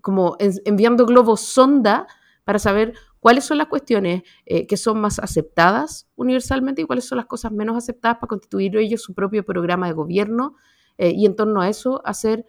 como 0.00 0.36
enviando 0.38 1.04
globos 1.04 1.40
sonda 1.40 2.06
para 2.44 2.58
saber 2.58 2.94
cuáles 3.22 3.44
son 3.44 3.56
las 3.56 3.68
cuestiones 3.68 4.22
eh, 4.44 4.66
que 4.66 4.76
son 4.76 5.00
más 5.00 5.18
aceptadas 5.18 6.08
universalmente 6.16 6.82
y 6.82 6.84
cuáles 6.84 7.06
son 7.06 7.16
las 7.16 7.26
cosas 7.26 7.52
menos 7.52 7.76
aceptadas 7.76 8.18
para 8.18 8.28
constituir 8.28 8.76
ellos 8.76 9.00
su 9.00 9.14
propio 9.14 9.44
programa 9.46 9.86
de 9.86 9.92
gobierno 9.94 10.56
y 10.98 11.24
en 11.24 11.34
torno 11.34 11.62
a 11.62 11.70
eso 11.70 12.02
hacer 12.04 12.44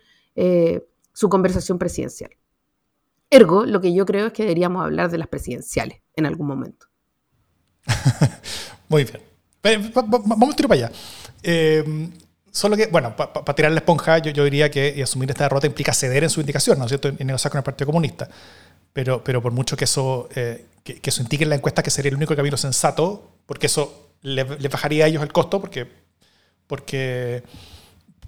su 1.14 1.30
conversación 1.30 1.80
presidencial. 1.80 2.32
Ergo, 3.30 3.66
lo 3.66 3.82
que 3.82 3.94
yo 3.94 4.06
creo 4.06 4.28
es 4.28 4.34
que 4.34 4.44
deberíamos 4.44 4.84
hablar 4.84 5.10
de 5.10 5.18
las 5.18 5.28
presidenciales 5.28 6.02
en 6.16 6.26
algún 6.28 6.46
momento. 6.46 6.88
Muy 8.90 9.06
bien. 9.06 9.22
Vamos 9.96 10.50
a 10.52 10.56
tirar 10.56 10.70
para 10.70 10.86
allá. 10.86 10.92
Eh, 11.42 12.10
solo 12.52 12.76
que, 12.76 12.88
bueno, 12.88 13.16
para 13.16 13.56
tirar 13.56 13.72
la 13.72 13.80
esponja, 13.80 14.18
yo, 14.20 14.44
diría 14.44 14.70
que 14.70 15.02
asumir 15.02 15.32
esta 15.32 15.46
derrota 15.46 15.68
implica 15.68 15.94
ceder 15.94 16.24
en 16.24 16.30
su 16.30 16.42
indicación, 16.42 16.78
¿no 16.78 16.86
es 16.86 16.90
cierto?, 16.90 17.10
y 17.18 17.24
negociar 17.24 17.52
con 17.52 17.60
el 17.60 17.64
Partido 17.64 17.88
Comunista. 17.88 18.30
Pero, 18.94 19.24
pero 19.24 19.42
por 19.42 19.52
mucho 19.52 19.76
que 19.76 19.86
eso, 19.86 20.30
eh, 20.36 20.66
que, 20.84 21.00
eso 21.04 21.22
indique 21.22 21.44
en 21.44 21.50
la 21.50 21.56
encuesta 21.56 21.84
que 21.84 21.90
sería 21.90 22.10
el 22.10 22.16
único 22.16 22.36
camino 22.36 22.58
sensato, 22.58 23.32
porque 23.46 23.66
eso 23.66 24.12
les 24.22 24.48
le 24.62 24.70
bajaría 24.70 25.06
a 25.06 25.08
ellos 25.08 25.24
el 25.24 25.34
costo, 25.34 25.60
porque, 25.60 25.88
porque 26.68 27.44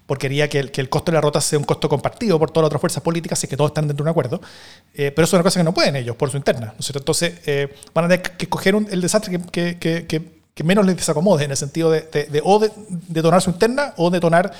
porque 0.05 0.27
quería 0.27 0.47
que 0.49 0.59
el, 0.59 0.71
que 0.71 0.81
el, 0.81 0.89
costo 0.89 1.11
de 1.11 1.15
la 1.15 1.19
derrota 1.19 1.41
sea 1.41 1.57
un 1.57 1.65
costo 1.65 1.89
compartido 1.89 2.37
por 2.37 2.51
todas 2.51 2.63
las 2.63 2.67
otras 2.67 2.81
fuerzas 2.81 3.03
políticas 3.03 3.43
y 3.43 3.47
que 3.47 3.57
todos 3.57 3.71
están 3.71 3.87
dentro 3.87 4.03
de 4.03 4.09
un 4.09 4.11
acuerdo. 4.11 4.41
Eh, 4.93 5.11
pero 5.11 5.25
eso 5.25 5.35
es 5.35 5.39
una 5.39 5.43
cosa 5.43 5.59
que 5.59 5.63
no 5.63 5.73
pueden 5.73 5.95
ellos 5.95 6.15
por 6.15 6.29
su 6.29 6.37
interna. 6.37 6.67
¿no 6.67 6.79
es 6.79 6.95
Entonces 6.95 7.39
eh, 7.45 7.73
van 7.93 8.05
a 8.05 8.07
tener 8.09 8.21
que 8.37 8.45
escoger 8.45 8.75
el 8.75 9.01
desastre 9.01 9.39
que, 9.51 9.77
que, 9.77 10.63
menos 10.63 10.85
les 10.85 10.95
desacomode 10.95 11.43
en 11.43 11.51
el 11.51 11.57
sentido 11.57 11.91
de, 11.91 12.01
de, 12.01 12.41
o 12.43 12.59
de 12.59 12.71
detonar 13.07 13.41
su 13.41 13.49
interna 13.49 13.93
o 13.97 14.09
detonar 14.09 14.53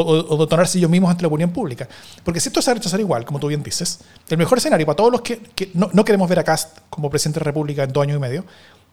o, 0.00 0.34
o, 0.34 0.36
detonarse 0.36 0.76
ellos 0.78 0.90
mismos 0.90 1.10
ante 1.10 1.22
la 1.22 1.28
opinión 1.28 1.50
pública. 1.50 1.88
Porque 2.22 2.38
si 2.38 2.48
esto 2.48 2.60
se 2.60 2.70
va 2.70 2.72
a 2.72 2.74
rechazar 2.74 3.00
igual, 3.00 3.24
como 3.24 3.40
tú 3.40 3.46
bien 3.46 3.62
dices, 3.62 4.00
el 4.28 4.36
mejor 4.36 4.58
escenario 4.58 4.84
para 4.84 4.96
todos 4.96 5.10
los 5.10 5.22
que, 5.22 5.40
no, 5.74 6.04
queremos 6.04 6.28
ver 6.28 6.38
a 6.40 6.44
Cast 6.44 6.78
como 6.90 7.08
presidente 7.08 7.40
de 7.40 7.44
la 7.44 7.50
República 7.50 7.84
en 7.84 7.92
dos 7.92 8.02
años 8.02 8.18
y 8.18 8.20
medio 8.20 8.44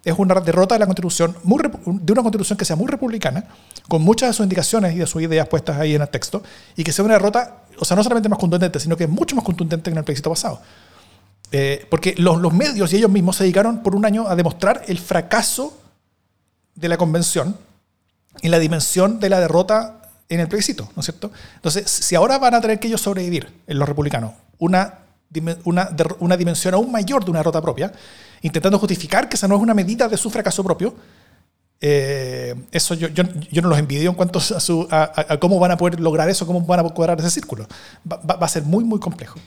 es 0.05 0.13
una 0.17 0.35
derrota 0.35 0.75
de 0.75 0.79
la 0.79 0.85
constitución, 0.85 1.35
muy, 1.43 1.61
de 1.61 2.11
una 2.11 2.21
constitución 2.21 2.57
que 2.57 2.65
sea 2.65 2.75
muy 2.75 2.87
republicana, 2.87 3.45
con 3.87 4.01
muchas 4.01 4.29
de 4.29 4.33
sus 4.33 4.43
indicaciones 4.43 4.93
y 4.95 4.97
de 4.97 5.07
sus 5.07 5.21
ideas 5.21 5.47
puestas 5.47 5.77
ahí 5.77 5.95
en 5.95 6.01
el 6.01 6.09
texto, 6.09 6.43
y 6.75 6.83
que 6.83 6.91
sea 6.91 7.05
una 7.05 7.13
derrota, 7.13 7.63
o 7.79 7.85
sea, 7.85 7.95
no 7.95 8.03
solamente 8.03 8.27
más 8.27 8.37
contundente, 8.37 8.81
sino 8.81 8.97
que 8.97 9.07
mucho 9.07 9.33
más 9.33 9.45
contundente 9.45 9.85
que 9.85 9.93
en 9.93 9.99
el 9.99 10.03
plebiscito 10.03 10.29
pasado. 10.29 10.61
Eh, 11.53 11.85
porque 11.89 12.15
los, 12.17 12.41
los, 12.41 12.51
medios 12.51 12.91
y 12.91 12.97
ellos 12.97 13.11
mismos 13.11 13.37
se 13.37 13.45
dedicaron 13.45 13.81
por 13.81 13.95
un 13.95 14.03
año 14.03 14.27
a 14.27 14.35
demostrar 14.35 14.83
el 14.87 14.99
fracaso 14.99 15.77
de 16.75 16.89
la 16.89 16.97
convención 16.97 17.55
en 18.41 18.51
la 18.51 18.59
dimensión 18.59 19.21
de 19.21 19.29
la 19.29 19.39
derrota 19.39 20.02
en 20.29 20.39
el 20.39 20.47
plebiscito, 20.47 20.89
¿no 20.95 20.99
es 20.99 21.05
cierto? 21.05 21.31
Entonces, 21.55 21.89
si 21.89 22.15
ahora 22.15 22.37
van 22.37 22.55
a 22.55 22.61
tener 22.61 22.79
que 22.79 22.87
ellos 22.87 23.01
sobrevivir, 23.01 23.47
en 23.67 23.79
los 23.79 23.87
republicanos, 23.87 24.33
una, 24.59 24.99
una, 25.63 25.89
una 26.19 26.37
dimensión 26.37 26.73
aún 26.73 26.91
mayor 26.91 27.23
de 27.23 27.31
una 27.31 27.39
derrota 27.39 27.61
propia, 27.61 27.91
intentando 28.41 28.79
justificar 28.79 29.29
que 29.29 29.35
esa 29.35 29.47
no 29.47 29.55
es 29.55 29.61
una 29.61 29.73
medida 29.73 30.07
de 30.07 30.17
su 30.17 30.29
fracaso 30.29 30.63
propio, 30.63 30.95
Eh, 31.85 32.55
eso 32.71 32.93
yo, 32.93 33.09
yo, 33.09 33.23
yo, 33.51 33.61
no 33.61 33.67
los 33.67 33.77
envidio 33.77 34.09
en 34.09 34.15
cuanto 34.15 34.39
a, 34.39 34.41
su, 34.41 34.87
a, 34.89 35.37
cómo 35.37 35.59
van 35.59 35.71
a 35.71 35.75
poder 35.75 35.99
lograr 35.99 36.29
eso, 36.29 36.47
cómo 36.47 36.61
van 36.61 36.79
a 36.79 36.83
cuadrar 36.83 37.19
ese 37.19 37.29
círculo. 37.29 37.67
Va, 38.09 38.21
va, 38.23 38.45
a 38.45 38.47
ser 38.47 38.63
muy, 38.63 38.85
muy 38.85 39.01
complejo. 39.01 39.37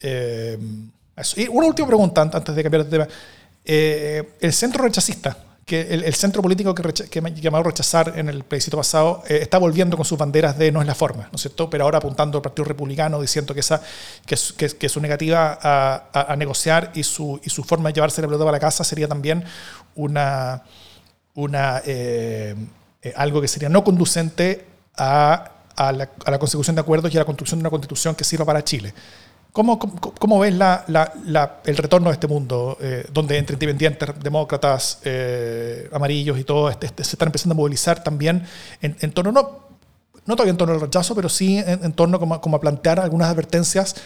Eh, 0.00 0.58
y 1.36 1.48
una 1.48 1.68
última 1.68 1.86
pregunta 1.86 2.22
antes 2.22 2.54
de 2.56 2.62
cambiar 2.62 2.84
de 2.84 2.90
tema. 2.90 3.08
Eh, 3.64 4.34
el 4.40 4.52
centro 4.52 4.82
rechazista, 4.82 5.36
que 5.68 5.82
el, 5.82 6.14
centro 6.14 6.40
político 6.40 6.74
que, 6.74 6.82
recha, 6.82 7.04
que 7.04 7.20
llamado 7.20 7.64
rechazar 7.64 8.14
en 8.16 8.30
el 8.30 8.42
plebiscito 8.42 8.78
pasado, 8.78 9.22
eh, 9.28 9.40
está 9.42 9.58
volviendo 9.58 9.98
con 9.98 10.06
sus 10.06 10.16
banderas 10.16 10.56
de 10.56 10.72
no 10.72 10.80
es 10.80 10.86
la 10.86 10.94
forma, 10.94 11.24
¿no 11.24 11.36
es 11.36 11.42
cierto? 11.42 11.68
Pero 11.68 11.84
ahora 11.84 11.98
apuntando 11.98 12.38
al 12.38 12.42
Partido 12.42 12.64
Republicano, 12.64 13.20
diciendo 13.20 13.52
que, 13.52 13.60
esa, 13.60 13.82
que, 14.24 14.36
que, 14.56 14.88
su 14.88 14.98
negativa 14.98 15.58
a, 15.62 16.34
negociar 16.36 16.90
y 16.94 17.02
su, 17.02 17.38
y 17.44 17.50
su 17.50 17.62
forma 17.64 17.90
de 17.90 17.96
llevarse 17.96 18.22
la 18.22 18.28
pelota 18.28 18.48
a 18.48 18.52
la 18.52 18.58
casa 18.58 18.82
sería 18.82 19.06
también 19.06 19.44
una, 19.94 20.62
una, 21.34 21.82
eh, 21.84 22.56
algo 23.14 23.42
que 23.42 23.48
sería 23.48 23.68
no 23.68 23.84
conducente 23.84 24.64
a, 24.96 25.52
a, 25.76 25.92
la, 25.92 26.08
a 26.24 26.30
la 26.30 26.38
consecución 26.38 26.76
de 26.76 26.80
acuerdos 26.80 27.12
y 27.12 27.18
a 27.18 27.20
la 27.20 27.26
construcción 27.26 27.58
de 27.58 27.64
una 27.64 27.70
constitución 27.70 28.14
que 28.14 28.24
sirva 28.24 28.46
para 28.46 28.64
Chile. 28.64 28.94
¿Cómo, 29.52 29.78
cómo, 29.78 30.38
ves 30.38 30.54
la, 30.54 30.84
la, 30.88 31.60
el 31.64 31.76
retorno 31.76 32.10
de 32.10 32.14
este 32.14 32.28
mundo, 32.28 32.76
eh, 32.80 33.06
donde 33.12 33.38
entre 33.38 33.54
independientes, 33.54 34.08
demócratas, 34.22 35.00
eh, 35.04 35.88
amarillos 35.92 36.38
y 36.38 36.44
todo, 36.44 36.70
este, 36.70 36.86
este, 36.86 37.02
se 37.02 37.16
están 37.16 37.28
empezando 37.28 37.54
a 37.54 37.56
movilizar 37.56 38.04
también 38.04 38.44
en, 38.80 38.96
en, 39.00 39.10
torno, 39.10 39.32
no, 39.32 39.66
no 40.26 40.36
todavía 40.36 40.52
en 40.52 40.58
torno 40.58 40.74
al 40.74 40.80
rechazo, 40.80 41.14
pero 41.14 41.28
sí 41.28 41.58
en, 41.66 41.92
torno 41.92 42.20
como, 42.20 42.40
como, 42.40 42.56
a 42.56 42.60
plantear 42.60 43.00
algunas 43.00 43.28
advertencias 43.28 43.96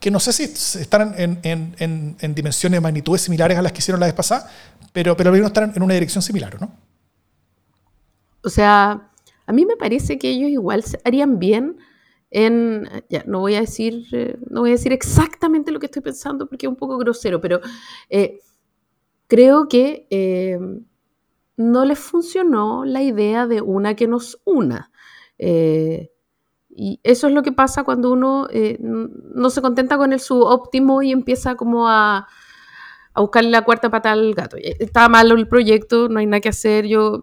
que 0.00 0.10
no 0.10 0.20
sé 0.20 0.32
si 0.32 0.44
están 0.80 1.14
en, 1.18 1.40
en, 1.42 2.16
en, 2.20 2.34
dimensiones 2.34 2.76
de 2.76 2.80
magnitudes 2.80 3.22
similares 3.22 3.58
a 3.58 3.62
las 3.62 3.72
que 3.72 3.78
hicieron 3.78 4.00
la 4.00 4.06
vez 4.06 4.14
pasada, 4.14 4.48
pero, 4.92 5.16
pero 5.16 5.34
no 5.34 5.46
están 5.46 5.72
en 5.74 5.82
una 5.82 5.94
dirección 5.94 6.22
similar, 6.22 6.60
¿no? 6.60 6.70
O 8.42 8.48
sea, 8.48 9.10
a 9.46 9.52
mí 9.52 9.66
me 9.66 9.76
parece 9.76 10.18
que 10.18 10.30
ellos 10.30 10.50
igual 10.50 10.84
harían 11.04 11.38
bien 11.38 11.78
en, 12.34 12.88
no 13.26 13.38
voy 13.38 13.54
a 13.54 13.60
decir, 13.60 14.06
eh, 14.10 14.36
no 14.50 14.62
voy 14.62 14.70
a 14.70 14.72
decir 14.72 14.92
exactamente 14.92 15.70
lo 15.70 15.78
que 15.78 15.86
estoy 15.86 16.02
pensando 16.02 16.48
porque 16.48 16.66
es 16.66 16.68
un 16.68 16.74
poco 16.74 16.98
grosero, 16.98 17.40
pero 17.40 17.60
eh, 18.10 18.40
creo 19.28 19.68
que 19.68 20.08
eh, 20.10 20.58
no 21.56 21.84
les 21.84 21.98
funcionó 22.00 22.84
la 22.84 23.02
idea 23.02 23.46
de 23.46 23.60
una 23.62 23.94
que 23.94 24.08
nos 24.08 24.40
una. 24.44 24.90
y 25.38 27.00
eso 27.04 27.28
es 27.28 27.32
lo 27.32 27.42
que 27.44 27.52
pasa 27.52 27.84
cuando 27.84 28.10
uno 28.10 28.48
no 28.80 29.50
se 29.50 29.62
contenta 29.62 29.96
con 29.96 30.12
el 30.12 30.18
subóptimo 30.18 31.02
y 31.02 31.12
empieza 31.12 31.54
como 31.54 31.88
a, 31.88 32.26
a 33.14 33.20
buscarle 33.20 33.50
la 33.50 33.62
cuarta 33.64 33.90
pata 33.90 34.10
al 34.10 34.34
gato. 34.34 34.56
Estaba 34.60 35.08
malo 35.08 35.36
el 35.36 35.46
proyecto, 35.46 36.08
no 36.08 36.18
hay 36.18 36.26
nada 36.26 36.40
que 36.40 36.48
hacer, 36.48 36.86
yo, 36.86 37.22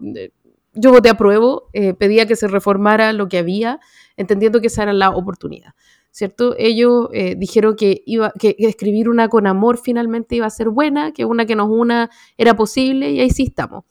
yo 0.74 0.90
voté 0.90 1.08
a 1.10 1.16
prueba, 1.16 1.60
pedía 1.98 2.26
que 2.26 2.36
se 2.36 2.48
reformara 2.48 3.12
lo 3.12 3.28
que 3.28 3.38
había 3.38 3.80
entendiendo 4.16 4.60
que 4.60 4.68
esa 4.68 4.84
era 4.84 4.92
la 4.92 5.10
oportunidad. 5.10 5.74
¿Cierto? 6.10 6.54
Ellos 6.58 7.08
eh, 7.12 7.36
dijeron 7.38 7.74
que, 7.74 8.02
iba, 8.04 8.32
que, 8.38 8.54
escribir 8.58 9.08
una 9.08 9.28
con 9.28 9.46
amor 9.46 9.78
finalmente 9.78 10.36
iba 10.36 10.46
a 10.46 10.50
ser 10.50 10.68
buena, 10.68 11.12
que 11.12 11.24
una 11.24 11.46
que 11.46 11.56
nos 11.56 11.70
una 11.70 12.10
era 12.36 12.54
posible 12.54 13.12
y 13.12 13.20
ahí 13.20 13.30
sí 13.30 13.44
estamos. 13.44 13.84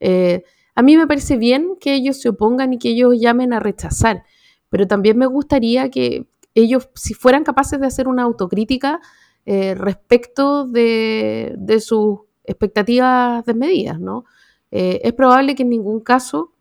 Eh, 0.00 0.42
a 0.74 0.82
mí 0.82 0.96
me 0.96 1.06
parece 1.06 1.36
bien 1.36 1.76
que 1.80 1.94
ellos 1.94 2.20
se 2.20 2.30
opongan 2.30 2.72
y 2.72 2.78
que 2.78 2.88
ellos 2.90 3.14
llamen 3.20 3.52
a 3.52 3.60
rechazar, 3.60 4.24
pero 4.68 4.88
también 4.88 5.16
me 5.18 5.26
gustaría 5.26 5.88
que 5.88 6.26
ellos, 6.54 6.88
si 6.96 7.14
fueran 7.14 7.44
capaces 7.44 7.78
de 7.78 7.86
hacer 7.86 8.08
una 8.08 8.24
autocrítica 8.24 9.00
eh, 9.46 9.76
respecto 9.76 10.66
de, 10.66 11.54
de, 11.56 11.80
sus 11.80 12.18
expectativas 12.42 13.44
desmedidas, 13.44 14.00
¿no? 14.00 14.24
Es 14.70 15.12
probable 15.14 15.54
que 15.54 15.62
en 15.62 15.70
ningún 15.70 16.00
caso 16.00 16.52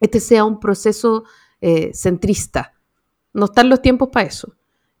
este 0.00 0.20
sea 0.20 0.44
un 0.44 0.58
proceso 0.58 1.24
eh, 1.60 1.90
centrista. 1.92 2.74
No 3.32 3.44
están 3.44 3.68
los 3.68 3.82
tiempos 3.82 4.08
para 4.10 4.26
eso. 4.26 4.54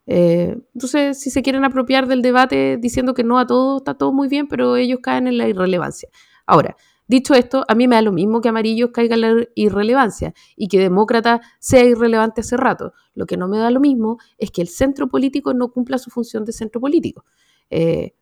Eh, 0.06 0.56
entonces, 0.74 1.18
si 1.18 1.30
se 1.30 1.42
quieren 1.42 1.64
apropiar 1.64 2.06
del 2.06 2.22
debate 2.22 2.76
diciendo 2.78 3.14
que 3.14 3.24
no 3.24 3.38
a 3.38 3.46
todo 3.46 3.78
está 3.78 3.94
todo 3.94 4.12
muy 4.12 4.28
bien, 4.28 4.46
pero 4.46 4.76
ellos 4.76 5.00
caen 5.02 5.26
en 5.26 5.38
la 5.38 5.48
irrelevancia. 5.48 6.08
Ahora, 6.46 6.76
dicho 7.06 7.34
esto, 7.34 7.64
a 7.66 7.74
mí 7.74 7.88
me 7.88 7.96
da 7.96 8.02
lo 8.02 8.12
mismo 8.12 8.40
que 8.40 8.48
Amarillos 8.48 8.90
caiga 8.92 9.14
en 9.14 9.20
la 9.20 9.46
irrelevancia 9.54 10.34
y 10.56 10.68
que 10.68 10.78
Demócrata 10.78 11.40
sea 11.58 11.84
irrelevante 11.84 12.42
hace 12.42 12.56
rato. 12.56 12.92
Lo 13.14 13.26
que 13.26 13.36
no 13.36 13.48
me 13.48 13.58
da 13.58 13.70
lo 13.70 13.80
mismo 13.80 14.18
es 14.36 14.50
que 14.50 14.62
el 14.62 14.68
centro 14.68 15.08
político 15.08 15.54
no 15.54 15.72
cumpla 15.72 15.98
su 15.98 16.10
función 16.10 16.44
de 16.44 16.52
centro 16.52 16.80
político, 16.80 17.24
eh, 17.70 18.14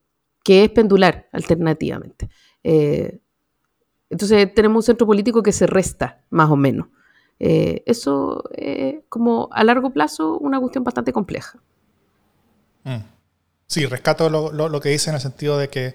que 0.45 0.65
es 0.65 0.71
pendular 0.71 1.29
alternativamente. 1.33 2.29
Entonces, 4.11 4.53
tenemos 4.55 4.77
un 4.77 4.83
centro 4.87 5.07
político 5.07 5.43
que 5.43 5.53
se 5.53 5.67
resta, 5.67 6.21
más 6.31 6.51
o 6.51 6.57
menos. 6.57 6.89
Eh, 7.41 7.83
eso 7.87 8.43
es 8.57 8.97
como 9.09 9.49
a 9.53 9.63
largo 9.63 9.91
plazo 9.91 10.39
una 10.39 10.59
cuestión 10.59 10.83
bastante 10.85 11.13
compleja. 11.13 11.59
Mm. 12.85 13.03
Sí, 13.67 13.87
rescato 13.87 14.31
lo, 14.31 14.51
lo, 14.51 14.81
que 14.81 14.89
dice 14.89 15.11
en 15.11 15.17
el 15.17 15.21
sentido 15.21 15.59
de 15.59 15.69
que, 15.69 15.95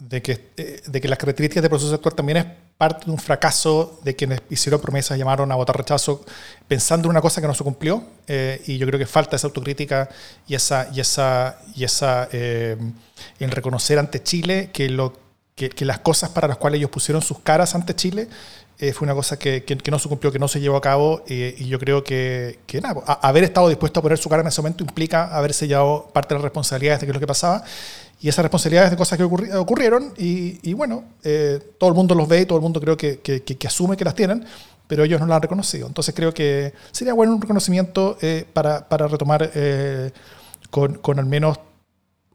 de, 0.00 0.20
que, 0.20 0.50
eh, 0.56 0.82
de 0.84 1.00
que 1.00 1.08
las 1.08 1.18
características 1.18 1.62
del 1.62 1.70
proceso 1.70 1.94
actual 1.94 2.14
también 2.16 2.38
es 2.38 2.46
parte 2.76 3.06
de 3.06 3.12
un 3.12 3.18
fracaso 3.18 4.00
de 4.02 4.16
quienes 4.16 4.42
hicieron 4.50 4.80
promesas, 4.80 5.16
llamaron 5.16 5.52
a 5.52 5.54
votar 5.54 5.76
rechazo 5.76 6.24
pensando 6.66 7.06
en 7.06 7.10
una 7.10 7.20
cosa 7.20 7.40
que 7.40 7.46
no 7.46 7.54
se 7.54 7.62
cumplió. 7.62 8.02
Eh, 8.26 8.60
y 8.66 8.76
yo 8.76 8.86
creo 8.88 8.98
que 8.98 9.06
falta 9.06 9.36
esa 9.36 9.46
autocrítica 9.46 10.08
y 10.48 10.56
esa, 10.56 10.88
y 10.92 10.98
esa, 10.98 11.60
y 11.76 11.84
esa 11.84 12.28
en 12.32 12.94
reconocer 13.38 14.00
ante 14.00 14.20
Chile 14.20 14.70
que, 14.72 14.88
lo, 14.88 15.12
que, 15.54 15.70
que 15.70 15.84
las 15.84 15.98
cosas 15.98 16.30
para 16.30 16.48
las 16.48 16.56
cuales 16.56 16.78
ellos 16.78 16.90
pusieron 16.90 17.22
sus 17.22 17.40
caras 17.40 17.74
ante 17.74 17.94
Chile 17.94 18.28
eh, 18.82 18.92
fue 18.92 19.06
una 19.06 19.14
cosa 19.14 19.38
que, 19.38 19.62
que, 19.62 19.90
no 19.92 19.98
se 20.00 20.08
cumplió, 20.08 20.32
que 20.32 20.40
no 20.40 20.48
se 20.48 20.60
llevó 20.60 20.76
a 20.76 20.80
cabo 20.80 21.22
eh, 21.28 21.54
y 21.56 21.68
yo 21.68 21.78
creo 21.78 22.02
que, 22.02 22.58
que 22.66 22.80
nada, 22.80 23.00
haber 23.22 23.44
estado 23.44 23.68
dispuesto 23.68 24.00
a 24.00 24.02
poner 24.02 24.18
su 24.18 24.28
cara 24.28 24.42
en 24.42 24.48
ese 24.48 24.60
momento 24.60 24.82
implica 24.82 25.26
haberse 25.36 25.68
llevado 25.68 26.08
parte 26.12 26.34
de 26.34 26.38
las 26.38 26.42
responsabilidades 26.42 27.00
de 27.00 27.06
qué 27.06 27.10
es 27.12 27.14
lo 27.14 27.20
que 27.20 27.26
pasaba 27.28 27.62
y 28.20 28.28
esas 28.28 28.42
responsabilidades 28.42 28.90
de 28.90 28.96
cosas 28.96 29.18
que 29.18 29.22
ocurrieron 29.22 30.12
y, 30.18 30.58
y 30.68 30.74
bueno, 30.74 31.04
eh, 31.22 31.60
todo 31.78 31.90
el 31.90 31.94
mundo 31.94 32.16
los 32.16 32.26
ve 32.26 32.40
y 32.40 32.46
todo 32.46 32.58
el 32.58 32.62
mundo 32.62 32.80
creo 32.80 32.96
que, 32.96 33.20
que, 33.20 33.66
asume 33.68 33.96
que 33.96 34.04
las 34.04 34.16
tienen, 34.16 34.44
pero 34.88 35.04
ellos 35.04 35.20
no 35.20 35.28
las 35.28 35.36
han 35.36 35.42
reconocido. 35.42 35.86
Entonces 35.86 36.12
creo 36.12 36.34
que 36.34 36.72
sería 36.90 37.14
bueno 37.14 37.34
un 37.34 37.40
reconocimiento 37.40 38.18
para, 38.52 38.88
para, 38.88 39.06
retomar 39.06 39.48
con, 40.70 40.94
con 40.94 41.18
al 41.20 41.26
menos 41.26 41.58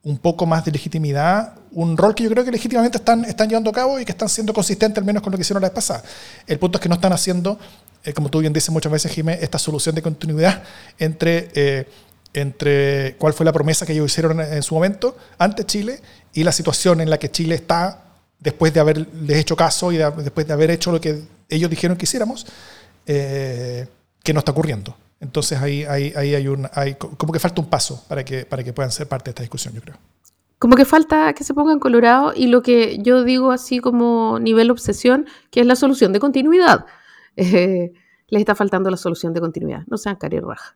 un 0.07 0.17
poco 0.17 0.45
más 0.45 0.63
de 0.63 0.71
legitimidad, 0.71 1.55
un 1.73 1.97
rol 1.97 2.15
que 2.15 2.23
yo 2.23 2.29
creo 2.29 2.45
que 2.45 2.51
legítimamente 2.51 2.97
están, 2.97 3.25
están 3.25 3.49
llevando 3.49 3.69
a 3.69 3.73
cabo 3.73 3.99
y 3.99 4.05
que 4.05 4.13
están 4.13 4.29
siendo 4.29 4.53
consistentes 4.53 4.97
al 4.99 5.03
menos 5.03 5.21
con 5.21 5.31
lo 5.31 5.37
que 5.37 5.41
hicieron 5.41 5.61
la 5.61 5.67
vez 5.67 5.75
pasada. 5.75 6.01
El 6.47 6.57
punto 6.59 6.77
es 6.77 6.81
que 6.81 6.87
no 6.87 6.95
están 6.95 7.11
haciendo, 7.11 7.59
eh, 8.05 8.13
como 8.13 8.29
tú 8.29 8.39
bien 8.39 8.53
dices 8.53 8.69
muchas 8.69 8.89
veces, 8.89 9.11
Jimé, 9.11 9.37
esta 9.41 9.59
solución 9.59 9.95
de 9.95 10.01
continuidad 10.01 10.63
entre, 10.97 11.49
eh, 11.53 11.89
entre 12.33 13.17
cuál 13.17 13.33
fue 13.33 13.45
la 13.45 13.51
promesa 13.51 13.85
que 13.85 13.91
ellos 13.91 14.09
hicieron 14.09 14.39
en, 14.39 14.63
su 14.63 14.75
momento 14.75 15.17
ante 15.37 15.65
Chile 15.65 15.99
y 16.31 16.45
la 16.45 16.53
situación 16.53 17.01
en 17.01 17.09
la 17.09 17.17
que 17.17 17.29
Chile 17.29 17.55
está 17.55 18.05
después 18.39 18.73
de 18.73 18.79
haberles 18.79 19.37
hecho 19.37 19.57
caso 19.57 19.91
y 19.91 19.97
después 19.97 20.47
de 20.47 20.53
haber 20.53 20.71
hecho 20.71 20.93
lo 20.93 21.01
que 21.01 21.21
ellos 21.49 21.69
dijeron 21.69 21.97
que 21.97 22.05
hiciéramos, 22.05 22.47
eh, 23.07 23.87
que 24.23 24.31
no 24.31 24.39
está 24.39 24.53
ocurriendo. 24.53 24.95
Entonces 25.19 25.59
ahí, 25.59 25.83
ahí, 25.83 26.13
ahí 26.15 26.35
hay 26.35 26.47
un, 26.47 26.67
hay, 26.73 26.95
como 26.95 27.33
que 27.33 27.39
falta 27.39 27.61
un 27.61 27.69
paso 27.69 28.03
para 28.07 28.23
que, 28.23 28.45
para 28.45 28.63
que 28.63 28.73
puedan 28.73 28.91
ser 28.91 29.07
parte 29.07 29.25
de 29.25 29.31
esta 29.31 29.43
discusión, 29.43 29.73
yo 29.73 29.81
creo. 29.81 29.95
Como 30.59 30.75
que 30.75 30.85
falta 30.85 31.33
que 31.33 31.43
se 31.43 31.53
pongan 31.53 31.79
colorado 31.79 32.33
y 32.35 32.47
lo 32.47 32.61
que 32.61 32.97
yo 32.99 33.23
digo 33.23 33.51
así 33.51 33.79
como 33.79 34.39
nivel 34.39 34.71
obsesión, 34.71 35.27
que 35.51 35.61
es 35.61 35.65
la 35.67 35.75
solución 35.75 36.13
de 36.13 36.19
continuidad. 36.19 36.85
Eh, 37.39 37.93
les 38.29 38.39
está 38.39 38.55
faltando 38.55 38.89
la 38.89 38.97
solución 38.97 39.31
de 39.31 39.41
continuidad. 39.41 39.83
No 39.85 39.97
sean 39.97 40.15
cari 40.15 40.39
raja. 40.39 40.75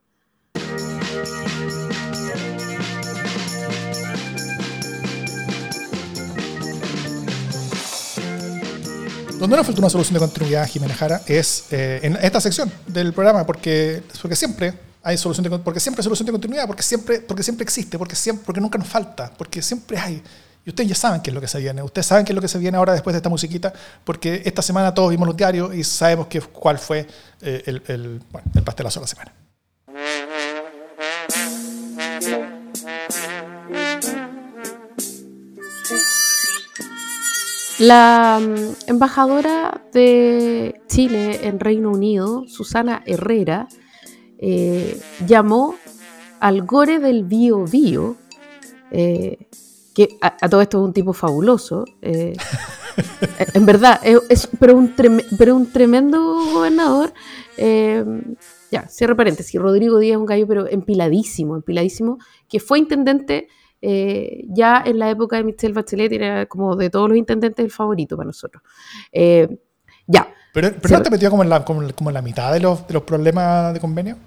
Donde 9.41 9.57
no 9.57 9.63
falta 9.63 9.79
una 9.79 9.89
solución 9.89 10.13
de 10.13 10.19
continuidad, 10.19 10.67
Jimena 10.67 10.93
Jara, 10.93 11.23
es 11.25 11.63
eh, 11.71 11.99
en 12.03 12.15
esta 12.21 12.39
sección 12.39 12.71
del 12.85 13.11
programa, 13.11 13.43
porque, 13.43 14.03
porque 14.21 14.35
siempre 14.35 14.71
hay 15.01 15.17
solución 15.17 15.43
de, 15.43 15.57
porque 15.57 15.79
siempre 15.79 16.01
hay 16.01 16.03
solución 16.03 16.27
de 16.27 16.31
continuidad, 16.31 16.67
porque 16.67 16.83
siempre, 16.83 17.21
porque 17.21 17.41
siempre 17.41 17.63
existe, 17.63 17.97
porque, 17.97 18.15
siempre, 18.15 18.45
porque 18.45 18.61
nunca 18.61 18.77
nos 18.77 18.87
falta, 18.87 19.33
porque 19.35 19.63
siempre 19.63 19.97
hay. 19.97 20.21
Y 20.63 20.69
ustedes 20.69 20.89
ya 20.89 20.95
saben 20.95 21.21
qué 21.21 21.31
es 21.31 21.33
lo 21.33 21.41
que 21.41 21.47
se 21.47 21.57
viene. 21.57 21.81
Ustedes 21.81 22.05
saben 22.05 22.23
qué 22.23 22.33
es 22.33 22.35
lo 22.35 22.41
que 22.41 22.47
se 22.47 22.59
viene 22.59 22.77
ahora 22.77 22.93
después 22.93 23.15
de 23.15 23.17
esta 23.17 23.29
musiquita, 23.29 23.73
porque 24.03 24.43
esta 24.45 24.61
semana 24.61 24.93
todos 24.93 25.09
vimos 25.09 25.27
los 25.27 25.35
diarios 25.35 25.73
y 25.73 25.83
sabemos 25.83 26.27
que, 26.27 26.39
cuál 26.39 26.77
fue 26.77 27.07
eh, 27.41 27.63
el, 27.65 27.81
el 27.87 28.21
pastelazo 28.63 28.99
de 28.99 29.05
la 29.05 29.07
semana. 29.07 29.40
La 37.81 38.39
mm, 38.39 38.89
embajadora 38.91 39.81
de 39.91 40.81
Chile 40.87 41.47
en 41.47 41.59
Reino 41.59 41.89
Unido, 41.89 42.47
Susana 42.47 43.01
Herrera, 43.07 43.67
eh, 44.37 45.01
llamó 45.25 45.73
al 46.39 46.61
gore 46.61 46.99
del 46.99 47.23
Bio 47.23 47.65
Bio, 47.65 48.17
eh, 48.91 49.47
que 49.95 50.09
a, 50.21 50.47
todo 50.47 50.61
esto 50.61 50.77
es 50.77 50.83
un 50.83 50.93
tipo 50.93 51.11
fabuloso. 51.13 51.85
Eh, 52.03 52.37
en 53.55 53.65
verdad, 53.65 53.99
es, 54.29 54.47
pero, 54.59 54.75
un 54.75 54.93
pero 55.39 55.55
un 55.55 55.71
tremendo 55.71 56.35
gobernador. 56.53 57.11
Ya, 57.57 58.87
cierro 58.89 59.17
paréntesis. 59.17 59.59
Rodrigo 59.59 59.97
Díaz 59.97 60.17
es 60.17 60.19
un 60.19 60.27
gallo, 60.27 60.45
pero 60.45 60.67
empiladísimo, 60.67 61.55
empiladísimo, 61.55 62.19
que 62.47 62.59
fue 62.59 62.77
intendente 62.77 63.47
eh, 63.81 64.43
ya 64.47 64.83
en 64.85 64.99
la 64.99 65.09
época 65.09 65.37
de 65.37 65.43
Michelle 65.43 65.73
Bachelet, 65.73 66.11
era 66.11 66.45
como 66.45 66.75
de 66.75 66.89
todos 66.89 67.09
los 67.09 67.17
intendentes 67.17 67.63
el 67.63 67.71
favorito 67.71 68.15
para 68.15 68.27
nosotros. 68.27 68.63
ya. 69.11 70.33
¿Pero, 70.53 70.69
pero 70.81 70.97
no 70.97 71.03
te 71.03 71.09
metió 71.09 71.29
como 71.29 71.43
en 71.43 71.49
la, 71.49 71.63
como, 71.63 71.81
en 71.81 72.13
la 72.13 72.21
mitad 72.21 72.51
de 72.51 72.59
los, 72.59 72.85
de 72.85 72.93
los 72.93 73.03
problemas 73.03 73.73
de 73.73 73.79
convenio? 73.79 74.17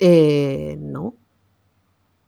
no. 0.00 1.14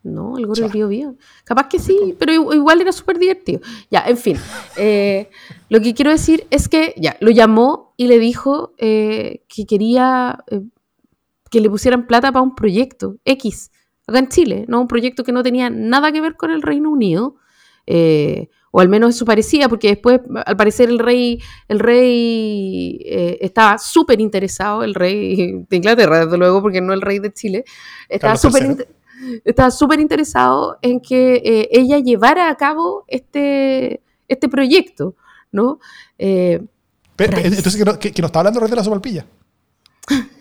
No, 0.02 0.38
el 0.38 0.46
gordo 0.46 0.68
Bio 0.68 0.88
Bio. 0.88 1.16
Capaz 1.44 1.68
que 1.68 1.78
sí, 1.78 2.14
pero 2.18 2.32
igual 2.32 2.80
era 2.80 2.92
súper 2.92 3.18
divertido. 3.18 3.60
Ya, 3.90 4.04
en 4.06 4.16
fin. 4.16 4.36
Eh, 4.76 5.28
lo 5.68 5.80
que 5.80 5.94
quiero 5.94 6.10
decir 6.10 6.46
es 6.50 6.68
que, 6.68 6.94
ya, 6.96 7.16
lo 7.20 7.30
llamó 7.30 7.94
y 7.96 8.06
le 8.06 8.18
dijo 8.18 8.74
eh, 8.78 9.44
que 9.48 9.66
quería 9.66 10.44
eh, 10.48 10.62
que 11.50 11.60
le 11.60 11.70
pusieran 11.70 12.06
plata 12.06 12.30
para 12.30 12.42
un 12.42 12.54
proyecto 12.54 13.16
X, 13.24 13.70
acá 14.08 14.18
en 14.18 14.28
Chile, 14.28 14.64
¿no? 14.68 14.80
Un 14.80 14.88
proyecto 14.88 15.22
que 15.22 15.32
no 15.32 15.42
tenía 15.42 15.70
nada 15.70 16.10
que 16.10 16.20
ver 16.20 16.34
con 16.34 16.50
el 16.50 16.62
Reino 16.62 16.90
Unido. 16.90 17.36
o 18.70 18.80
al 18.80 18.88
menos 18.88 19.14
eso 19.14 19.24
parecía, 19.24 19.68
porque 19.68 19.88
después, 19.88 20.20
al 20.44 20.56
parecer, 20.56 20.88
el 20.88 20.98
rey, 20.98 21.40
el 21.68 21.78
rey 21.78 23.00
estaba 23.40 23.78
súper 23.78 24.20
interesado, 24.20 24.82
el 24.82 24.94
rey 24.94 25.64
de 25.68 25.76
Inglaterra, 25.76 26.24
desde 26.24 26.36
luego, 26.36 26.60
porque 26.60 26.80
no 26.80 26.92
el 26.92 27.00
rey 27.00 27.18
de 27.18 27.32
Chile, 27.32 27.64
estaba 28.08 28.36
súper 28.36 28.62
interesado 28.62 28.98
estaba 29.44 29.70
súper 29.70 30.00
interesado 30.00 30.78
en 30.82 31.00
que 31.00 31.42
eh, 31.44 31.68
ella 31.72 31.98
llevara 31.98 32.50
a 32.50 32.56
cabo 32.56 33.04
este, 33.08 34.00
este 34.28 34.48
proyecto, 34.48 35.16
¿no? 35.52 35.80
Eh, 36.18 36.62
entonces, 37.18 37.76
¿que, 37.76 37.84
nos 38.22 38.28
está 38.28 38.38
hablando 38.38 38.60
el 38.60 38.62
rey 38.62 38.70
de 38.70 38.76
la 38.76 38.84
sopalpilla? 38.84 39.26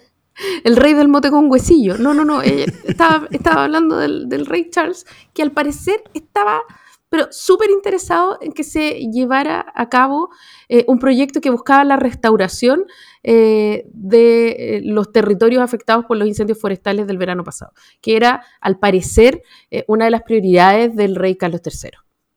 el 0.63 0.75
rey 0.75 0.93
del 0.93 1.07
mote 1.07 1.31
con 1.31 1.49
huesillo. 1.49 1.97
No, 1.97 2.13
no, 2.13 2.25
no. 2.25 2.41
estaba, 2.41 3.27
estaba 3.31 3.63
hablando 3.65 3.97
del, 3.97 4.45
rey 4.45 4.69
Charles, 4.69 5.05
que 5.33 5.41
al 5.41 5.51
parecer 5.51 6.03
estaba 6.13 6.61
pero 7.09 7.27
súper 7.31 7.69
interesado 7.69 8.37
en 8.41 8.51
que 8.51 8.63
se 8.63 8.99
llevara 9.11 9.65
a 9.75 9.89
cabo 9.89 10.29
eh, 10.67 10.83
un 10.87 10.99
proyecto 10.99 11.39
que 11.39 11.49
buscaba 11.49 11.83
la 11.85 11.95
restauración 11.95 12.83
eh, 13.23 13.85
de 13.93 14.49
eh, 14.49 14.81
los 14.83 15.11
territorios 15.11 15.63
afectados 15.63 16.05
por 16.05 16.17
los 16.17 16.27
incendios 16.27 16.59
forestales 16.59 17.07
del 17.07 17.17
verano 17.17 17.43
pasado, 17.43 17.71
que 18.01 18.17
era, 18.17 18.43
al 18.59 18.77
parecer, 18.79 19.41
una 19.87 20.05
de 20.05 20.11
las 20.11 20.23
prioridades 20.23 20.95
del 20.95 21.15
rey 21.15 21.35
Carlos 21.35 21.61
III. 21.63 21.91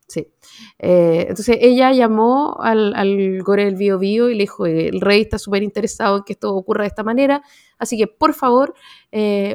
Sí. 0.06 0.26
entonces 0.78 1.58
ella 1.60 1.92
llamó 1.92 2.58
al, 2.60 2.94
al 2.96 3.42
Gore 3.44 3.66
del 3.66 3.76
Bio 3.76 3.96
Bio 3.96 4.28
y 4.28 4.34
le 4.34 4.42
dijo, 4.42 4.66
el 4.66 5.00
rey 5.00 5.20
está 5.20 5.38
súper 5.38 5.62
interesado 5.62 6.16
en 6.16 6.22
que 6.24 6.32
esto 6.32 6.52
ocurra 6.52 6.82
de 6.82 6.88
esta 6.88 7.04
manera, 7.04 7.42
así 7.80 7.98
que 7.98 8.06
por 8.06 8.34
favor, 8.34 8.74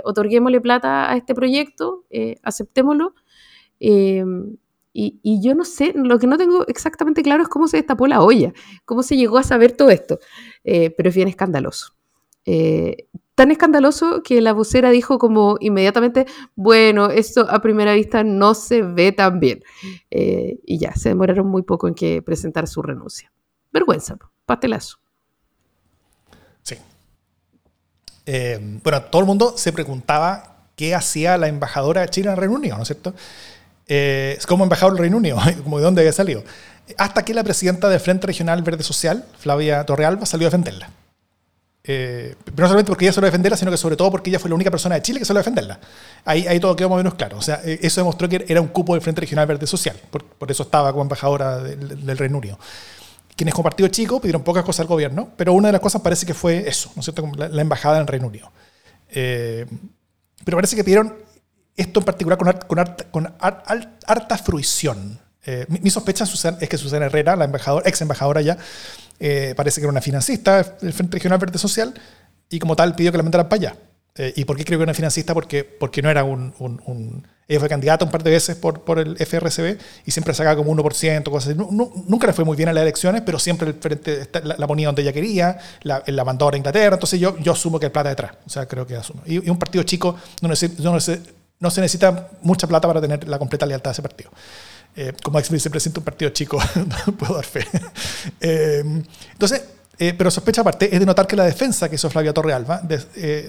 otorguémosle 0.04 0.60
plata 0.60 1.12
a 1.12 1.16
este 1.16 1.34
proyecto, 1.34 2.04
aceptémoslo. 2.44 3.14
Y, 4.98 5.42
yo 5.42 5.56
no 5.56 5.66
sé, 5.66 5.92
lo 5.94 6.18
que 6.20 6.26
no 6.26 6.38
tengo 6.38 6.66
exactamente 6.68 7.22
claro 7.22 7.44
es 7.44 7.50
cómo 7.50 7.68
se 7.68 7.76
destapó 7.76 8.08
la 8.08 8.22
olla, 8.22 8.54
cómo 8.86 9.04
se 9.04 9.18
llegó 9.18 9.38
a 9.38 9.44
saber 9.44 9.74
todo 9.74 9.90
esto, 9.90 10.20
eh, 10.64 10.90
pero 10.92 11.10
es 11.10 11.16
bien 11.16 11.28
escandaloso. 11.28 11.96
Eh, 12.46 13.10
tan 13.36 13.52
escandaloso 13.52 14.24
que 14.24 14.40
la 14.40 14.54
vocera 14.54 14.92
dijo 14.92 15.18
como 15.18 15.58
inmediatamente, 15.60 16.28
bueno, 16.56 17.10
esto 17.10 17.46
a 17.50 17.62
primera 17.62 17.94
vista 17.94 18.24
no 18.24 18.54
se 18.54 18.84
ve 18.84 19.12
tan 19.12 19.42
bien. 19.42 19.64
Eh, 20.12 20.60
y 20.64 20.80
ya, 20.80 20.94
se 20.94 21.10
demoraron 21.10 21.48
muy 21.48 21.64
poco 21.64 21.90
en 21.90 21.94
que 21.94 22.22
presentar 22.22 22.66
su 22.66 22.82
renuncia. 22.82 23.34
Vergüenza, 23.74 24.18
pastelazo. 24.46 25.00
Sí. 26.62 26.78
Bueno, 28.84 29.02
todo 29.04 29.22
el 29.22 29.28
mundo 29.28 29.54
se 29.58 29.72
preguntaba 29.72 30.56
qué 30.76 30.96
hacía 30.96 31.38
la 31.38 31.48
embajadora 31.48 32.02
de 32.02 32.10
China 32.10 32.32
en 32.32 32.38
Reino 32.38 32.56
Unido, 32.56 32.76
¿no 32.76 32.84
es 32.84 32.88
cierto? 32.88 33.14
eh, 33.88 34.38
como 34.48 34.64
embajador 34.64 34.94
del 34.94 35.02
Reino 35.02 35.18
Unido, 35.18 35.40
de 35.46 35.82
dónde 35.82 36.02
había 36.02 36.14
salido. 36.14 36.44
Hasta 36.98 37.26
que 37.26 37.34
la 37.34 37.44
presidenta 37.44 37.90
del 37.90 38.00
Frente 38.00 38.28
Regional 38.28 38.62
Verde 38.62 38.84
Social, 38.84 39.26
Flavia 39.40 39.84
Torrealba, 39.86 40.26
salió 40.26 40.48
a 40.48 40.50
defenderla. 40.50 40.90
Eh, 41.88 42.36
no 42.56 42.66
solamente 42.66 42.90
porque 42.90 43.06
ella 43.06 43.14
salió 43.14 43.28
a 43.28 43.30
defenderla, 43.30 43.58
sino 43.58 43.70
que 43.70 43.78
sobre 43.78 43.96
todo 43.96 44.10
porque 44.10 44.32
ella 44.32 44.40
fue 44.40 44.50
la 44.50 44.56
única 44.56 44.72
persona 44.72 44.96
de 44.96 45.02
Chile 45.04 45.20
que 45.20 45.26
salió 45.26 45.40
a 45.40 45.42
defenderla. 45.42 45.80
Ahí, 46.26 46.48
ahí 46.48 46.60
todo 46.60 46.76
quedó 46.76 46.90
más 46.90 46.96
o 46.96 46.98
menos 46.98 47.14
claro. 47.14 47.38
O 47.38 47.42
sea, 47.42 47.62
eh, 47.64 47.80
eso 47.82 48.02
demostró 48.02 48.28
que 48.28 48.44
era 48.48 48.62
un 48.62 48.68
cupo 48.68 48.94
del 48.94 49.02
Frente 49.02 49.22
Regional 49.22 49.46
Verde 49.46 49.68
Social. 49.68 49.96
Por, 50.10 50.24
por 50.24 50.50
eso 50.50 50.64
estaba 50.64 50.92
como 50.92 51.04
embajadora 51.04 51.60
del, 51.60 52.18
Reino 52.18 52.38
Unido. 52.38 52.58
Quienes 53.36 53.54
como 53.54 53.64
partido 53.64 53.90
chico 53.90 54.22
pidieron 54.22 54.44
pocas 54.44 54.64
cosas 54.64 54.82
al 54.82 54.88
gobierno, 54.88 55.32
pero 55.36 55.54
una 55.54 55.68
de 55.68 55.74
las 55.74 55.82
cosas 55.82 56.02
parece 56.02 56.26
que 56.26 56.34
fue 56.34 56.68
eso, 56.68 56.92
¿no 56.96 57.02
es 57.02 57.06
cierto? 57.06 57.30
La, 57.36 57.62
embajada 57.62 58.00
en 58.00 58.08
Reino 58.08 58.28
Unido. 58.28 58.52
Eh, 59.10 59.66
pero 60.44 60.58
parece 60.58 60.76
que 60.76 60.84
pidieron 60.84 61.16
esto 61.76 62.00
en 62.00 62.06
particular 62.06 62.38
con, 62.38 62.88
con, 63.12 63.34
harta 63.40 64.38
fruición. 64.38 65.20
Eh, 65.46 65.66
mi, 65.68 65.90
sospecha 65.90 66.24
es 66.24 66.70
que 66.70 66.78
Susana 66.78 67.06
Herrera, 67.06 67.36
la 67.36 67.46
embajadora, 67.46 67.88
ex 67.88 68.02
embajadora 68.02 68.42
ya, 68.42 68.58
eh, 69.20 69.54
parece 69.56 69.80
que 69.80 69.86
era 69.86 69.92
una 69.92 70.02
financista 70.02 70.64
del 70.82 70.94
Frente 70.94 71.16
Regional 71.16 71.40
Verde 71.40 71.60
Social 71.60 71.94
y 72.50 72.60
como 72.60 72.76
tal 72.76 72.96
pidió 72.96 73.12
que 73.12 73.18
la 73.18 73.24
mandaran 73.24 73.50
para 73.50 73.60
allá. 73.60 73.76
Eh, 74.16 74.34
¿Y 74.38 74.46
por 74.46 74.58
qué 74.58 74.64
creo 74.64 74.80
que 74.80 74.84
era 74.84 74.92
una 74.92 74.96
financista? 74.96 75.34
Porque, 75.34 75.64
porque 75.64 76.02
no 76.02 76.10
era 76.10 76.24
un, 76.24 77.28
Ella 77.48 77.60
fue 77.60 77.70
candidata 77.70 78.04
un 78.06 78.12
par 78.12 78.24
de 78.24 78.32
veces 78.32 78.56
por, 78.56 78.82
por 78.82 78.98
el 78.98 79.18
FRCB 79.18 79.78
y 80.06 80.12
siempre 80.12 80.34
sacaba 80.34 80.56
como 80.56 80.74
1%, 80.76 81.24
cosas 81.30 81.50
así. 81.50 81.60
nunca 82.08 82.28
le 82.28 82.34
fue 82.34 82.44
muy 82.44 82.58
bien 82.58 82.70
a 82.70 82.74
las 82.74 82.82
elecciones, 82.82 83.22
pero 83.22 83.38
siempre 83.38 83.68
el 83.68 83.76
frente 83.76 84.28
la, 84.44 84.68
ponía 84.68 84.88
donde 84.88 85.04
ella 85.04 85.14
quería, 85.14 85.60
la, 85.84 86.04
la 86.08 86.26
mandó 86.26 86.50
a 86.50 86.58
Inglaterra. 86.58 86.96
Entonces 86.96 87.20
yo, 87.20 87.38
yo 87.38 87.52
asumo 87.52 87.80
que 87.80 87.86
hay 87.86 87.92
plata 87.92 88.10
detrás. 88.10 88.32
O 88.46 88.50
sea, 88.50 88.66
creo 88.66 88.88
que 88.88 88.96
asumo. 88.96 89.22
Y, 89.26 89.48
un 89.50 89.60
partido 89.60 89.84
chico 89.84 90.16
no 90.42 90.48
no 90.48 90.94
necesita 90.94 91.36
no 91.60 91.72
se 91.72 91.82
necesita 91.82 92.30
mucha 92.42 92.68
plata 92.68 92.88
para 92.88 93.02
tener 93.02 93.28
la 93.28 93.40
completa 93.40 93.66
lealtad 93.66 93.90
a 93.90 93.94
ese 93.94 94.02
partido. 94.02 94.30
Eh, 94.96 95.14
como 95.24 95.40
ex 95.40 95.50
vicepresidente 95.50 95.96
de 95.96 96.00
un 96.00 96.06
partido 96.06 96.32
chico, 96.32 96.60
puedo 97.20 97.36
dar 97.36 97.46
fe. 97.46 97.66
Eh, 98.42 98.84
entonces, 99.32 99.64
eh, 99.98 100.14
pero 100.18 100.30
sospecha 100.30 100.62
aparte 100.62 100.94
es 100.94 101.00
de 101.00 101.06
notar 101.06 101.26
que 101.26 101.36
la 101.36 101.46
defensa 101.46 101.90
que 101.90 101.96
hizo 101.96 102.10
Flavia 102.10 102.34
Torrealba 102.34 102.82
de, 102.82 102.98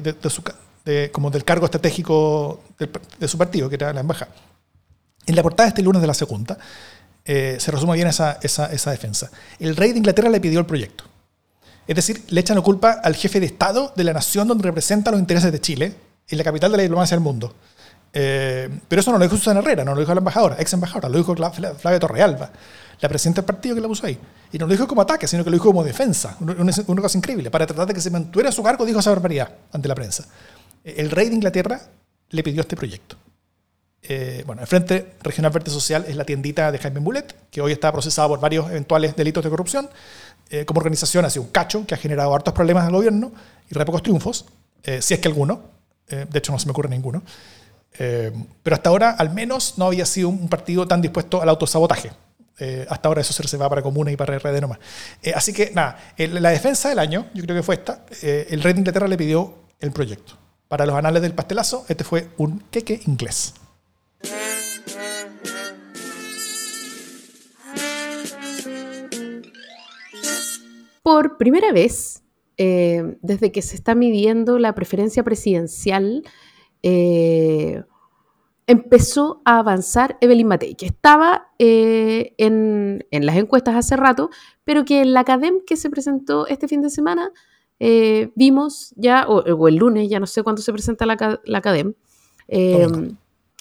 de, 0.00 0.30
su, 0.30 0.42
como 1.12 1.31
del 1.31 1.44
cargo 1.44 1.64
estratégico 1.64 2.62
de, 3.18 3.29
su 3.29 3.37
partido, 3.37 3.68
que 3.68 3.75
era 3.75 3.92
la 3.92 4.01
embajada, 4.01 4.31
en 5.27 5.35
la 5.35 5.42
portada 5.42 5.66
de 5.66 5.68
este 5.70 5.83
lunes 5.83 6.01
de 6.01 6.07
la 6.07 6.14
segunda, 6.14 6.57
se 7.25 7.70
resume 7.72 7.94
bien 7.94 8.07
esa, 8.07 8.38
esa, 8.40 8.66
esa 8.72 8.92
defensa. 8.92 9.31
El 9.59 9.75
rey 9.75 9.92
de 9.92 9.99
Inglaterra 9.99 10.29
le 10.29 10.40
pidió 10.40 10.61
el 10.61 10.66
proyecto. 10.66 11.05
Es 11.88 11.96
decir, 11.96 12.25
le 12.29 12.40
echan 12.40 12.57
la 12.57 12.62
culpa 12.62 13.01
al 13.03 13.14
jefe 13.16 13.40
de 13.40 13.46
Estado 13.46 13.92
de 13.96 14.05
la 14.05 14.12
nación 14.12 14.46
donde 14.49 14.62
representa 14.62 15.11
los 15.11 15.20
intereses 15.20 15.51
de 15.51 15.61
Chile, 15.61 15.94
en 16.29 16.38
la 16.38 16.44
capital 16.44 16.70
de 16.72 16.77
la 16.77 16.83
diplomacia 16.83 17.16
del 17.16 17.22
mundo. 17.22 17.55
Eh, 18.12 18.68
pero 18.88 19.01
eso 19.01 19.12
no 19.12 19.18
lo 19.18 19.25
dijo 19.25 19.37
Susana 19.37 19.61
Herrera, 19.61 19.85
no 19.85 19.94
lo 19.94 20.01
dijo 20.01 20.14
la 20.14 20.18
embajadora, 20.18 20.57
ex 20.59 20.72
embajadora, 20.72 21.09
lo 21.09 21.18
dijo 21.18 21.35
Flavia 21.35 22.01
Torrealba, 22.01 22.51
la 23.01 23.09
presidenta 23.09 23.42
del 23.42 23.46
partido 23.46 23.75
que 23.75 23.81
la 23.81 23.88
puso 23.88 24.07
ahí. 24.07 24.18
Y 24.53 24.59
no 24.59 24.66
lo 24.66 24.72
dijo 24.72 24.88
como 24.88 25.03
ataque, 25.03 25.27
sino 25.27 25.44
que 25.44 25.51
lo 25.51 25.55
dijo 25.55 25.66
como 25.66 25.85
defensa, 25.85 26.37
una, 26.40 27.03
cosa 27.03 27.18
increíble. 27.18 27.51
Para 27.51 27.66
tratar 27.66 27.87
de 27.87 27.94
que 27.94 28.01
se 28.01 28.11
mantuviera 28.11 28.51
su 28.51 28.62
cargo, 28.62 28.85
dijo 28.85 29.01
esa 29.01 29.11
barbaridad 29.11 29.51
ante 29.72 29.87
la 29.87 29.94
prensa. 29.94 30.25
El 30.94 31.11
rey 31.11 31.29
de 31.29 31.35
Inglaterra 31.35 31.81
le 32.31 32.42
pidió 32.42 32.61
este 32.61 32.77
proyecto. 32.77 33.16
Eh, 34.03 34.44
bueno, 34.46 34.62
el 34.62 34.68
Frente 34.68 35.14
Regional 35.22 35.51
Verde 35.51 35.70
Social 35.70 36.05
es 36.07 36.14
la 36.14 36.25
tiendita 36.25 36.70
de 36.70 36.79
Jaime 36.79 37.01
Mulet, 37.01 37.35
que 37.51 37.61
hoy 37.61 37.72
está 37.72 37.90
procesado 37.90 38.29
por 38.29 38.40
varios 38.40 38.70
eventuales 38.70 39.16
delitos 39.16 39.42
de 39.42 39.51
corrupción. 39.51 39.88
Eh, 40.51 40.64
como 40.64 40.79
organización 40.79 41.25
ha 41.25 41.31
sido 41.31 41.42
un 41.42 41.51
cacho 41.51 41.85
que 41.87 41.94
ha 41.94 41.99
generado 41.99 42.35
hartos 42.35 42.55
problemas 42.55 42.85
al 42.85 42.92
gobierno 42.92 43.33
y 43.68 43.75
re 43.75 43.85
pocos 43.85 44.03
triunfos, 44.03 44.46
si 45.01 45.14
es 45.14 45.20
que 45.20 45.27
alguno. 45.27 45.62
de 46.09 46.38
hecho, 46.38 46.53
no 46.53 46.61
se 46.61 46.66
me 46.66 46.70
ocurre 46.70 46.88
ninguno. 46.88 47.25
Eh, 47.99 48.33
pero 48.62 48.77
hasta 48.77 48.90
ahora, 48.90 49.11
al 49.11 49.33
menos, 49.33 49.75
no 49.77 49.87
había 49.87 50.07
sido 50.07 50.29
un 50.29 50.49
partido 50.49 50.87
tan 50.87 51.01
dispuesto 51.01 51.40
al 51.42 51.49
autosabotaje. 51.49 52.11
Eh, 52.59 52.87
hasta 52.88 53.09
ahora 53.09 53.20
eso 53.20 53.33
se 53.33 53.42
reservaba 53.42 53.70
para 53.70 53.83
Comuna 53.83 54.11
y 54.11 54.16
para 54.16 54.38
RD 54.38 54.61
nomás. 54.61 54.79
Eh, 55.22 55.33
así 55.35 55.53
que 55.53 55.70
nada, 55.75 55.99
la 56.16 56.51
defensa 56.51 56.88
del 56.88 56.99
año, 56.99 57.27
yo 57.35 57.42
creo 57.42 57.57
que 57.57 57.62
fue 57.62 57.75
esta, 57.77 58.05
el 58.22 58.62
rey 58.62 58.72
de 58.72 58.81
Inglaterra 58.81 59.09
le 59.09 59.16
pidió 59.16 59.55
el 59.81 59.92
proyecto. 59.92 60.38
Para 60.68 60.85
los 60.85 60.96
anales 60.96 61.22
del 61.22 61.35
pastelazo, 61.35 61.85
este 61.88 62.02
fue 62.02 62.29
un 62.38 62.61
queque 62.70 63.00
inglés. 63.07 63.55
Por 71.03 71.36
primera 71.36 71.72
vez, 71.72 72.24
desde 72.57 73.53
que 73.53 73.62
se 73.62 73.76
está 73.76 73.95
midiendo 73.95 74.59
la 74.59 74.74
preferencia 74.74 75.22
presidencial, 75.22 76.24
eh, 76.82 77.82
empezó 78.66 79.43
a 79.45 79.59
avanzar 79.59 80.18
Evelyn 80.20 80.49
Matei, 80.49 80.74
que 80.74 80.86
estaba 80.86 81.49
eh, 81.59 82.34
en, 82.38 83.05
las 83.11 83.36
encuestas 83.36 83.76
hace 83.76 83.97
rato, 83.97 84.30
pero 84.64 84.84
que 84.84 85.03
en 85.03 85.12
la 85.12 85.20
academia 85.20 85.62
que 85.66 85.76
se 85.76 85.90
presentó 85.90 86.47
este 86.49 86.66
fin 86.66 86.82
de 86.82 86.90
semana 86.90 87.30
eh, 87.79 88.31
vimos 88.35 88.93
ya, 88.97 89.27
o, 89.29 89.68
el 89.68 89.77
lunes, 89.77 90.09
ya 90.09 90.20
no 90.20 90.27
sé 90.27 90.43
cuándo 90.43 90.62
se 90.62 90.72
presenta 90.72 91.07
la, 91.07 91.41
la 91.45 91.61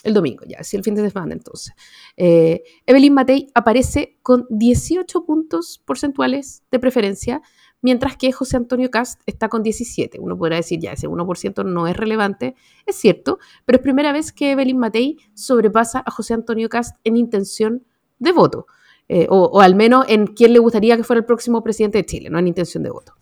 el 0.05 0.13
domingo, 0.13 0.45
ya, 0.47 0.63
sí, 0.63 0.77
el 0.77 0.83
fin 0.83 0.93
de 0.93 1.09
semana 1.09 1.33
entonces. 1.33 1.73
Eh, 2.15 2.63
Evelyn 2.85 3.13
Matei 3.13 3.47
aparece 3.55 4.19
con 4.21 4.45
18 4.51 5.25
puntos 5.25 5.81
porcentuales 5.83 6.63
de 6.69 6.77
preferencia, 6.77 7.41
mientras 7.81 8.15
que 8.15 8.31
José 8.31 8.57
Antonio 8.57 8.91
Cast 8.91 9.19
está 9.25 9.49
con 9.49 9.63
17. 9.63 10.19
Uno 10.19 10.37
podrá 10.37 10.57
decir, 10.57 10.79
ya, 10.79 10.91
ese 10.91 11.09
1% 11.09 11.65
no 11.65 11.87
es 11.87 11.97
relevante, 11.97 12.53
es 12.85 12.95
cierto, 12.95 13.39
pero 13.65 13.77
es 13.77 13.81
primera 13.81 14.11
vez 14.11 14.31
que 14.31 14.51
Evelyn 14.51 14.77
Matei 14.77 15.17
sobrepasa 15.33 16.03
a 16.05 16.11
José 16.11 16.35
Antonio 16.35 16.69
Cast 16.69 16.97
en 17.03 17.17
intención 17.17 17.83
de 18.19 18.31
voto, 18.31 18.67
eh, 19.09 19.25
o, 19.29 19.59
al 19.59 19.73
menos 19.73 20.05
en 20.07 20.27
quién 20.27 20.53
le 20.53 20.59
gustaría 20.59 20.97
que 20.97 21.03
fuera 21.03 21.19
el 21.19 21.25
próximo 21.25 21.63
presidente 21.63 21.97
de 21.97 22.05
Chile, 22.05 22.29
no 22.29 22.37
en 22.37 22.47
intención 22.47 22.83
de 22.83 22.91
voto. 22.91 23.13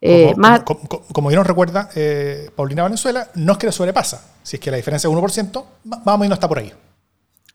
Eh, 0.00 0.34
como, 0.64 0.80
como, 1.12 1.28
bien 1.28 1.38
nos 1.38 1.46
recuerda 1.46 1.90
eh, 1.94 2.50
Paulina 2.54 2.84
Valenzuela, 2.84 3.28
no 3.34 3.52
es 3.52 3.58
que 3.58 3.66
le 3.66 3.72
sobrepasa. 3.72 4.36
Si 4.42 4.56
es 4.56 4.60
que 4.60 4.70
la 4.70 4.76
diferencia 4.76 5.08
es 5.08 5.14
1%, 5.14 5.64
vamos 5.84 6.26
y 6.26 6.28
no 6.28 6.34
está 6.34 6.48
por 6.48 6.58
ahí. 6.58 6.72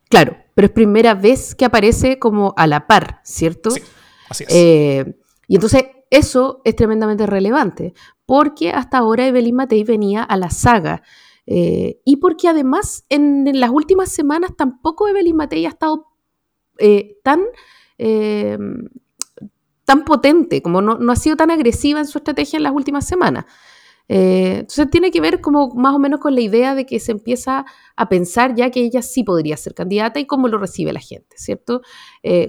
Claro, 0.09 0.37
pero 0.53 0.67
es 0.67 0.71
primera 0.73 1.13
vez 1.13 1.55
que 1.55 1.65
aparece 1.65 2.19
como 2.19 2.53
a 2.57 2.67
la 2.67 2.85
par, 2.85 3.21
¿cierto? 3.23 3.71
Sí, 3.71 3.81
así 4.29 4.45
es. 4.47 5.07
y 5.47 5.55
entonces 5.55 5.85
eso 6.09 6.61
es 6.65 6.75
tremendamente 6.75 7.25
relevante, 7.25 7.93
porque 8.25 8.71
hasta 8.71 8.99
ahora 8.99 9.25
Evelyn 9.25 9.55
Matei 9.55 9.83
venía 9.83 10.23
a 10.23 10.37
la 10.37 10.49
saga. 10.49 11.01
y 11.45 12.17
porque 12.17 12.47
además 12.49 13.05
en, 13.09 13.47
en, 13.47 13.59
las 13.59 13.71
últimas 13.71 14.09
semanas 14.09 14.51
tampoco 14.55 15.07
Evelyn 15.07 15.35
Matei 15.35 15.65
ha 15.65 15.69
estado 15.69 16.13
eh, 16.79 17.19
tan, 17.23 17.41
eh, 17.97 18.57
tan 19.85 20.05
potente, 20.05 20.61
como 20.61 20.81
no, 20.81 21.11
ha 21.11 21.15
sido 21.15 21.35
tan 21.35 21.51
agresiva 21.51 21.99
en 21.99 22.07
su 22.07 22.17
estrategia 22.17 22.57
en 22.57 22.63
las 22.63 22.73
últimas 22.73 23.05
semanas. 23.05 23.45
Eh, 24.09 24.57
entonces 24.59 24.89
tiene 24.89 25.11
que 25.11 25.21
ver 25.21 25.39
como 25.39 25.69
más 25.75 25.95
o 25.95 25.99
menos 25.99 26.19
con 26.19 26.35
la 26.35 26.41
idea 26.41 26.75
de 26.75 26.85
que 26.85 26.99
se 26.99 27.13
empieza 27.13 27.65
a 27.95 28.09
pensar 28.09 28.53
ya 28.53 28.69
que 28.69 28.81
ella 28.81 29.01
sí 29.01 29.23
podría 29.23 29.55
ser 29.55 29.73
candidata 29.73 30.19
y 30.19 30.25
cómo 30.25 30.49
lo 30.49 30.57
recibe 30.57 30.91
la 30.91 30.99
gente, 30.99 31.37
¿cierto? 31.37 31.81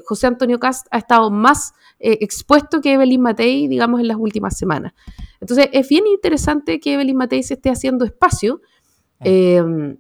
José 0.05 0.27
Antonio 0.27 0.59
Cast 0.59 0.89
ha 0.91 0.99
estado 0.99 1.31
más 1.31 1.75
expuesto 2.01 2.81
que 2.81 2.95
Evelyn 2.95 3.21
Matei, 3.21 3.69
digamos, 3.69 4.01
en 4.01 4.09
las 4.09 4.17
últimas 4.17 4.59
semanas. 4.59 4.95
Entonces 5.41 5.69
es 5.73 5.89
bien 5.89 6.07
interesante 6.09 6.81
que 6.81 6.95
Evelyn 6.95 7.17
Matei 7.17 7.43
se 7.45 7.55
esté 7.55 7.71
haciendo 7.71 8.05
espacio. 8.05 8.61
Mm. 9.21 9.95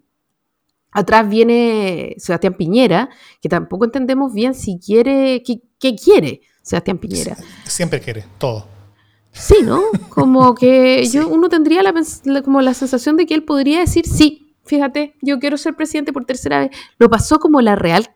Atrás 0.94 1.28
viene 1.28 2.14
Sebastián 2.18 2.54
Piñera, 2.54 3.10
que 3.42 3.48
tampoco 3.48 3.84
entendemos 3.84 4.32
bien 4.32 4.54
si 4.54 4.78
quiere, 4.78 5.42
qué, 5.42 5.96
quiere 5.96 6.40
Sebastián 6.64 6.96
Piñera. 6.98 7.36
Siempre 7.66 8.00
quiere, 8.00 8.24
todo. 8.38 8.66
Sí, 9.30 9.56
¿no? 9.62 9.82
Como 10.08 10.54
que 10.54 11.04
yo, 11.04 11.28
uno 11.28 11.48
tendría 11.48 11.82
la, 11.82 11.92
como 12.42 12.62
la 12.62 12.72
sensación 12.72 13.16
de 13.16 13.26
que 13.26 13.34
él 13.34 13.44
podría 13.44 13.80
decir, 13.80 14.06
sí, 14.06 14.56
fíjate, 14.64 15.14
yo 15.20 15.38
quiero 15.38 15.58
ser 15.58 15.74
presidente 15.74 16.12
por 16.12 16.24
tercera 16.24 16.60
vez. 16.60 16.70
Lo 16.98 17.10
pasó 17.10 17.38
como 17.38 17.60
la 17.60 17.76
real 17.76 18.10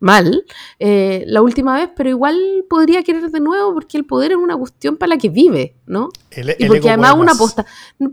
mal 0.00 0.44
eh, 0.78 1.24
la 1.26 1.40
última 1.40 1.76
vez, 1.76 1.88
pero 1.96 2.10
igual 2.10 2.38
podría 2.68 3.02
querer 3.02 3.30
de 3.30 3.40
nuevo 3.40 3.72
porque 3.72 3.96
el 3.96 4.04
poder 4.04 4.32
es 4.32 4.36
una 4.36 4.54
cuestión 4.56 4.98
para 4.98 5.10
la 5.10 5.16
que 5.16 5.30
vive, 5.30 5.78
¿no? 5.86 6.10
y 6.58 6.66
porque 6.66 6.90
además 6.90 7.14
una 7.16 7.32
aposta, 7.32 7.64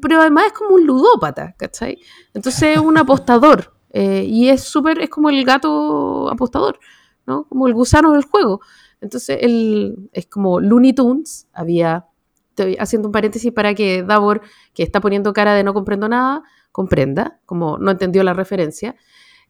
pero 0.01 0.21
además 0.21 0.45
es 0.47 0.53
como 0.53 0.75
un 0.75 0.85
ludópata, 0.85 1.53
¿cachai? 1.57 1.99
Entonces 2.33 2.77
es 2.77 2.77
un 2.77 2.97
apostador 2.97 3.73
eh, 3.89 4.23
y 4.25 4.47
es 4.47 4.63
súper, 4.63 5.01
es 5.01 5.09
como 5.09 5.29
el 5.29 5.43
gato 5.43 6.29
apostador, 6.31 6.79
¿no? 7.25 7.43
Como 7.49 7.67
el 7.67 7.73
gusano 7.73 8.13
del 8.13 8.23
juego. 8.23 8.61
Entonces 9.01 9.39
él 9.41 10.09
es 10.13 10.27
como 10.27 10.59
Looney 10.59 10.93
Tunes, 10.93 11.47
había, 11.53 12.05
estoy 12.49 12.77
haciendo 12.79 13.07
un 13.07 13.11
paréntesis 13.11 13.51
para 13.51 13.73
que 13.73 14.03
Davor, 14.03 14.41
que 14.73 14.83
está 14.83 15.01
poniendo 15.01 15.33
cara 15.33 15.55
de 15.55 15.63
no 15.63 15.73
comprendo 15.73 16.07
nada, 16.07 16.43
comprenda, 16.71 17.39
como 17.45 17.77
no 17.77 17.91
entendió 17.91 18.23
la 18.23 18.33
referencia. 18.33 18.95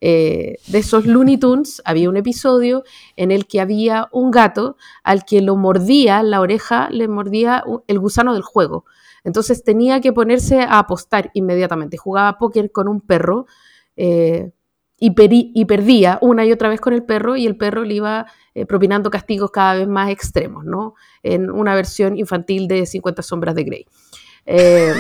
Eh, 0.03 0.55
de 0.65 0.79
esos 0.79 1.05
Looney 1.05 1.37
Tunes 1.37 1.81
había 1.85 2.09
un 2.09 2.17
episodio 2.17 2.83
en 3.17 3.29
el 3.29 3.45
que 3.45 3.61
había 3.61 4.09
un 4.11 4.31
gato 4.31 4.77
al 5.03 5.25
que 5.25 5.41
lo 5.41 5.55
mordía, 5.55 6.23
la 6.23 6.41
oreja 6.41 6.89
le 6.89 7.07
mordía 7.07 7.63
el 7.87 7.99
gusano 7.99 8.33
del 8.33 8.41
juego. 8.41 8.85
Entonces 9.23 9.63
tenía 9.63 10.01
que 10.01 10.13
ponerse 10.13 10.61
a 10.61 10.79
apostar 10.79 11.29
inmediatamente. 11.33 11.97
Jugaba 11.97 12.39
póker 12.39 12.71
con 12.71 12.87
un 12.87 13.01
perro 13.01 13.45
eh, 13.95 14.51
y, 15.03 15.65
perdía 15.65 16.19
una 16.21 16.45
y 16.45 16.51
otra 16.51 16.69
vez 16.69 16.79
con 16.79 16.93
el 16.93 17.01
perro 17.01 17.35
y 17.35 17.47
el 17.47 17.57
perro 17.57 17.83
le 17.83 17.95
iba 17.95 18.27
eh, 18.53 18.67
propinando 18.67 19.09
castigos 19.09 19.49
cada 19.49 19.73
vez 19.73 19.87
más 19.87 20.11
extremos, 20.11 20.63
¿no? 20.63 20.93
En 21.23 21.49
una 21.49 21.73
versión 21.73 22.17
infantil 22.17 22.67
de 22.67 22.85
50 22.85 23.23
sombras 23.23 23.55
de 23.55 23.63
Grey. 23.63 23.87
Eh, 24.45 24.93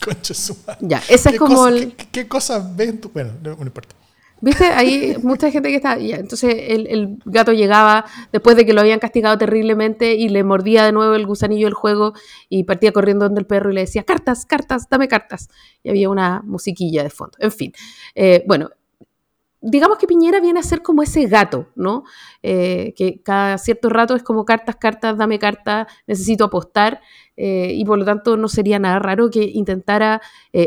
ya, 0.80 1.02
esa 1.06 1.30
es 1.30 1.38
como 1.38 1.66
¿qué, 2.10 2.26
cosas 2.26 2.74
ves 2.74 2.88
en 2.88 3.00
tu...? 3.02 3.10
Bueno, 3.10 3.32
no, 3.42 3.52
importa. 3.60 3.94
¿Viste? 4.40 4.64
Hay 4.64 5.18
mucha 5.22 5.50
gente 5.50 5.68
que 5.68 5.76
está. 5.76 5.98
entonces 5.98 6.54
el, 6.68 6.86
el, 6.86 7.18
gato 7.26 7.52
llegaba 7.52 8.06
después 8.32 8.56
de 8.56 8.64
que 8.64 8.72
lo 8.72 8.80
habían 8.80 9.00
castigado 9.00 9.36
terriblemente 9.36 10.14
y 10.14 10.30
le 10.30 10.44
mordía 10.44 10.86
de 10.86 10.92
nuevo 10.92 11.14
el 11.14 11.26
gusanillo 11.26 11.66
del 11.66 11.74
juego 11.74 12.14
y 12.48 12.64
partía 12.64 12.90
corriendo 12.90 13.26
donde 13.26 13.40
el 13.40 13.46
perro 13.46 13.70
y 13.70 13.74
le 13.74 13.82
decía: 13.82 14.02
Cartas, 14.04 14.46
cartas, 14.46 14.88
dame 14.88 15.08
cartas. 15.08 15.50
Y 15.82 15.90
había 15.90 16.08
una 16.08 16.40
musiquilla 16.42 17.02
de 17.02 17.10
fondo. 17.10 17.36
En 17.38 17.52
fin. 17.52 17.72
Eh, 18.14 18.42
bueno, 18.48 18.70
digamos 19.62 19.98
que 19.98 20.06
Piñera 20.06 20.40
viene 20.40 20.60
a 20.60 20.62
ser 20.62 20.82
como 20.82 21.02
ese 21.02 21.26
gato, 21.26 21.68
¿no? 21.74 22.04
Eh, 22.42 22.92
que 22.96 23.22
cada 23.22 23.56
cierto 23.58 23.88
rato 23.88 24.14
es 24.14 24.22
como 24.22 24.44
cartas, 24.44 24.76
cartas, 24.76 25.16
dame 25.16 25.38
cartas, 25.38 25.86
necesito 26.06 26.44
apostar. 26.44 27.00
Eh, 27.36 27.72
y 27.74 27.84
por 27.84 27.98
lo 27.98 28.04
tanto 28.04 28.36
no 28.36 28.48
sería 28.48 28.78
nada 28.78 28.98
raro 28.98 29.30
que 29.30 29.42
intentara 29.42 30.20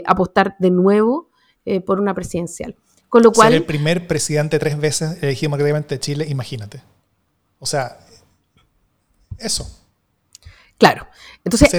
apostar 0.06 0.56
de 0.60 0.72
nuevo 0.72 1.30
por 1.86 2.00
una 2.00 2.14
presidencial. 2.14 2.76
Con 3.10 3.24
lo 3.24 3.32
cual, 3.32 3.50
Ser 3.50 3.58
el 3.58 3.66
primer 3.66 4.08
presidente 4.08 4.60
tres 4.60 4.80
veces 4.80 5.24
elegido 5.24 5.50
democráticamente 5.50 5.96
de 5.96 6.00
Chile, 6.00 6.26
imagínate. 6.28 6.82
O 7.60 7.66
sea, 7.66 7.98
eso. 9.38 9.68
Claro. 10.78 11.08
Entonces, 11.44 11.70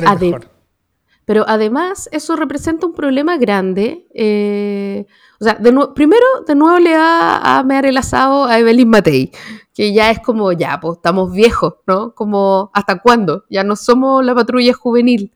pero 1.27 1.45
además 1.49 2.09
eso 2.12 2.37
representa 2.37 2.87
un 2.87 2.95
problema 2.95 3.37
grande. 3.37 4.07
Eh, 4.14 5.07
o 5.41 5.45
sea, 5.45 5.59
primero, 5.95 6.24
de 6.47 6.55
nuevo 6.55 6.79
le 6.79 6.97
va 6.97 7.59
a 7.59 7.62
mear 7.64 7.85
el 7.85 7.97
asado 7.99 8.45
a 8.45 8.59
Evelyn 8.61 8.89
Matei, 8.89 9.33
que 9.74 9.93
ya 9.93 10.11
es 10.12 10.20
como, 10.20 10.53
ya, 10.53 10.79
pues 10.81 10.99
estamos 10.99 11.33
viejos, 11.33 11.74
¿no? 11.87 12.14
Como, 12.14 12.70
¿hasta 12.72 13.01
cuándo? 13.01 13.45
Ya 13.51 13.64
no 13.64 13.74
somos 13.74 14.24
la 14.24 14.37
patrulla 14.37 14.72
juvenil. 14.72 15.35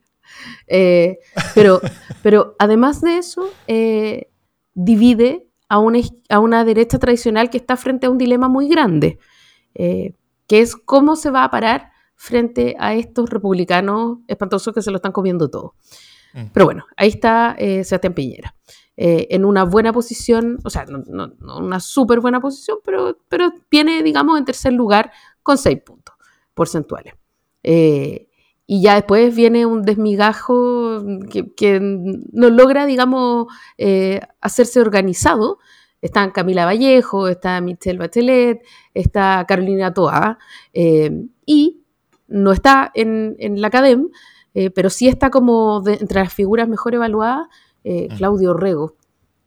Eh, 0.68 1.18
pero, 1.56 1.80
pero 2.22 2.54
además 2.60 3.00
de 3.00 3.18
eso, 3.18 3.50
eh, 3.66 4.30
divide 4.74 5.48
a 5.68 5.80
una, 5.80 5.98
a 6.28 6.38
una 6.38 6.64
derecha 6.64 7.00
tradicional 7.00 7.50
que 7.50 7.58
está 7.58 7.76
frente 7.76 8.06
a 8.06 8.10
un 8.10 8.18
dilema 8.18 8.48
muy 8.48 8.68
grande, 8.68 9.18
eh, 9.74 10.14
que 10.46 10.60
es 10.60 10.76
cómo 10.76 11.16
se 11.16 11.30
va 11.30 11.42
a 11.42 11.50
parar 11.50 11.89
frente 12.20 12.76
a 12.78 12.94
estos 12.94 13.30
republicanos 13.30 14.18
espantosos 14.28 14.74
que 14.74 14.82
se 14.82 14.90
lo 14.90 14.96
están 14.96 15.12
comiendo 15.12 15.48
todo. 15.48 15.74
Mm. 16.34 16.46
Pero 16.52 16.66
bueno, 16.66 16.84
ahí 16.96 17.08
está 17.08 17.56
eh, 17.58 17.82
Sebastián 17.82 18.12
Piñera. 18.12 18.54
Eh, 18.96 19.28
en 19.30 19.46
una 19.46 19.64
buena 19.64 19.90
posición, 19.92 20.58
o 20.62 20.68
sea, 20.68 20.84
no, 20.84 21.02
no, 21.06 21.32
una 21.56 21.80
súper 21.80 22.20
buena 22.20 22.38
posición, 22.38 22.78
pero, 22.84 23.16
pero 23.30 23.50
viene, 23.70 24.02
digamos, 24.02 24.38
en 24.38 24.44
tercer 24.44 24.74
lugar 24.74 25.10
con 25.42 25.56
seis 25.56 25.80
puntos 25.82 26.14
porcentuales. 26.52 27.14
Y 28.72 28.82
ya 28.82 28.94
después 28.94 29.34
viene 29.34 29.66
un 29.66 29.82
desmigajo 29.82 31.02
que, 31.56 31.80
no 31.80 32.50
logra, 32.50 32.86
digamos, 32.86 33.46
eh, 33.78 34.20
hacerse 34.40 34.80
organizado. 34.80 35.58
Está 36.00 36.30
Camila 36.32 36.66
Vallejo, 36.66 37.26
está 37.26 37.60
Michelle 37.60 37.98
Bachelet, 37.98 38.62
está 38.94 39.44
Carolina 39.48 39.92
Toa, 39.92 40.38
eh, 40.72 41.10
y 41.44 41.79
no 42.30 42.52
está 42.52 42.90
en, 42.94 43.36
la 43.60 43.68
academia, 43.68 44.08
eh, 44.54 44.70
pero 44.70 44.88
sí 44.88 45.08
está 45.08 45.30
como 45.30 45.82
entre 45.86 46.20
las 46.20 46.32
figuras 46.32 46.68
mejor 46.68 46.94
evaluadas, 46.94 47.48
mm. 47.84 48.16
Claudio 48.16 48.54
Rego, 48.54 48.96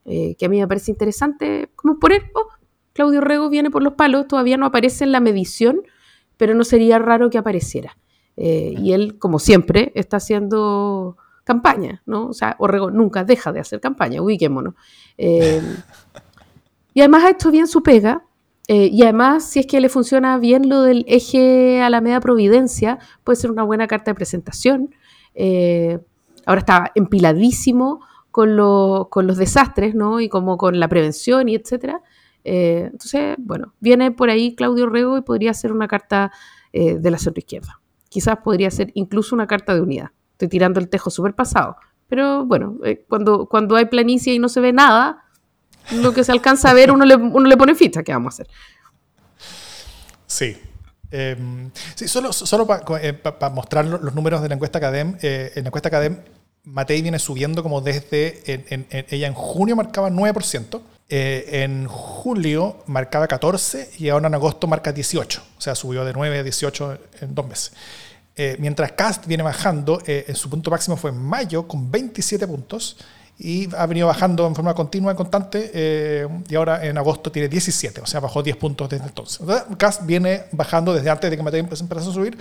que 0.05 0.45
a 0.45 0.49
mí 0.49 0.59
me 0.59 0.67
parece 0.67 0.91
interesante, 0.91 1.69
como 1.75 1.97
poner, 1.97 2.23
oh, 2.36 2.47
Claudio 2.93 3.21
Rego 3.21 3.49
viene 3.49 3.71
por 3.71 3.84
los 3.84 3.93
palos, 3.93 4.27
todavía 4.27 4.57
no 4.57 4.67
aparece 4.67 5.03
en 5.03 5.11
la 5.11 5.19
medición, 5.19 5.81
pero 6.38 6.53
no 6.53 6.63
sería 6.63 6.99
raro 6.99 7.29
que 7.29 7.38
apareciera. 7.38 7.97
Eh, 8.38 8.73
y 8.77 8.93
él, 8.93 9.17
como 9.19 9.39
siempre, 9.39 9.91
está 9.95 10.17
haciendo 10.17 11.17
campaña, 11.43 12.01
¿no? 12.05 12.27
O 12.27 12.34
sea, 12.34 12.55
Orrego 12.59 12.89
nunca 12.89 13.23
deja 13.23 13.51
de 13.51 13.59
hacer 13.59 13.79
campaña, 13.79 14.21
ubiquémonos. 14.21 14.75
Eh, 15.17 15.61
y 16.93 17.01
además 17.01 17.23
ha 17.23 17.31
hecho 17.31 17.51
bien 17.51 17.67
su 17.67 17.84
pega, 17.84 18.25
eh, 18.68 18.89
y 18.91 19.03
además, 19.03 19.45
si 19.45 19.59
es 19.59 19.68
que 19.68 19.82
le 19.82 19.89
funciona 19.89 20.38
bien 20.38 20.70
lo 20.70 20.82
del 20.82 21.05
eje 21.07 21.82
a 21.82 21.89
la 21.89 22.01
media 22.01 22.20
Providencia, 22.20 22.99
puede 23.24 23.36
ser 23.36 23.51
una 23.51 23.64
buena 23.64 23.88
carta 23.88 24.11
de 24.11 24.16
presentación. 24.16 24.95
ahora 26.45 26.59
está 26.59 26.91
empiladísimo 26.95 28.01
con, 28.32 28.57
con, 29.09 29.28
los 29.28 29.38
desastres, 29.38 29.95
¿no? 29.95 30.20
Y 30.20 30.30
como 30.30 30.57
con 30.57 30.80
la 30.80 30.88
prevención 30.88 31.49
y 31.49 31.55
etcétera. 31.55 32.01
entonces, 32.43 33.36
bueno, 33.39 33.74
viene 33.80 34.11
por 34.11 34.30
ahí 34.30 34.55
Claudio 34.55 34.86
Orrego 34.86 35.18
y 35.18 35.22
podría 35.22 35.53
ser 35.53 35.72
una 35.72 35.88
carta 35.88 36.32
de 36.72 37.11
la 37.11 37.18
centro 37.18 37.39
izquierda 37.39 37.80
quizás 38.14 38.38
podría 38.43 38.70
ser 38.70 38.91
incluso 38.93 39.34
una 39.34 39.47
carta 39.47 39.74
de 39.74 39.82
unidad. 39.82 40.11
Estoy 40.34 40.47
tirando 40.47 40.80
el 40.80 40.88
tejo 40.88 41.09
súper 41.09 41.34
pasado. 41.34 41.78
Pero 42.07 42.45
bueno, 42.45 42.78
eh, 42.84 43.03
cuando, 43.09 43.47
cuando 43.47 43.76
hay 43.76 43.86
planicie 43.86 44.36
y 44.36 44.39
no 44.39 44.49
se 44.49 44.61
ve 44.61 44.72
nada, 44.72 45.22
lo 45.91 46.13
que 46.13 46.23
se 46.23 46.31
alcanza 46.31 46.69
a 46.69 46.73
ver 46.73 46.91
uno 46.91 47.05
le, 47.05 47.15
uno 47.15 47.47
le 47.47 47.57
pone 47.57 47.75
ficha, 47.75 48.03
¿qué 48.03 48.13
vamos 48.13 48.34
a 48.34 48.36
hacer? 48.36 48.47
Sí. 50.25 50.57
Em, 51.11 51.69
sí, 51.93 52.07
solo, 52.07 52.34
solo 52.34 52.65
para 52.65 52.84
eh, 53.03 53.21
mostrar 53.51 53.86
los 53.86 54.15
números 54.15 54.41
de 54.41 54.49
la 54.49 54.55
encuesta 54.55 54.79
Cadem, 54.79 55.15
eh, 55.21 55.51
en 55.55 55.63
la 55.63 55.67
encuesta 55.67 55.91
Cadem, 55.91 56.17
Matei 56.63 57.03
viene 57.03 57.19
subiendo 57.19 57.61
como 57.61 57.81
desde, 57.81 58.41
ella 59.09 59.27
en 59.27 59.34
junio 59.36 59.75
marcaba 59.75 60.09
9%, 60.09 60.81
eh, 61.09 61.61
en 61.63 61.86
julio 61.88 62.84
marcaba 62.88 63.27
14% 63.27 63.99
y 63.99 64.09
ahora 64.09 64.27
en 64.27 64.34
agosto 64.34 64.65
marca 64.65 64.91
18%, 64.91 65.39
o 65.55 65.61
sea, 65.61 65.75
subió 65.75 66.03
de 66.03 66.13
9 66.13 66.39
a 66.39 66.43
18 66.43 66.97
en 67.21 67.36
dos 67.36 67.47
meses. 67.47 67.73
mientras 68.57 68.93
Cast 68.93 69.27
viene 69.27 69.43
bajando, 69.43 70.01
en 70.07 70.36
su 70.36 70.49
punto 70.49 70.71
máximo 70.71 70.97
fue 70.97 71.11
en 71.11 71.21
mayo 71.21 71.67
con 71.67 71.91
27 71.91 72.47
puntos 72.47 72.97
y 73.39 73.73
ha 73.75 73.86
venido 73.88 74.07
bajando 74.07 74.45
en 74.45 74.55
forma 74.55 74.73
continua 74.73 75.13
y 75.13 75.15
constante 75.15 75.71
eh, 75.73 76.27
y 76.47 76.55
ahora 76.55 76.86
en 76.86 76.97
agosto 76.97 77.31
tiene 77.31 77.47
17, 77.47 78.01
o 78.01 78.05
sea, 78.05 78.19
bajó 78.19 78.43
10 78.43 78.55
puntos 78.57 78.89
desde 78.89 79.05
entonces. 79.05 79.41
CAS 79.77 80.05
viene 80.05 80.43
bajando 80.51 80.93
desde 80.93 81.09
antes 81.09 81.29
de 81.29 81.38
que 81.38 81.43
Matei 81.43 81.59
empezó 81.59 81.86
a 81.86 82.13
subir, 82.13 82.38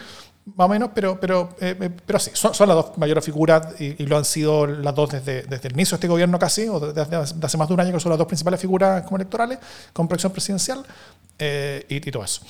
más 0.54 0.66
o 0.66 0.68
menos, 0.68 0.90
pero, 0.94 1.18
pero, 1.18 1.56
eh, 1.60 1.76
eh, 1.80 1.90
pero 2.04 2.18
sí, 2.18 2.30
son, 2.34 2.52
las 2.68 2.76
dos 2.76 2.98
mayores 2.98 3.24
figuras 3.24 3.80
y, 3.80 4.04
lo 4.04 4.18
han 4.18 4.24
sido 4.24 4.66
las 4.66 4.94
dos 4.94 5.10
desde, 5.10 5.42
desde 5.42 5.68
el 5.68 5.74
inicio 5.74 5.96
de 5.96 6.00
este 6.00 6.08
gobierno 6.08 6.38
casi, 6.38 6.68
o 6.68 6.78
desde, 6.78 7.16
hace 7.16 7.56
más 7.56 7.68
de 7.68 7.74
un 7.74 7.80
año 7.80 7.92
que 7.92 8.00
son 8.00 8.10
las 8.10 8.18
dos 8.18 8.26
principales 8.26 8.60
figuras 8.60 9.02
como 9.04 9.16
electorales, 9.16 9.58
con 9.92 10.06
proyección 10.06 10.32
presidencial 10.32 10.84
y, 11.88 12.00
todo 12.10 12.24
eso. 12.24 12.42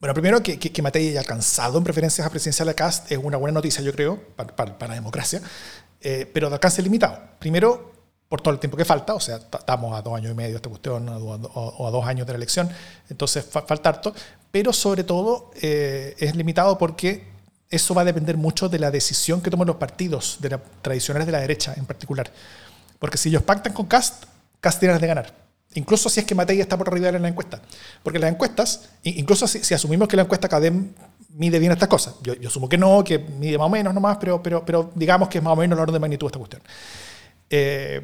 Bueno, 0.00 0.12
primero 0.12 0.42
que, 0.42 0.58
que, 0.58 0.82
Matei 0.82 1.08
haya 1.08 1.20
alcanzado 1.20 1.78
en 1.78 1.84
preferencias 1.84 2.26
a 2.26 2.30
presidencial 2.30 2.68
de 2.68 2.74
Cast 2.74 3.10
es 3.10 3.16
una 3.16 3.38
buena 3.38 3.54
noticia, 3.54 3.82
yo 3.82 3.90
creo, 3.92 4.20
para, 4.36 4.54
para 4.54 4.88
la 4.88 4.94
democracia. 4.96 5.40
Eh, 6.06 6.30
pero 6.30 6.50
de 6.50 6.56
alcance 6.56 6.82
limitado. 6.82 7.18
Primero, 7.38 7.92
por 8.28 8.42
todo 8.42 8.52
el 8.52 8.60
tiempo 8.60 8.76
que 8.76 8.84
falta, 8.84 9.14
o 9.14 9.20
sea, 9.20 9.36
estamos 9.36 9.96
a 9.96 10.02
dos 10.02 10.14
años 10.14 10.32
y 10.32 10.34
medio 10.34 10.50
de 10.50 10.56
esta 10.56 10.68
cuestión, 10.68 11.08
o, 11.08 11.86
a 11.86 11.90
dos 11.90 12.06
años 12.06 12.26
de 12.26 12.34
la 12.34 12.36
elección, 12.36 12.68
entonces 13.08 13.42
falta 13.42 13.88
harto, 13.88 14.14
pero 14.50 14.74
sobre 14.74 15.02
todo 15.02 15.50
eh, 15.62 16.14
es 16.18 16.36
limitado 16.36 16.76
porque 16.76 17.26
eso 17.70 17.94
va 17.94 18.02
a 18.02 18.04
depender 18.04 18.36
mucho 18.36 18.68
de 18.68 18.78
la 18.78 18.90
decisión 18.90 19.40
que 19.40 19.50
tomen 19.50 19.66
los 19.66 19.76
partidos, 19.76 20.36
de 20.40 20.58
tradicionales 20.82 21.24
de 21.24 21.32
la 21.32 21.40
derecha 21.40 21.72
en 21.74 21.86
particular. 21.86 22.30
Porque 22.98 23.16
si 23.16 23.30
ellos 23.30 23.42
pactan 23.42 23.72
con 23.72 23.86
Cast, 23.86 24.24
Cast 24.60 24.80
tiene 24.80 24.98
de 24.98 25.06
ganar. 25.06 25.34
Incluso 25.72 26.10
si 26.10 26.20
es 26.20 26.26
que 26.26 26.34
Matei 26.34 26.60
está 26.60 26.76
por 26.76 26.88
arriba 26.88 27.08
en 27.08 27.22
la 27.22 27.28
encuesta. 27.28 27.62
Porque 28.02 28.18
las 28.18 28.30
encuestas, 28.30 28.90
incluso 29.04 29.48
si, 29.48 29.64
si 29.64 29.72
asumimos 29.72 30.06
que 30.06 30.16
la 30.16 30.22
encuesta 30.22 30.48
Cadem 30.48 30.92
mide 31.34 31.58
bien 31.58 31.72
estas 31.72 31.88
cosas. 31.88 32.14
Yo, 32.22 32.34
yo, 32.34 32.68
que 32.68 32.78
no, 32.78 33.04
que 33.04 33.18
mide 33.18 33.58
más 33.58 33.66
o 33.66 33.70
menos 33.70 33.92
nomás, 33.92 34.16
pero, 34.18 34.42
pero, 34.42 34.64
pero 34.64 34.90
digamos 34.94 35.28
que 35.28 35.38
es 35.38 35.44
más 35.44 35.52
o 35.52 35.56
menos 35.56 35.76
el 35.76 35.82
orden 35.82 35.94
de 35.94 36.00
magnitud 36.00 36.26
de 36.26 36.28
esta 36.28 36.38
cuestión. 36.38 36.62
Eh, 37.50 38.00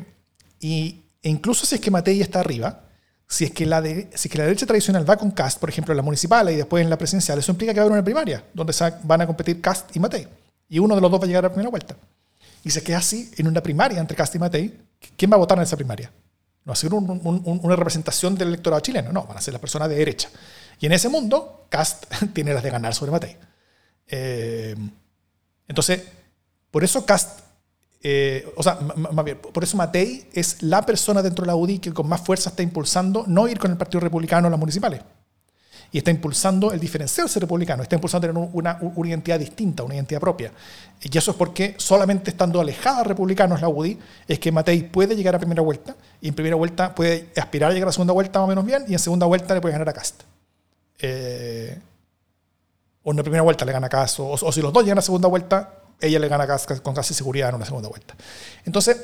y, 0.61 1.05
e 1.23 1.29
incluso 1.29 1.65
si 1.67 1.77
es 1.77 1.81
que 1.81 1.91
Matei 1.91 2.21
está 2.21 2.41
arriba, 2.41 2.85
si 3.27 3.45
es, 3.45 3.53
que 3.53 3.65
la 3.65 3.81
de, 3.81 4.11
si 4.15 4.29
es 4.29 4.33
que 4.33 4.39
la 4.39 4.45
derecha 4.45 4.67
tradicional 4.67 5.09
va 5.09 5.17
con 5.17 5.31
Cast, 5.31 5.61
por 5.61 5.69
ejemplo, 5.69 5.93
en 5.93 5.97
la 5.97 6.03
municipal 6.03 6.51
y 6.51 6.57
después 6.57 6.83
en 6.83 6.91
la 6.91 6.99
presidencial, 6.99 7.39
eso 7.39 7.53
implica 7.53 7.73
que 7.73 7.79
va 7.79 7.85
a 7.85 7.87
haber 7.87 7.99
una 7.99 8.05
primaria, 8.05 8.45
donde 8.53 8.75
van 9.05 9.21
a 9.21 9.27
competir 9.27 9.61
Cast 9.61 9.95
y 9.95 10.01
Matei. 10.01 10.27
Y 10.69 10.79
uno 10.79 10.95
de 10.95 11.01
los 11.01 11.11
dos 11.11 11.21
va 11.21 11.25
a 11.25 11.27
llegar 11.29 11.45
a 11.45 11.49
la 11.49 11.55
primera 11.55 11.71
vuelta. 11.71 11.97
Y 12.65 12.71
si 12.71 12.79
es 12.79 12.85
que 12.85 12.93
es 12.93 12.99
así, 12.99 13.31
en 13.37 13.47
una 13.47 13.63
primaria 13.63 14.01
entre 14.01 14.17
Cast 14.17 14.35
y 14.35 14.39
Matei, 14.39 14.77
¿quién 15.17 15.31
va 15.31 15.37
a 15.37 15.39
votar 15.39 15.57
en 15.59 15.63
esa 15.63 15.77
primaria? 15.77 16.13
No 16.65 16.71
va 16.71 16.73
a 16.73 16.77
ser 16.77 16.93
una 16.93 17.77
representación 17.77 18.35
del 18.35 18.49
electorado 18.49 18.81
chileno, 18.81 19.13
no, 19.13 19.25
van 19.25 19.39
a 19.39 19.41
ser 19.41 19.55
las 19.55 19.61
personas 19.61 19.89
de 19.89 19.95
derecha. 19.95 20.29
Y 20.81 20.87
en 20.87 20.93
ese 20.93 21.09
mundo, 21.09 21.67
Cast 21.69 22.07
tiene 22.33 22.53
las 22.53 22.63
de 22.63 22.71
ganar 22.71 22.95
sobre 22.95 23.13
Matei. 23.13 23.37
Eh, 24.09 24.75
entonces, 25.69 26.03
por 26.71 26.83
eso 26.83 27.05
Cast, 27.05 27.41
eh, 28.03 28.51
o 28.57 28.63
sea, 28.63 28.79
más 28.97 29.25
bien, 29.25 29.39
por 29.39 29.63
eso 29.63 29.77
Matei 29.77 30.27
es 30.33 30.63
la 30.63 30.85
persona 30.85 31.23
dentro 31.23 31.45
de 31.45 31.49
la 31.49 31.55
UDI 31.55 31.79
que 31.79 31.93
con 31.93 32.09
más 32.09 32.23
fuerza 32.23 32.51
está 32.51 32.63
impulsando 32.63 33.25
no 33.29 33.47
ir 33.47 33.59
con 33.59 33.71
el 33.71 33.77
Partido 33.77 34.01
Republicano 34.01 34.49
a 34.49 34.51
las 34.51 34.59
municipales. 34.59 35.03
Y 35.93 35.99
está 35.99 36.13
impulsando 36.13 36.73
el 36.73 36.79
diferenciarse 36.79 37.41
republicano, 37.41 37.83
está 37.83 37.97
impulsando 37.97 38.29
tener 38.29 38.51
una, 38.53 38.79
identidad 39.05 39.41
distinta, 39.41 39.83
una 39.83 39.97
identidad 39.97 40.21
propia. 40.21 40.53
Y 41.03 41.19
eso 41.19 41.33
es 41.33 41.37
porque 41.37 41.75
solamente 41.79 42.31
estando 42.31 42.61
alejada 42.61 42.99
de 42.99 43.09
republicanos 43.09 43.61
la 43.61 43.69
UDI 43.69 43.99
es 44.29 44.39
que 44.39 44.53
Matei 44.53 44.85
puede 44.85 45.17
llegar 45.17 45.35
a 45.35 45.41
primera 45.41 45.63
vuelta 45.63 45.97
y 46.21 46.29
en 46.29 46.35
primera 46.35 46.55
vuelta 46.55 46.95
puede 46.95 47.31
aspirar 47.37 47.73
a 47.73 47.75
llegar 47.75 47.89
a 47.89 47.93
segunda 47.93 48.13
vuelta 48.13 48.39
más 48.39 48.47
o 48.47 48.49
menos 48.49 48.65
bien 48.65 48.85
y 48.87 48.93
en 48.93 49.01
segunda 49.01 49.27
vuelta 49.27 49.53
le 49.53 49.61
puede 49.61 49.73
ganar 49.73 49.89
a 49.89 49.93
Cast. 49.93 50.23
Eh, 51.03 51.79
o 53.03 53.11
en 53.11 53.17
la 53.17 53.23
primera 53.23 53.43
vuelta 53.43 53.65
le 53.65 53.73
gana 53.73 53.89
Cas, 53.89 54.21
o, 54.21 54.53
si 54.53 54.61
los 54.61 54.73
dos 54.73 54.83
llegan 54.83 54.99
a 54.99 55.03
segunda 55.03 55.29
vuelta, 55.29 55.75
ella 56.01 56.19
le 56.19 56.29
gana 56.29 56.47
Cas 56.47 56.67
con 56.83 56.95
casi 56.95 57.15
seguridad 57.15 57.49
en 57.51 57.57
una 57.57 57.67
segunda 57.67 57.89
vuelta. 57.89 58.15
Entonces, 58.65 58.97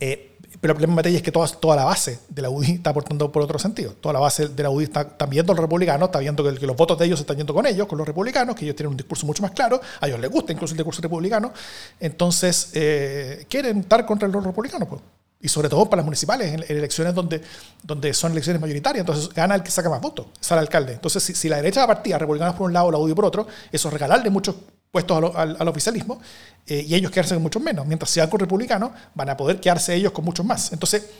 eh, 0.00 0.32
pero 0.60 0.72
el 0.72 0.76
problema 0.76 0.94
Matei 0.94 1.16
es 1.16 1.22
que 1.22 1.32
toda, 1.32 1.48
toda 1.48 1.74
la 1.74 1.84
base 1.84 2.20
de 2.28 2.40
la 2.40 2.48
UDI 2.48 2.74
está 2.74 2.90
aportando 2.90 3.32
por 3.32 3.42
otro 3.42 3.58
sentido. 3.58 3.94
Toda 3.94 4.12
la 4.12 4.20
base 4.20 4.48
de 4.48 4.62
la 4.62 4.70
UDI 4.70 4.84
está, 4.84 5.26
viendo 5.28 5.52
a 5.52 5.56
los 5.56 5.62
republicanos, 5.62 6.08
está 6.08 6.20
viendo 6.20 6.44
que, 6.44 6.66
los 6.66 6.76
votos 6.76 6.96
de 6.98 7.06
ellos 7.06 7.18
se 7.18 7.22
están 7.24 7.36
yendo 7.36 7.52
con 7.52 7.66
ellos, 7.66 7.86
con 7.88 7.98
los 7.98 8.06
republicanos, 8.06 8.54
que 8.54 8.64
ellos 8.64 8.76
tienen 8.76 8.92
un 8.92 8.96
discurso 8.96 9.26
mucho 9.26 9.42
más 9.42 9.50
claro, 9.50 9.80
a 10.00 10.06
ellos 10.06 10.20
les 10.20 10.30
gusta 10.30 10.52
incluso 10.52 10.74
el 10.74 10.78
discurso 10.78 11.02
republicano, 11.02 11.52
entonces 11.98 12.70
eh, 12.74 13.46
quieren 13.48 13.80
estar 13.80 14.06
contra 14.06 14.28
los 14.28 14.44
republicanos. 14.44 14.88
Pues 14.88 15.00
y 15.42 15.48
sobre 15.48 15.68
todo 15.68 15.84
para 15.86 15.98
las 15.98 16.04
municipales, 16.04 16.54
en, 16.54 16.76
elecciones 16.76 17.14
donde, 17.14 17.42
donde 17.82 18.14
son 18.14 18.32
elecciones 18.32 18.62
mayoritarias, 18.62 19.00
entonces 19.00 19.28
gana 19.34 19.56
el 19.56 19.62
que 19.62 19.72
saca 19.72 19.90
más 19.90 20.00
votos, 20.00 20.26
sale 20.40 20.60
alcalde. 20.60 20.92
Entonces, 20.92 21.22
si, 21.22 21.48
la 21.48 21.56
derecha 21.56 21.80
va 21.80 21.92
a 21.92 21.94
partir, 21.96 22.16
republicanos 22.16 22.54
por 22.54 22.66
un 22.66 22.72
lado, 22.72 22.90
la 22.92 22.98
UDI 22.98 23.14
por 23.14 23.24
otro, 23.24 23.46
eso 23.72 23.88
es 23.88 23.92
regalarle 23.92 24.30
muchos 24.30 24.54
puestos 24.90 25.34
al, 25.34 25.68
oficialismo 25.68 26.20
eh, 26.66 26.84
y 26.86 26.94
ellos 26.94 27.10
quedarse 27.10 27.34
con 27.34 27.42
muchos 27.42 27.60
menos. 27.60 27.84
Mientras 27.86 28.10
si 28.10 28.20
van 28.20 28.30
con 28.30 28.38
republicanos, 28.38 28.92
van 29.14 29.30
a 29.30 29.36
poder 29.36 29.58
quedarse 29.58 29.94
ellos 29.94 30.12
con 30.12 30.24
muchos 30.24 30.46
más. 30.46 30.72
Entonces, 30.72 31.10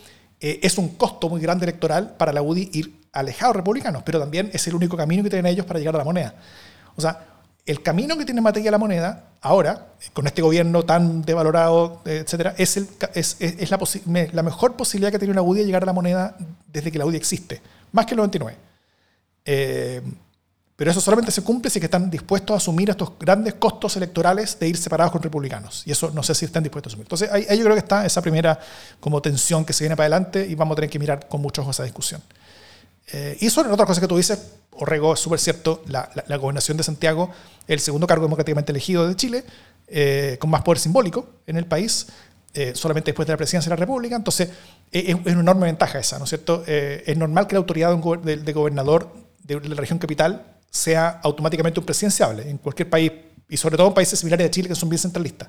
eh, 0.40 0.60
es 0.62 0.78
un 0.78 0.90
costo 0.90 1.28
muy 1.28 1.40
grande 1.40 1.64
electoral 1.64 2.14
para 2.16 2.32
la 2.32 2.42
UDI 2.42 2.70
ir 2.74 3.00
alejados 3.12 3.56
republicanos, 3.56 4.04
pero 4.04 4.20
también 4.20 4.50
es 4.52 4.66
el 4.68 4.74
único 4.74 4.96
camino 4.96 5.24
que 5.24 5.30
tienen 5.30 5.52
ellos 5.52 5.66
para 5.66 5.80
llegar 5.80 5.96
a 5.96 5.98
la 5.98 6.04
moneda. 6.04 6.34
O 6.94 7.00
sea, 7.00 7.26
el 7.64 7.82
camino 7.82 8.16
que 8.16 8.24
tiene 8.24 8.40
materia 8.40 8.70
la 8.70 8.78
moneda 8.78 9.30
ahora, 9.40 9.88
con 10.12 10.26
este 10.26 10.42
gobierno 10.42 10.84
tan 10.84 11.22
devalorado, 11.22 12.02
etcétera, 12.04 12.54
es, 12.58 12.76
la, 13.70 13.78
la, 14.32 14.42
mejor 14.42 14.76
posibilidad 14.76 15.12
que 15.12 15.18
tiene 15.18 15.32
una 15.32 15.42
UDI 15.42 15.60
de 15.60 15.66
llegar 15.66 15.82
a 15.82 15.86
la 15.86 15.92
moneda 15.92 16.36
desde 16.66 16.90
que 16.90 16.98
la 16.98 17.06
UDI 17.06 17.16
existe, 17.16 17.62
más 17.92 18.06
que 18.06 18.14
el 18.14 18.18
99. 18.18 18.58
Eh, 19.44 20.02
pero 20.74 20.90
eso 20.90 21.00
solamente 21.00 21.30
se 21.30 21.42
cumple 21.42 21.70
si 21.70 21.78
están 21.78 22.10
dispuestos 22.10 22.54
a 22.54 22.56
asumir 22.56 22.90
estos 22.90 23.12
grandes 23.18 23.54
costos 23.54 23.96
electorales 23.96 24.58
de 24.58 24.68
ir 24.68 24.76
separados 24.76 25.12
con 25.12 25.22
republicanos. 25.22 25.82
Y 25.86 25.92
eso 25.92 26.10
no 26.12 26.24
sé 26.24 26.34
si 26.34 26.46
están 26.46 26.64
dispuestos 26.64 26.90
a 26.90 26.94
asumir. 26.94 27.04
Entonces, 27.04 27.30
ahí, 27.30 27.56
yo 27.56 27.62
creo 27.62 27.74
que 27.74 27.80
está 27.80 28.04
esa 28.04 28.20
primera 28.20 28.58
como 28.98 29.22
tensión 29.22 29.64
que 29.64 29.72
se 29.72 29.84
viene 29.84 29.94
para 29.94 30.06
adelante 30.06 30.44
y 30.44 30.54
vamos 30.56 30.72
a 30.72 30.76
tener 30.76 30.90
que 30.90 30.98
mirar 30.98 31.28
con 31.28 31.40
mucho 31.40 31.62
ojos 31.62 31.76
esa 31.76 31.84
discusión. 31.84 32.20
Eh, 33.12 33.36
y 33.40 33.50
sobre 33.50 33.70
otra 33.70 33.86
cosa 33.86 34.00
que 34.00 34.08
tú 34.08 34.16
dices, 34.16 34.38
Orrego, 34.72 35.14
es 35.14 35.20
súper 35.20 35.38
cierto, 35.38 35.82
la, 35.86 36.10
la, 36.26 36.36
gobernación 36.36 36.76
de 36.76 36.82
Santiago, 36.82 37.30
el 37.66 37.80
segundo 37.80 38.06
cargo 38.06 38.24
democráticamente 38.24 38.72
elegido 38.72 39.06
de 39.06 39.16
Chile, 39.16 39.44
eh, 39.88 40.36
con 40.40 40.50
más 40.50 40.62
poder 40.62 40.78
simbólico 40.78 41.28
en 41.46 41.56
el 41.56 41.66
país, 41.66 42.06
eh, 42.54 42.72
solamente 42.74 43.10
después 43.10 43.26
de 43.26 43.34
la 43.34 43.36
presidencia 43.36 43.68
de 43.68 43.76
la 43.76 43.80
República. 43.80 44.16
Entonces, 44.16 44.48
es, 44.90 45.14
una 45.14 45.40
enorme 45.40 45.66
ventaja 45.66 45.98
esa, 45.98 46.18
¿no 46.18 46.24
es 46.24 46.30
cierto? 46.30 46.64
es 46.66 47.16
normal 47.16 47.46
que 47.46 47.54
la 47.54 47.58
autoridad 47.58 47.94
de, 47.96 48.36
de, 48.36 48.52
gobernador 48.52 49.12
de 49.42 49.60
la 49.60 49.74
región 49.74 49.98
capital 49.98 50.46
sea 50.70 51.20
automáticamente 51.22 51.80
un 51.80 51.86
presidenciable 51.86 52.48
en 52.48 52.58
cualquier 52.58 52.88
país, 52.88 53.12
y 53.48 53.56
sobre 53.56 53.76
todo 53.76 53.88
en 53.88 53.94
países 53.94 54.18
similares 54.18 54.46
a 54.46 54.50
Chile 54.50 54.68
que 54.68 54.74
son 54.74 54.88
bien 54.88 54.98
centralistas 54.98 55.48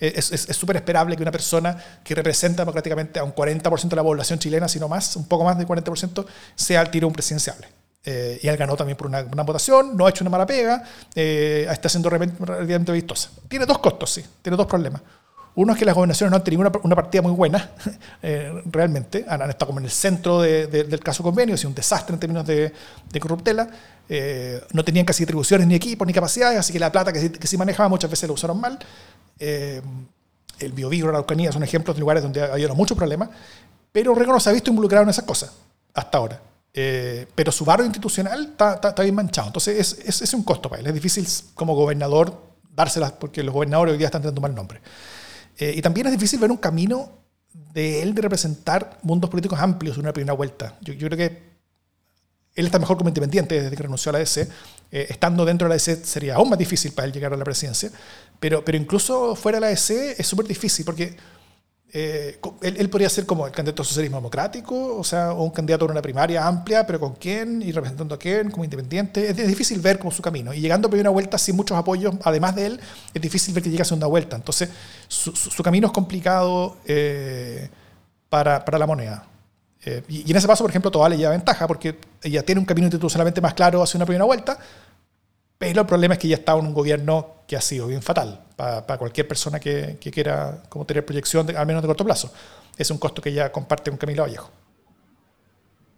es 0.00 0.56
súper 0.56 0.76
esperable 0.76 1.16
que 1.16 1.22
una 1.22 1.32
persona 1.32 1.76
que 2.02 2.14
representa 2.14 2.62
democráticamente 2.62 3.18
a 3.18 3.24
un 3.24 3.34
40% 3.34 3.88
de 3.88 3.96
la 3.96 4.02
población 4.02 4.38
chilena, 4.38 4.68
sino 4.68 4.88
más, 4.88 5.14
un 5.16 5.26
poco 5.26 5.44
más 5.44 5.58
del 5.58 5.66
40%, 5.66 6.26
sea 6.54 6.80
al 6.80 6.90
tiro 6.90 7.06
un 7.06 7.12
presidenciable. 7.12 7.68
Eh, 8.02 8.40
y 8.42 8.48
él 8.48 8.56
ganó 8.56 8.76
también 8.76 8.96
por 8.96 9.06
una, 9.08 9.22
votación, 9.22 9.96
no 9.96 10.06
ha 10.06 10.10
hecho 10.10 10.24
una 10.24 10.30
mala 10.30 10.46
pega, 10.46 10.82
eh, 11.14 11.66
está 11.70 11.88
siendo 11.88 12.08
realmente 12.08 12.92
vistosa. 12.92 13.30
Tiene 13.48 13.66
dos 13.66 13.78
costos, 13.78 14.10
sí, 14.10 14.24
tiene 14.40 14.56
dos 14.56 14.66
problemas. 14.66 15.02
Uno 15.54 15.72
es 15.72 15.78
que 15.78 15.84
las 15.84 15.94
gobernaciones 15.94 16.30
no 16.30 16.36
han 16.36 16.44
tenido 16.44 16.70
una, 16.82 16.96
partida 16.96 17.22
muy 17.22 17.32
buena, 17.32 17.70
eh, 18.22 18.62
realmente. 18.66 19.24
Han, 19.28 19.42
estado 19.50 19.66
como 19.66 19.80
en 19.80 19.86
el 19.86 19.90
centro 19.90 20.40
del 20.40 21.00
caso 21.00 21.22
convenio, 21.22 21.54
es 21.54 21.64
un 21.64 21.74
desastre 21.74 22.14
en 22.14 22.20
términos 22.20 22.46
de, 22.46 22.72
corruptela. 23.20 23.68
no 24.72 24.84
tenían 24.84 25.04
casi 25.04 25.24
atribuciones, 25.24 25.66
ni 25.66 25.74
equipos, 25.74 26.06
ni 26.06 26.12
capacidades, 26.12 26.58
así 26.58 26.72
que 26.72 26.78
la 26.78 26.92
plata 26.92 27.12
que, 27.12 27.32
que 27.32 27.46
sí 27.46 27.56
manejaba 27.56 27.88
muchas 27.88 28.10
veces 28.10 28.28
la 28.28 28.34
usaron 28.34 28.60
mal. 28.60 28.78
Eh, 29.40 29.80
el 30.58 30.72
Biobío, 30.72 31.06
la 31.06 31.12
Araucanía 31.12 31.50
son 31.50 31.62
ejemplos 31.62 31.96
de 31.96 32.00
lugares 32.00 32.22
donde 32.22 32.42
ha 32.42 32.52
habido 32.52 32.74
muchos 32.74 32.96
problemas, 32.96 33.30
pero 33.90 34.14
Rego 34.14 34.32
no 34.32 34.40
se 34.40 34.50
ha 34.50 34.52
visto 34.52 34.70
involucrado 34.70 35.04
en 35.04 35.10
esas 35.10 35.24
cosas 35.24 35.50
hasta 35.94 36.18
ahora. 36.18 36.40
Eh, 36.72 37.26
pero 37.34 37.50
su 37.50 37.64
barrio 37.64 37.86
institucional 37.86 38.50
está, 38.52 38.92
bien 39.02 39.14
manchado. 39.14 39.48
Entonces, 39.48 39.98
es, 40.04 40.22
es, 40.22 40.34
un 40.34 40.44
costo 40.44 40.68
para 40.68 40.80
él. 40.80 40.86
Es 40.86 40.94
difícil 40.94 41.26
como 41.54 41.74
gobernador 41.74 42.40
dárselas 42.76 43.12
porque 43.12 43.42
los 43.42 43.52
gobernadores 43.52 43.92
hoy 43.92 43.98
día 43.98 44.06
están 44.06 44.20
teniendo 44.20 44.40
mal 44.40 44.54
nombre. 44.54 44.80
Eh, 45.60 45.74
y 45.76 45.82
también 45.82 46.06
es 46.06 46.12
difícil 46.12 46.40
ver 46.40 46.50
un 46.50 46.56
camino 46.56 47.12
de 47.74 48.02
él 48.02 48.14
de 48.14 48.22
representar 48.22 48.98
mundos 49.02 49.28
políticos 49.28 49.60
amplios 49.60 49.96
en 49.96 50.04
una 50.04 50.12
primera 50.12 50.32
vuelta. 50.32 50.76
Yo, 50.80 50.94
yo 50.94 51.06
creo 51.06 51.18
que 51.18 51.50
él 52.54 52.66
está 52.66 52.78
mejor 52.78 52.96
como 52.96 53.10
independiente 53.10 53.60
desde 53.60 53.76
que 53.76 53.82
renunció 53.82 54.10
a 54.10 54.14
la 54.14 54.20
EC. 54.20 54.48
Eh, 54.90 55.06
estando 55.10 55.44
dentro 55.44 55.68
de 55.68 55.70
la 55.70 55.76
EC 55.76 56.02
sería 56.02 56.36
aún 56.36 56.48
más 56.48 56.58
difícil 56.58 56.92
para 56.92 57.06
él 57.06 57.12
llegar 57.12 57.32
a 57.32 57.36
la 57.36 57.44
presidencia. 57.44 57.90
Pero, 58.40 58.64
pero 58.64 58.78
incluso 58.78 59.36
fuera 59.36 59.56
de 59.56 59.60
la 59.60 59.70
EC 59.70 60.18
es 60.18 60.26
súper 60.26 60.46
difícil 60.46 60.84
porque 60.84 61.16
eh, 61.92 62.38
él, 62.62 62.88
podría 62.88 63.08
ser 63.08 63.26
como 63.26 63.46
el 63.46 63.52
candidato 63.52 63.82
socialismo 63.82 64.18
democrático, 64.18 64.96
o 64.96 65.02
sea, 65.02 65.32
o 65.32 65.42
un 65.42 65.50
candidato 65.50 65.86
a 65.86 65.90
una 65.90 66.00
primaria 66.00 66.46
amplia, 66.46 66.86
pero 66.86 67.00
con 67.00 67.14
quién 67.14 67.62
y 67.62 67.72
representando 67.72 68.14
a 68.14 68.18
quién, 68.18 68.50
como 68.50 68.64
independiente. 68.64 69.28
Es, 69.28 69.36
difícil 69.36 69.80
ver 69.80 69.98
como 69.98 70.12
su 70.12 70.22
camino. 70.22 70.54
Y 70.54 70.60
llegando 70.60 70.86
a 70.86 70.90
primera 70.90 71.10
vuelta 71.10 71.36
sin 71.36 71.56
muchos 71.56 71.76
apoyos, 71.76 72.14
además 72.22 72.54
de 72.54 72.66
él, 72.66 72.80
es 73.12 73.20
difícil 73.20 73.52
ver 73.54 73.64
que 73.64 73.70
llegue 73.70 73.82
a 73.82 73.84
segunda 73.84 74.06
vuelta. 74.06 74.36
Entonces, 74.36 74.68
su, 75.10 75.62
camino 75.62 75.88
es 75.88 75.92
complicado 75.92 76.76
eh, 76.86 77.68
para, 78.28 78.64
para, 78.64 78.78
la 78.78 78.86
moneda. 78.86 79.26
Eh, 79.84 80.02
y, 80.08 80.30
en 80.30 80.36
ese 80.36 80.46
paso, 80.46 80.62
por 80.62 80.70
ejemplo, 80.70 80.90
Toa 80.90 81.08
le 81.08 81.16
lleva 81.16 81.32
ventaja 81.32 81.66
porque 81.66 81.98
ella 82.22 82.44
tiene 82.44 82.60
un 82.60 82.64
camino 82.64 82.86
institucionalmente 82.86 83.40
más 83.40 83.54
claro 83.54 83.82
hacia 83.82 83.98
una 83.98 84.06
primera 84.06 84.24
vuelta, 84.24 84.56
pero 85.58 85.80
el 85.80 85.86
problema 85.86 86.14
es 86.14 86.20
que 86.20 86.28
ya 86.28 86.36
está 86.36 86.52
en 86.52 86.66
un 86.66 86.74
gobierno 86.74 87.40
que 87.46 87.56
ha 87.56 87.60
sido 87.60 87.88
bien 87.88 88.02
fatal 88.02 88.40
para, 88.54 88.98
cualquier 88.98 89.26
persona 89.26 89.58
que, 89.58 89.98
quiera 90.00 90.62
como 90.68 90.86
tener 90.86 91.04
proyección, 91.04 91.54
al 91.56 91.66
menos 91.66 91.82
de 91.82 91.88
corto 91.88 92.04
plazo. 92.04 92.32
Es 92.76 92.90
un 92.90 92.98
costo 92.98 93.20
que 93.20 93.32
ya 93.32 93.50
comparte 93.50 93.90
con 93.90 93.98
Camila 93.98 94.22
Vallejo. 94.22 94.50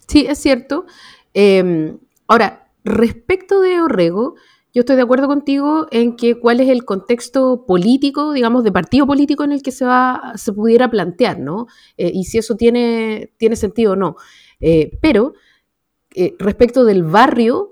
Sí, 0.08 0.26
es 0.26 0.38
cierto. 0.38 0.86
Em, 1.34 1.98
ahora, 2.26 2.66
respecto 2.82 3.60
de 3.60 3.80
Orrego, 3.80 4.36
yo 4.72 4.80
estoy 4.80 4.96
de 4.96 5.02
acuerdo 5.02 5.26
contigo 5.26 5.86
en 5.90 6.16
que 6.16 6.38
cuál 6.38 6.60
es 6.60 6.68
el 6.68 6.84
contexto 6.84 7.66
político, 7.66 8.32
digamos, 8.32 8.64
de 8.64 8.72
partido 8.72 9.06
político 9.06 9.44
en 9.44 9.52
el 9.52 9.62
que 9.62 9.70
se 9.70 9.84
va, 9.84 10.32
se 10.36 10.52
pudiera 10.52 10.90
plantear, 10.90 11.38
¿no? 11.38 11.66
Eh, 11.98 12.10
y 12.14 12.24
si 12.24 12.38
eso 12.38 12.56
tiene, 12.56 13.32
tiene 13.36 13.56
sentido 13.56 13.92
o 13.92 13.96
no. 13.96 14.16
Eh, 14.60 14.98
pero 15.02 15.34
eh, 16.14 16.34
respecto 16.38 16.84
del 16.84 17.02
barrio, 17.02 17.68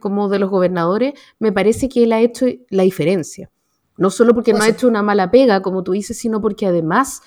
como 0.00 0.30
de 0.30 0.38
los 0.38 0.48
gobernadores, 0.48 1.12
me 1.38 1.52
parece 1.52 1.90
que 1.90 2.04
él 2.04 2.12
ha 2.14 2.20
hecho 2.20 2.46
la 2.70 2.84
diferencia. 2.84 3.50
No 3.98 4.08
solo 4.08 4.32
porque 4.32 4.54
no 4.54 4.62
ha 4.62 4.68
hecho 4.68 4.88
una 4.88 5.02
mala 5.02 5.30
pega, 5.30 5.60
como 5.60 5.82
tú 5.82 5.92
dices, 5.92 6.16
sino 6.16 6.40
porque 6.40 6.64
además, 6.64 7.20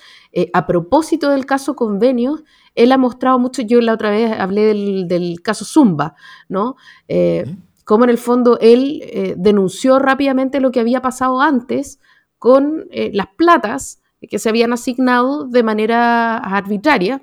a 0.52 0.66
propósito 0.66 1.30
del 1.30 1.46
caso 1.46 1.76
convenios, 1.76 2.42
él 2.76 2.90
ha 2.92 2.98
mostrado 2.98 3.38
mucho, 3.38 3.62
yo 3.62 3.80
la 3.80 3.94
otra 3.94 4.10
vez 4.10 4.32
hablé 4.32 4.64
del, 4.64 5.40
caso 5.42 5.64
Zumba, 5.64 6.14
¿no? 6.48 6.74
Eh, 7.06 7.44
como 7.86 8.04
en 8.04 8.10
el 8.10 8.18
fondo 8.18 8.58
él 8.60 9.34
denunció 9.38 9.98
rápidamente 9.98 10.60
lo 10.60 10.70
que 10.72 10.80
había 10.80 11.00
pasado 11.00 11.40
antes 11.40 11.98
con 12.38 12.88
las 12.90 13.28
platas 13.38 14.02
que 14.28 14.38
se 14.38 14.48
habían 14.48 14.72
asignado 14.72 15.46
de 15.46 15.62
manera 15.62 16.36
arbitraria 16.36 17.22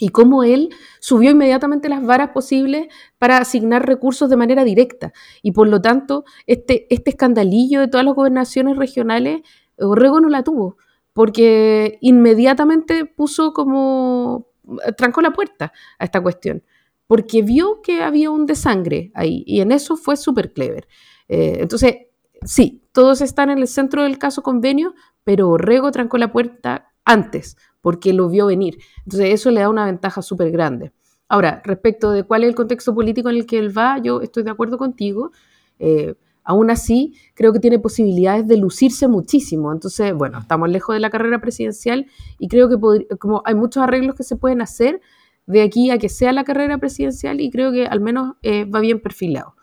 y 0.00 0.08
cómo 0.08 0.42
él 0.42 0.70
subió 0.98 1.30
inmediatamente 1.30 1.88
las 1.88 2.02
varas 2.02 2.30
posibles 2.30 2.88
para 3.18 3.36
asignar 3.36 3.86
recursos 3.86 4.30
de 4.30 4.36
manera 4.36 4.64
directa. 4.64 5.12
Y 5.42 5.52
por 5.52 5.68
lo 5.68 5.80
tanto, 5.82 6.24
este, 6.46 6.86
este 6.92 7.10
escandalillo 7.10 7.80
de 7.80 7.88
todas 7.88 8.06
las 8.06 8.14
gobernaciones 8.14 8.76
regionales, 8.78 9.42
Orrego 9.78 10.20
no 10.20 10.30
la 10.30 10.42
tuvo, 10.42 10.78
porque 11.12 11.98
inmediatamente 12.00 13.04
puso 13.04 13.52
como, 13.52 14.48
trancó 14.96 15.20
la 15.20 15.32
puerta 15.32 15.72
a 15.98 16.04
esta 16.04 16.22
cuestión, 16.22 16.62
porque 17.10 17.42
vio 17.42 17.82
que 17.82 18.04
había 18.04 18.30
un 18.30 18.46
desangre 18.46 19.10
ahí, 19.14 19.42
y 19.44 19.62
en 19.62 19.72
eso 19.72 19.96
fue 19.96 20.16
súper 20.16 20.52
clever. 20.52 20.86
Eh, 21.26 21.56
entonces, 21.58 21.96
sí, 22.44 22.84
todos 22.92 23.20
están 23.20 23.50
en 23.50 23.58
el 23.58 23.66
centro 23.66 24.04
del 24.04 24.16
caso 24.16 24.44
convenio, 24.44 24.94
pero 25.24 25.50
Orrego 25.50 25.90
trancó 25.90 26.18
la 26.18 26.30
puerta 26.30 26.92
antes, 27.04 27.56
porque 27.80 28.12
lo 28.12 28.28
vio 28.28 28.46
venir. 28.46 28.78
Entonces 28.98 29.34
eso 29.34 29.50
le 29.50 29.58
da 29.58 29.68
una 29.68 29.86
ventaja 29.86 30.22
súper 30.22 30.52
grande. 30.52 30.92
Ahora, 31.26 31.60
respecto 31.64 32.12
de 32.12 32.22
cuál 32.22 32.44
es 32.44 32.50
el 32.50 32.54
contexto 32.54 32.94
político 32.94 33.28
en 33.28 33.38
el 33.38 33.46
que 33.46 33.58
él 33.58 33.76
va, 33.76 33.98
yo 33.98 34.20
estoy 34.20 34.44
de 34.44 34.52
acuerdo 34.52 34.78
contigo. 34.78 35.32
Eh, 35.80 36.14
aún 36.44 36.70
así, 36.70 37.16
creo 37.34 37.52
que 37.52 37.58
tiene 37.58 37.80
posibilidades 37.80 38.46
de 38.46 38.56
lucirse 38.56 39.08
muchísimo. 39.08 39.72
Entonces, 39.72 40.14
bueno, 40.14 40.38
estamos 40.38 40.68
lejos 40.68 40.94
de 40.94 41.00
la 41.00 41.10
carrera 41.10 41.40
presidencial 41.40 42.06
y 42.38 42.46
creo 42.46 42.68
que 42.68 43.16
como 43.16 43.42
hay 43.44 43.56
muchos 43.56 43.82
arreglos 43.82 44.14
que 44.14 44.22
se 44.22 44.36
pueden 44.36 44.62
hacer 44.62 45.00
de 45.46 45.62
aquí 45.62 45.90
a 45.90 45.98
que 45.98 46.08
sea 46.08 46.32
la 46.32 46.44
carrera 46.44 46.78
presidencial 46.78 47.40
y 47.40 47.50
creo 47.50 47.72
que 47.72 47.86
al 47.86 48.00
menos 48.00 48.36
eh, 48.42 48.64
va 48.64 48.80
bien 48.80 49.00
perfilado. 49.00 49.54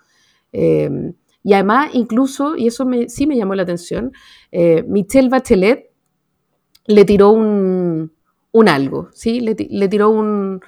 Eh, 0.52 0.90
y 1.44 1.54
además, 1.54 1.92
incluso, 1.94 2.58
y 2.58 2.68
eso 2.68 2.86
sí 3.08 3.26
me 3.26 3.38
llamó 3.38 3.56
la 3.56 3.64
atención, 3.64 4.12
Michelle 4.52 5.30
Bachelet 5.30 5.92
le 6.88 7.06
tiró 7.06 7.32
un, 7.32 8.12
un 8.52 8.70
algo, 8.70 9.10
¿sí? 9.14 9.40
Le, 9.42 9.56
tiró 9.88 10.10
un, 10.10 10.62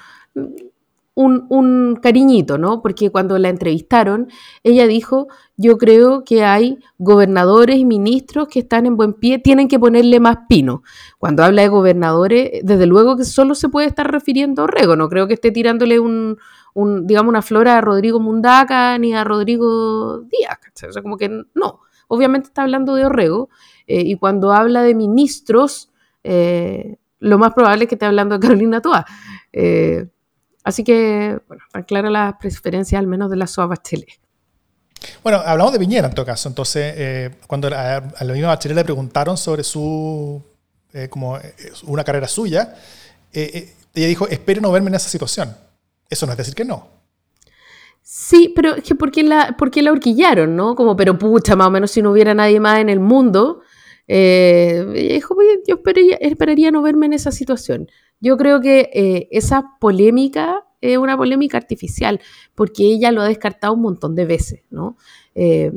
un, 1.15 1.95
cariñito, 2.01 2.57
¿no? 2.57 2.81
Porque 2.81 3.09
cuando 3.09 3.37
la 3.39 3.49
entrevistaron, 3.49 4.27
ella 4.63 4.85
dijo, 4.85 5.27
yo 5.61 5.77
creo 5.77 6.23
que 6.23 6.45
hay 6.45 6.79
gobernadores 6.97 7.75
y 7.75 7.83
ministros 7.83 8.47
que 8.47 8.59
están 8.59 8.85
en 8.85 8.95
buen 8.95 9.11
pie, 9.11 9.39
tienen 9.39 9.67
que 9.67 9.77
ponerle 9.77 10.21
más 10.21 10.37
pino. 10.47 10.83
Cuando 11.17 11.43
habla 11.43 11.63
de 11.63 11.67
gobernadores, 11.67 12.61
desde 12.63 12.85
luego 12.85 13.17
que 13.17 13.25
solo 13.25 13.55
se 13.55 13.67
puede 13.67 13.87
estar 13.87 14.09
refiriendo 14.09 14.61
a 14.61 14.65
Orrego, 14.65 14.95
no 14.95 15.09
creo 15.09 15.27
que 15.27 15.33
esté 15.33 15.51
tirándole 15.51 15.99
un, 15.99 16.37
un 16.73 17.05
digamos, 17.05 17.29
una 17.29 17.41
flora 17.41 17.77
a 17.77 17.81
Rodrigo 17.81 18.21
Mundaca 18.21 18.97
ni 18.99 19.13
a 19.13 19.25
Rodrigo 19.25 20.21
Díaz, 20.21 20.59
O 20.87 20.91
sea, 20.93 21.01
como 21.01 21.17
que 21.17 21.27
no. 21.27 21.81
Obviamente 22.07 22.47
está 22.47 22.61
hablando 22.61 22.95
de 22.95 23.05
Orrego, 23.05 23.49
eh, 23.85 24.03
y 24.05 24.15
cuando 24.15 24.53
habla 24.53 24.81
de 24.81 24.95
ministros, 24.95 25.91
eh, 26.23 26.95
lo 27.19 27.37
más 27.37 27.53
probable 27.53 27.83
es 27.83 27.89
que 27.89 27.95
esté 27.95 28.05
hablando 28.05 28.35
de 28.35 28.47
Carolina 28.47 28.79
Toa. 28.79 29.05
Eh, 29.51 30.07
así 30.63 30.85
que, 30.85 31.37
bueno, 31.49 31.63
aclara 31.73 32.09
las 32.09 32.35
preferencias 32.35 32.97
al 32.97 33.07
menos 33.07 33.29
de 33.29 33.35
la 33.35 33.45
SOA 33.45 33.65
Bachelet. 33.67 34.28
Bueno, 35.23 35.41
hablamos 35.45 35.73
de 35.73 35.79
Piñera 35.79 36.07
en 36.07 36.13
todo 36.13 36.25
caso. 36.25 36.49
Entonces, 36.49 36.93
eh, 36.97 37.31
cuando 37.47 37.67
a, 37.67 38.01
la 38.21 38.33
misma 38.33 38.49
Bachelet 38.49 38.75
le 38.75 38.83
preguntaron 38.83 39.37
sobre 39.37 39.63
su, 39.63 40.41
como 41.09 41.39
una 41.83 42.03
carrera 42.03 42.27
suya, 42.27 42.75
ella 43.31 44.07
dijo, 44.07 44.27
espero 44.27 44.61
no 44.61 44.71
verme 44.71 44.89
en 44.89 44.95
esa 44.95 45.09
situación. 45.09 45.55
Eso 46.09 46.25
no 46.25 46.31
es 46.31 46.37
decir 46.37 46.55
que 46.55 46.65
no. 46.65 46.99
Sí, 48.01 48.51
pero 48.55 48.75
es 48.75 48.83
que 48.83 48.95
¿por 48.95 49.11
qué 49.11 49.21
la, 49.21 49.55
por 49.55 49.69
qué 49.69 49.83
la 49.83 49.91
horquillaron, 49.91 50.55
no? 50.55 50.75
Como, 50.75 50.95
pero 50.95 51.19
pucha, 51.19 51.55
más 51.55 51.67
o 51.67 51.71
menos 51.71 51.91
si 51.91 52.01
no 52.01 52.11
hubiera 52.11 52.33
nadie 52.33 52.59
más 52.59 52.79
en 52.79 52.89
el 52.89 52.99
mundo, 52.99 53.61
eh, 54.07 54.83
dijo, 55.13 55.35
yo 55.67 55.79
esperaría, 56.19 56.71
no 56.71 56.81
verme 56.81 57.05
en 57.05 57.13
esa 57.13 57.31
situación. 57.31 57.87
Yo 58.19 58.35
creo 58.35 58.61
que 58.61 58.89
eh, 58.93 59.27
esa 59.31 59.77
polémica 59.79 60.65
es 60.81 60.97
una 60.97 61.17
polémica 61.17 61.57
artificial, 61.57 62.21
porque 62.55 62.83
ella 62.83 63.11
lo 63.11 63.21
ha 63.21 63.27
descartado 63.27 63.73
un 63.73 63.81
montón 63.81 64.15
de 64.15 64.25
veces, 64.25 64.61
¿no? 64.69 64.97
Eh, 65.35 65.71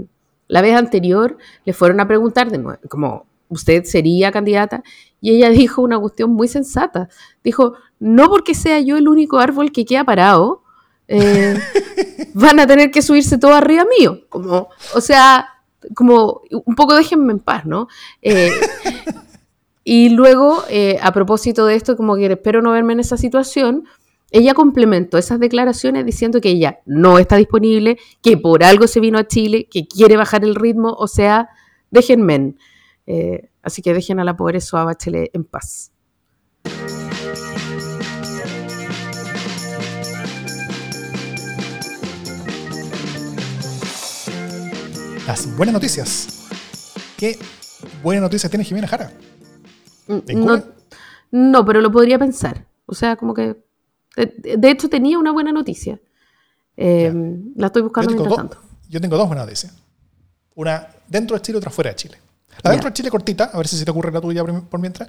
la 0.49 0.61
vez 0.61 0.77
anterior 0.77 1.39
le 1.65 1.73
fueron 1.73 2.01
a 2.01 2.07
preguntar 2.07 2.51
de 2.51 2.59
nuevo, 2.59 2.79
como, 2.89 3.27
¿usted 3.49 3.85
sería 3.85 4.33
candidata? 4.33 4.83
Y 5.21 5.37
ella 5.37 5.51
dijo 5.51 5.83
una 5.83 5.99
cuestión 5.99 6.33
muy 6.33 6.49
sensata. 6.49 7.09
Dijo, 7.43 7.75
no 7.99 8.29
porque 8.29 8.55
sea 8.55 8.81
yo 8.81 8.97
el 8.97 9.09
único 9.09 9.39
árbol 9.39 9.73
que 9.73 9.85
queda 9.85 10.05
parado, 10.05 10.63
eh, 11.09 11.59
van 12.35 12.61
a 12.61 12.67
tener 12.67 12.91
que 12.91 13.03
subirse 13.03 13.39
todo 13.39 13.55
arriba 13.55 13.87
mío. 13.99 14.21
Como, 14.29 14.69
o 14.95 15.01
sea, 15.01 15.49
como 15.95 16.43
un 16.51 16.75
poco 16.75 16.95
déjenme 16.95 17.33
en 17.33 17.41
paz, 17.41 17.67
¿no? 17.67 17.89
Eh, 18.21 18.51
y 19.85 20.11
luego, 20.11 20.63
eh, 20.69 20.99
a 21.03 21.13
propósito 21.13 21.67
de 21.67 21.75
esto, 21.75 21.97
como 21.97 22.17
que 22.17 22.27
espero 22.27 22.63
no 22.63 22.73
verme 22.73 22.93
en 22.93 23.01
esa 23.01 23.17
situación, 23.17 23.85
ella 24.33 24.55
complementó 24.55 25.19
esas 25.19 25.39
declaraciones 25.39 26.05
diciendo 26.05 26.41
que 26.41 26.51
ella 26.51 26.81
no 26.87 27.19
está 27.19 27.37
disponible, 27.37 27.99
que 28.23 28.37
por 28.37 28.65
algo 28.65 28.87
se 28.87 29.01
vino 29.01 29.19
a 29.19 29.27
Chile, 29.29 29.69
que 29.71 29.87
quiere 29.87 30.17
bajar 30.17 30.45
el 30.45 30.55
ritmo, 30.55 30.93
o 30.99 31.07
sea, 31.07 31.51
déjenme. 31.91 32.55
Eh, 33.07 33.51
así 33.63 33.83
que 33.83 33.95
dejen 33.95 34.21
a 34.21 34.25
la 34.25 34.37
pobre 34.37 34.61
Soa 34.61 34.85
Bachelet 34.85 35.31
en 35.35 35.45
paz. 35.45 35.93
las 45.27 45.57
buenas 45.57 45.73
noticias. 45.73 46.47
¿Qué 47.17 47.39
buenas 48.03 48.23
noticias 48.23 48.51
tiene 48.51 48.65
Jimena 48.65 48.87
Jara? 48.87 49.13
Mm, 50.07 50.19
no, 51.31 51.65
pero 51.65 51.81
lo 51.81 51.91
podría 51.91 52.19
pensar. 52.19 52.67
O 52.87 52.95
sea, 52.95 53.17
como 53.17 53.33
que. 53.33 53.57
De, 54.17 54.71
hecho, 54.71 54.89
tenía 54.89 55.19
una 55.19 55.33
buena 55.33 55.53
noticia. 55.53 56.01
Em, 56.77 57.53
la 57.57 57.67
estoy 57.67 57.83
buscando 57.83 58.11
mientras 58.13 58.37
tanto. 58.37 58.59
Yo 58.89 59.01
tengo 59.01 59.17
dos 59.17 59.27
buenas 59.27 59.47
noticias. 59.47 59.73
Una 60.55 60.87
dentro 61.09 61.37
de 61.37 61.43
Chile 61.43 61.57
y 61.57 61.59
otra 61.59 61.71
fuera 61.71 61.91
de 61.91 61.97
Chile. 61.97 62.19
La 62.63 62.71
dentro 62.71 62.91
de 62.91 62.95
Chile 62.95 63.11
cortita, 63.11 63.45
a 63.45 63.57
ver 63.57 63.67
si 63.67 63.77
se 63.77 63.85
te 63.85 63.91
ocurre 63.91 64.13
la 64.13 64.21
tuya 64.21 64.45
por 64.45 64.81
mientras. 64.81 65.09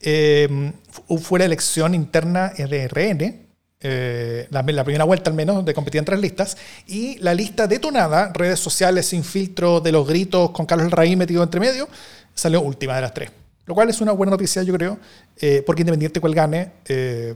Eh, 0.00 0.72
fue 1.20 1.38
la 1.38 1.46
elección 1.46 1.94
interna 1.94 2.50
de 2.50 2.88
RN, 2.88 3.42
eh, 3.84 4.46
la, 4.50 4.84
primera 4.84 5.04
vuelta 5.04 5.30
al 5.30 5.34
menos, 5.34 5.56
donde 5.56 5.74
competían 5.74 6.04
tres 6.04 6.20
listas, 6.20 6.56
y 6.86 7.18
la 7.18 7.34
lista 7.34 7.66
detonada, 7.66 8.32
redes 8.32 8.60
sociales 8.60 9.06
sin 9.06 9.24
filtro 9.24 9.80
de 9.80 9.90
los 9.90 10.06
gritos 10.06 10.50
con 10.50 10.66
Carlos 10.66 10.90
Raín 10.90 11.18
metido 11.18 11.42
entre 11.42 11.60
medio, 11.60 11.88
salió 12.34 12.60
última 12.60 12.94
de 12.96 13.00
las 13.00 13.14
tres. 13.14 13.30
Lo 13.64 13.74
cual 13.74 13.88
es 13.90 14.00
una 14.00 14.12
buena 14.12 14.30
noticia, 14.30 14.62
yo 14.62 14.74
creo, 14.74 14.98
eh, 15.40 15.62
porque 15.66 15.82
independiente 15.82 16.20
cuál 16.20 16.34
gane, 16.34 16.72
eh, 16.88 17.34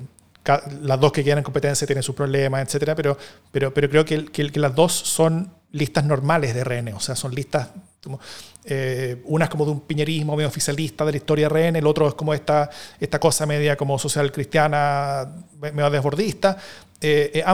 las 0.83 1.01
dos 1.01 1.13
que 1.13 1.25
quedan 1.25 1.39
en 1.39 1.45
competencia 1.45 1.87
tienen 1.87 2.03
sus 2.03 2.15
problemas, 2.15 2.63
etcétera, 2.63 2.95
pero, 2.95 3.17
pero, 3.51 3.73
pero 3.73 3.89
creo 3.89 4.05
que, 4.05 4.27
que, 4.27 4.61
las 4.61 4.75
dos 4.75 4.93
son 4.93 5.51
listas 5.73 6.05
normales 6.05 6.55
de 6.55 6.65
RN, 6.65 6.95
o 6.95 7.01
sea, 7.01 7.17
son 7.17 7.35
listas 7.35 7.69
Como, 8.03 8.21
eh, 8.65 9.23
una 9.25 9.47
es 9.47 9.51
como 9.51 9.65
de 9.65 9.73
un 9.73 9.81
piñerismo 9.81 10.37
medio 10.37 10.49
oficialista 10.49 11.05
de 11.05 11.13
la 11.13 11.17
historia 11.17 11.49
RN, 11.49 11.77
el 11.77 11.87
otro 11.87 12.09
es 12.09 12.15
como 12.15 12.33
esta, 12.33 12.71
esta 13.01 13.19
cosa 13.19 13.47
media 13.47 13.77
como 13.77 13.99
social 13.99 14.31
cristiana, 14.31 15.27
medio 15.61 15.91
desbordista. 15.91 16.57
Eh, 17.01 17.31
eh, 17.35 17.45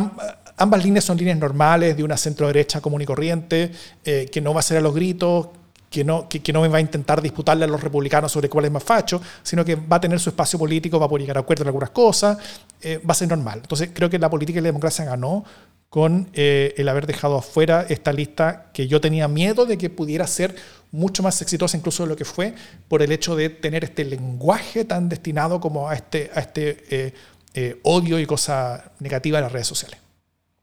ambas 0.56 0.84
líneas 0.84 1.04
son 1.04 1.16
líneas 1.16 1.38
normales 1.38 1.96
de 1.96 2.04
una 2.04 2.16
centro 2.16 2.46
derecha 2.46 2.80
común 2.80 3.02
y 3.02 3.06
corriente, 3.06 3.72
que 4.04 4.40
no 4.40 4.54
va 4.54 4.60
a 4.60 4.62
ser 4.62 4.78
a 4.78 4.80
los 4.80 4.94
gritos, 4.94 5.48
que 5.92 6.02
no, 6.02 6.28
que, 6.28 6.52
no 6.52 6.68
va 6.68 6.78
a 6.78 6.80
intentar 6.80 7.22
disputarle 7.22 7.64
a 7.64 7.68
los 7.68 7.80
republicanos 7.80 8.32
sobre 8.32 8.48
cuál 8.48 8.64
es 8.64 8.72
más 8.72 8.82
facho, 8.82 9.20
sino 9.42 9.64
que 9.64 9.76
va 9.76 9.96
a 9.96 10.00
tener 10.00 10.18
su 10.18 10.30
espacio 10.30 10.58
político, 10.58 10.98
va 10.98 11.06
a 11.06 11.08
poder 11.08 11.22
llegar 11.22 11.36
a 11.36 11.40
acuerdo 11.40 11.62
en 11.62 11.68
algunas 11.68 11.90
cosas, 11.90 12.38
va 12.84 13.12
a 13.12 13.14
ser 13.14 13.28
normal. 13.28 13.60
Entonces 13.62 13.90
creo 13.92 14.10
que 14.10 14.18
la 14.18 14.28
política 14.30 14.58
y 14.58 14.62
la 14.62 14.68
democracia 14.68 15.04
ganó 15.04 15.44
con 15.88 16.30
el 16.32 16.88
haber 16.88 17.06
dejado 17.06 17.36
afuera 17.36 17.84
esta 17.88 18.12
lista 18.12 18.70
que 18.72 18.88
yo 18.88 19.00
tenía 19.00 19.28
miedo 19.28 19.66
de 19.66 19.76
que 19.76 19.90
pudiera 19.90 20.26
ser 20.26 20.56
mucho 20.92 21.22
más 21.22 21.40
exitosa 21.42 21.76
incluso 21.76 22.04
de 22.04 22.10
lo 22.10 22.16
que 22.16 22.24
fue 22.24 22.54
por 22.86 23.02
el 23.02 23.10
hecho 23.12 23.34
de 23.34 23.48
tener 23.48 23.82
este 23.82 24.04
lenguaje 24.04 24.84
tan 24.84 25.08
destinado 25.08 25.58
como 25.58 25.88
a 25.88 25.94
este, 25.94 26.30
a 26.34 26.40
este 26.40 26.84
eh, 26.90 27.14
eh, 27.54 27.80
odio 27.82 28.18
y 28.18 28.26
cosa 28.26 28.92
negativa 29.00 29.38
en 29.38 29.44
las 29.44 29.52
redes 29.52 29.66
sociales. 29.66 29.98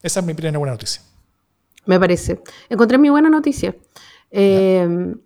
Esa 0.02 0.22
es 0.22 0.26
mi 0.26 0.34
primera 0.34 0.58
buena 0.58 0.74
noticia. 0.74 1.02
Me 1.86 2.00
parece. 2.00 2.40
Encontré 2.70 2.98
mi 2.98 3.10
buena 3.10 3.30
noticia. 3.30 3.76
Em, 4.32 5.20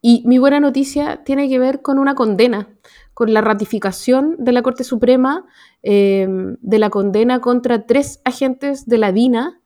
y 0.00 0.22
mi 0.26 0.38
buena 0.38 0.60
noticia 0.60 1.22
tiene 1.24 1.48
que 1.48 1.58
ver 1.58 1.82
con 1.82 1.98
una 1.98 2.14
condena, 2.14 2.68
con 3.14 3.32
la 3.32 3.40
ratificación 3.40 4.36
de 4.38 4.52
la 4.52 4.62
Corte 4.62 4.84
Suprema 4.84 5.46
em, 5.82 6.56
de 6.60 6.78
la 6.78 6.90
condena 6.90 7.40
contra 7.40 7.86
tres 7.86 8.20
agentes 8.24 8.86
de 8.86 8.98
la 8.98 9.12
DINA 9.12 9.60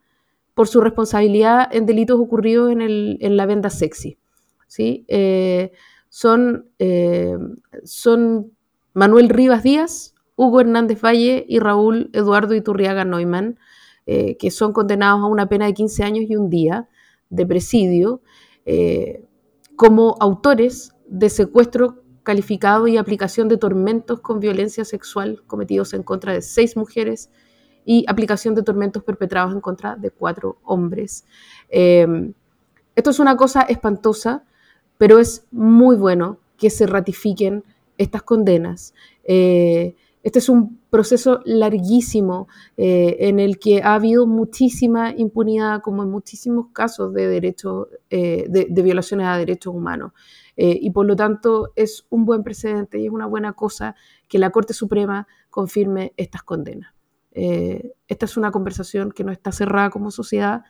por 0.54 0.68
su 0.68 0.80
responsabilidad 0.80 1.68
en 1.70 1.86
delitos 1.86 2.18
ocurridos 2.18 2.72
en, 2.72 3.36
la 3.36 3.46
venda 3.46 3.70
sexy. 3.70 4.18
¿sí? 4.66 5.04
Eh, 5.08 5.72
son, 6.08 6.70
eh, 6.78 7.36
son 7.84 8.52
Manuel 8.94 9.28
Rivas 9.28 9.62
Díaz, 9.62 10.14
Hugo 10.34 10.60
Hernández 10.60 11.02
Valle 11.02 11.44
y 11.46 11.58
Raúl 11.58 12.08
Eduardo 12.14 12.54
Iturriaga 12.54 13.04
Neumann, 13.04 13.58
eh, 14.06 14.36
que 14.38 14.50
son 14.50 14.72
condenados 14.72 15.20
a 15.20 15.26
una 15.26 15.48
pena 15.48 15.66
de 15.66 15.74
15 15.74 16.04
años 16.04 16.24
y 16.28 16.36
un 16.36 16.48
día 16.48 16.88
de 17.28 17.44
presidio 17.44 18.22
como 19.76 20.16
autores 20.20 20.92
de 21.06 21.30
secuestro 21.30 22.02
calificado 22.22 22.88
y 22.88 22.96
aplicación 22.96 23.48
de 23.48 23.56
tormentos 23.56 24.20
con 24.20 24.40
violencia 24.40 24.84
sexual 24.84 25.42
cometidos 25.46 25.94
en 25.94 26.02
contra 26.02 26.32
de 26.32 26.42
seis 26.42 26.76
mujeres 26.76 27.30
y 27.84 28.04
aplicación 28.08 28.56
de 28.56 28.64
tormentos 28.64 29.04
perpetrados 29.04 29.54
en 29.54 29.60
contra 29.60 29.94
de 29.94 30.10
cuatro 30.10 30.58
hombres. 30.64 31.24
esto 31.68 33.10
es 33.10 33.18
una 33.20 33.36
cosa 33.36 33.62
espantosa 33.62 34.44
pero 34.98 35.18
es 35.18 35.46
muy 35.50 35.96
bueno 35.96 36.38
que 36.56 36.70
se 36.70 36.86
ratifiquen 36.86 37.64
estas 37.98 38.22
condenas. 38.22 38.94
Eh, 39.24 39.96
este 40.26 40.40
es 40.40 40.48
un 40.48 40.80
proceso 40.90 41.40
larguísimo 41.44 42.48
eh, 42.76 43.16
en 43.20 43.38
el 43.38 43.60
que 43.60 43.80
ha 43.82 43.94
habido 43.94 44.26
muchísima 44.26 45.12
impunidad, 45.16 45.82
como 45.82 46.02
en 46.02 46.10
muchísimos 46.10 46.66
casos 46.72 47.14
de, 47.14 47.54
eh, 48.10 48.66
violaciones 48.70 49.26
a 49.28 49.38
derechos 49.38 49.72
humanos. 49.72 50.12
y 50.56 50.90
por 50.90 51.06
lo 51.06 51.14
tanto 51.14 51.72
es 51.76 52.06
un 52.08 52.24
buen 52.24 52.42
precedente 52.42 52.98
y 52.98 53.06
es 53.06 53.12
una 53.12 53.26
buena 53.26 53.52
cosa 53.52 53.94
que 54.26 54.38
la 54.38 54.50
Corte 54.50 54.72
Suprema 54.72 55.28
confirme 55.50 56.12
estas 56.16 56.42
condenas. 56.42 56.92
esta 57.30 58.24
es 58.24 58.36
una 58.36 58.50
conversación 58.50 59.12
que 59.12 59.22
no 59.22 59.30
está 59.32 59.52
cerrada 59.52 59.90
como 59.90 60.10
sociedad, 60.10 60.64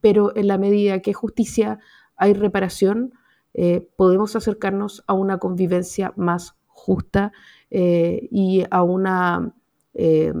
pero 0.00 0.36
en 0.36 0.46
la 0.46 0.58
medida 0.58 1.00
que 1.00 1.12
justicia 1.12 1.78
hay 2.16 2.34
reparación, 2.34 3.14
eh, 3.54 3.88
podemos 3.96 4.36
acercarnos 4.36 5.02
a 5.08 5.14
una 5.14 5.38
convivencia 5.38 6.12
más 6.16 6.54
justa 6.66 7.32
eh, 7.70 8.28
y 8.30 8.64
a 8.70 8.82
una, 8.82 9.52
eh, 9.94 10.32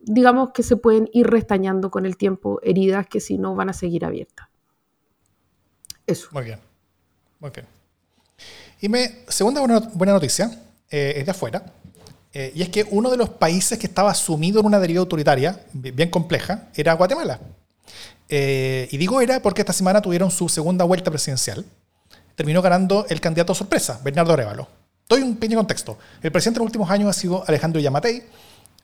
digamos 0.00 0.50
que 0.52 0.62
se 0.62 0.76
pueden 0.76 1.08
ir 1.12 1.26
restañando 1.26 1.90
con 1.90 2.06
el 2.06 2.16
tiempo 2.16 2.60
heridas 2.62 3.06
que 3.06 3.20
si 3.20 3.38
no 3.38 3.54
van 3.54 3.70
a 3.70 3.72
seguir 3.72 4.04
abiertas. 4.04 4.48
Eso. 6.06 6.28
Muy 6.32 6.44
bien, 6.44 6.58
muy 7.40 7.50
bien. 7.50 7.66
Y 8.80 8.88
mi 8.88 9.00
segunda 9.28 9.60
buena, 9.60 10.12
noticia 10.12 10.62
es 10.88 11.24
de 11.24 11.30
afuera, 11.30 11.64
y 12.32 12.62
es 12.62 12.68
que 12.68 12.86
uno 12.90 13.10
de 13.10 13.16
los 13.16 13.30
países 13.30 13.78
que 13.78 13.86
estaba 13.86 14.14
sumido 14.14 14.60
en 14.60 14.66
una 14.66 14.78
deriva 14.78 15.00
autoritaria 15.00 15.58
bien 15.72 16.10
compleja 16.10 16.68
era 16.76 16.92
Guatemala. 16.92 17.40
Eh, 18.28 18.88
y 18.90 18.96
digo 18.96 19.20
era 19.20 19.40
porque 19.40 19.62
esta 19.62 19.72
semana 19.72 20.02
tuvieron 20.02 20.30
su 20.30 20.48
segunda 20.48 20.84
vuelta 20.84 21.10
presidencial. 21.10 21.64
Terminó 22.34 22.60
ganando 22.60 23.06
el 23.08 23.20
candidato 23.20 23.54
sorpresa, 23.54 24.00
Bernardo 24.02 24.32
Arevalo. 24.32 24.68
Doy 25.08 25.22
un 25.22 25.36
pequeño 25.36 25.58
contexto. 25.58 25.98
El 26.22 26.32
presidente 26.32 26.58
en 26.58 26.64
los 26.64 26.68
últimos 26.68 26.90
años 26.90 27.08
ha 27.08 27.12
sido 27.12 27.44
Alejandro 27.46 27.80
Yamatei. 27.80 28.24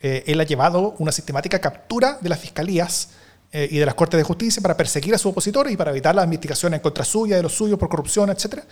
Eh, 0.00 0.24
él 0.26 0.40
ha 0.40 0.44
llevado 0.44 0.94
una 0.98 1.12
sistemática 1.12 1.60
captura 1.60 2.18
de 2.20 2.28
las 2.28 2.38
fiscalías 2.38 3.10
eh, 3.50 3.68
y 3.70 3.78
de 3.78 3.86
las 3.86 3.94
cortes 3.94 4.18
de 4.18 4.24
justicia 4.24 4.62
para 4.62 4.76
perseguir 4.76 5.14
a 5.14 5.18
sus 5.18 5.32
opositores 5.32 5.72
y 5.72 5.76
para 5.76 5.90
evitar 5.90 6.14
las 6.14 6.24
investigaciones 6.24 6.78
en 6.78 6.82
contra 6.82 7.04
suya, 7.04 7.36
de 7.36 7.42
los 7.42 7.52
suyos 7.52 7.78
por 7.78 7.88
corrupción, 7.88 8.30
etc. 8.30 8.64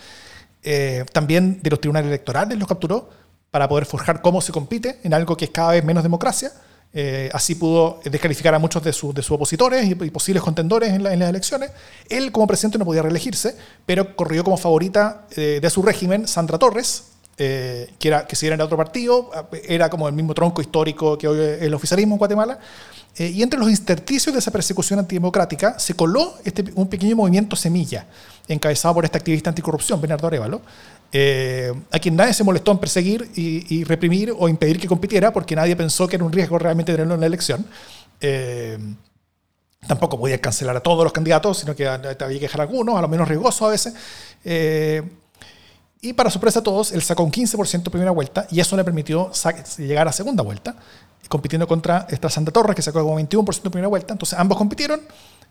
también 1.11 1.61
de 1.61 1.69
los 1.69 1.79
tribunales 1.79 2.07
electorales 2.07 2.57
los 2.57 2.67
capturó 2.67 3.09
para 3.49 3.67
poder 3.67 3.85
forjar 3.85 4.21
cómo 4.21 4.41
se 4.41 4.51
compite 4.51 4.99
en 5.03 5.13
algo 5.13 5.35
que 5.35 5.45
es 5.45 5.51
cada 5.51 5.71
vez 5.71 5.83
menos 5.83 6.03
democracia 6.03 6.51
eh, 6.93 7.29
así 7.33 7.55
pudo 7.55 8.01
descalificar 8.03 8.53
a 8.53 8.59
muchos 8.59 8.83
de, 8.83 8.91
sus 8.91 9.31
opositores 9.31 9.89
y, 9.89 9.95
posibles 9.95 10.43
contendores 10.43 10.89
en, 10.91 11.03
las 11.03 11.29
elecciones. 11.29 11.71
Él 12.09 12.31
como 12.31 12.47
presidente 12.47 12.77
no 12.77 12.85
podía 12.85 13.01
reelegirse, 13.01 13.55
pero 13.85 14.15
corrió 14.15 14.43
como 14.43 14.57
favorita 14.57 15.25
eh, 15.35 15.59
de 15.61 15.69
su 15.69 15.81
régimen 15.81 16.27
Sandra 16.27 16.57
Torres, 16.57 17.10
eh, 17.37 17.93
que, 17.99 18.07
era, 18.07 18.27
que 18.27 18.35
si 18.35 18.47
era 18.47 18.57
de 18.57 18.63
otro 18.63 18.77
partido, 18.77 19.31
era 19.67 19.89
como 19.89 20.07
el 20.07 20.13
mismo 20.13 20.33
tronco 20.33 20.61
histórico 20.61 21.17
que 21.17 21.27
hoy 21.27 21.39
el 21.59 21.73
oficialismo 21.73 22.15
en 22.15 22.19
Guatemala. 22.19 22.59
y 23.17 23.41
entre 23.41 23.59
los 23.59 23.69
intersticios 23.69 24.33
de 24.33 24.39
esa 24.39 24.51
persecución 24.51 24.99
antidemocrática 24.99 25.77
se 25.79 25.93
coló 25.95 26.35
este, 26.43 26.63
un 26.75 26.87
pequeño 26.87 27.15
movimiento 27.15 27.55
semilla, 27.55 28.05
encabezado 28.47 28.93
por 28.95 29.05
este 29.05 29.17
activista 29.17 29.49
anticorrupción, 29.49 29.99
Bernardo 29.99 30.27
Arevalo, 30.27 30.61
eh, 31.13 31.73
a 31.91 31.99
quien 31.99 32.15
nadie 32.15 32.33
se 32.33 32.43
molestó 32.43 32.71
en 32.71 32.77
perseguir 32.77 33.29
y, 33.35 33.83
reprimir 33.83 34.33
o 34.37 34.47
impedir 34.47 34.79
que 34.79 34.87
compitiera 34.87 35.33
porque 35.33 35.55
nadie 35.55 35.75
pensó 35.75 36.07
que 36.07 36.15
era 36.15 36.23
un 36.23 36.31
riesgo 36.31 36.57
realmente 36.57 36.93
tenerlo 36.93 37.15
en 37.15 37.19
la 37.19 37.25
elección. 37.25 37.65
Eh, 38.21 38.77
tampoco 39.85 40.17
podía 40.17 40.39
cancelar 40.39 40.77
a 40.77 40.79
todos 40.79 41.03
los 41.03 41.11
candidatos, 41.11 41.57
sino 41.57 41.75
que 41.75 41.87
había 41.87 42.15
que 42.15 42.39
dejar 42.39 42.61
algunos, 42.61 42.97
a 42.97 43.01
lo 43.01 43.07
menos 43.09 43.27
riesgosos 43.27 43.61
a 43.63 43.71
veces. 43.71 43.93
Eh, 44.45 45.03
y 46.01 46.13
para 46.13 46.29
sorpresa 46.29 46.59
de 46.59 46.63
todos, 46.63 46.91
él 46.91 47.01
sacó 47.01 47.23
un 47.23 47.31
15% 47.31 47.89
primera 47.89 48.11
vuelta 48.11 48.47
y 48.49 48.59
eso 48.59 48.75
le 48.75 48.83
permitió 48.83 49.31
llegar 49.77 50.07
a 50.07 50.11
segunda 50.11 50.43
vuelta, 50.43 50.75
compitiendo 51.29 51.67
contra 51.67 52.07
esta 52.09 52.29
Santa 52.29 52.51
Torres, 52.51 52.75
que 52.75 52.81
sacó 52.81 53.03
como 53.03 53.19
21% 53.19 53.61
primera 53.69 53.87
vuelta. 53.87 54.13
Entonces 54.13 54.37
ambos 54.37 54.57
compitieron 54.57 55.01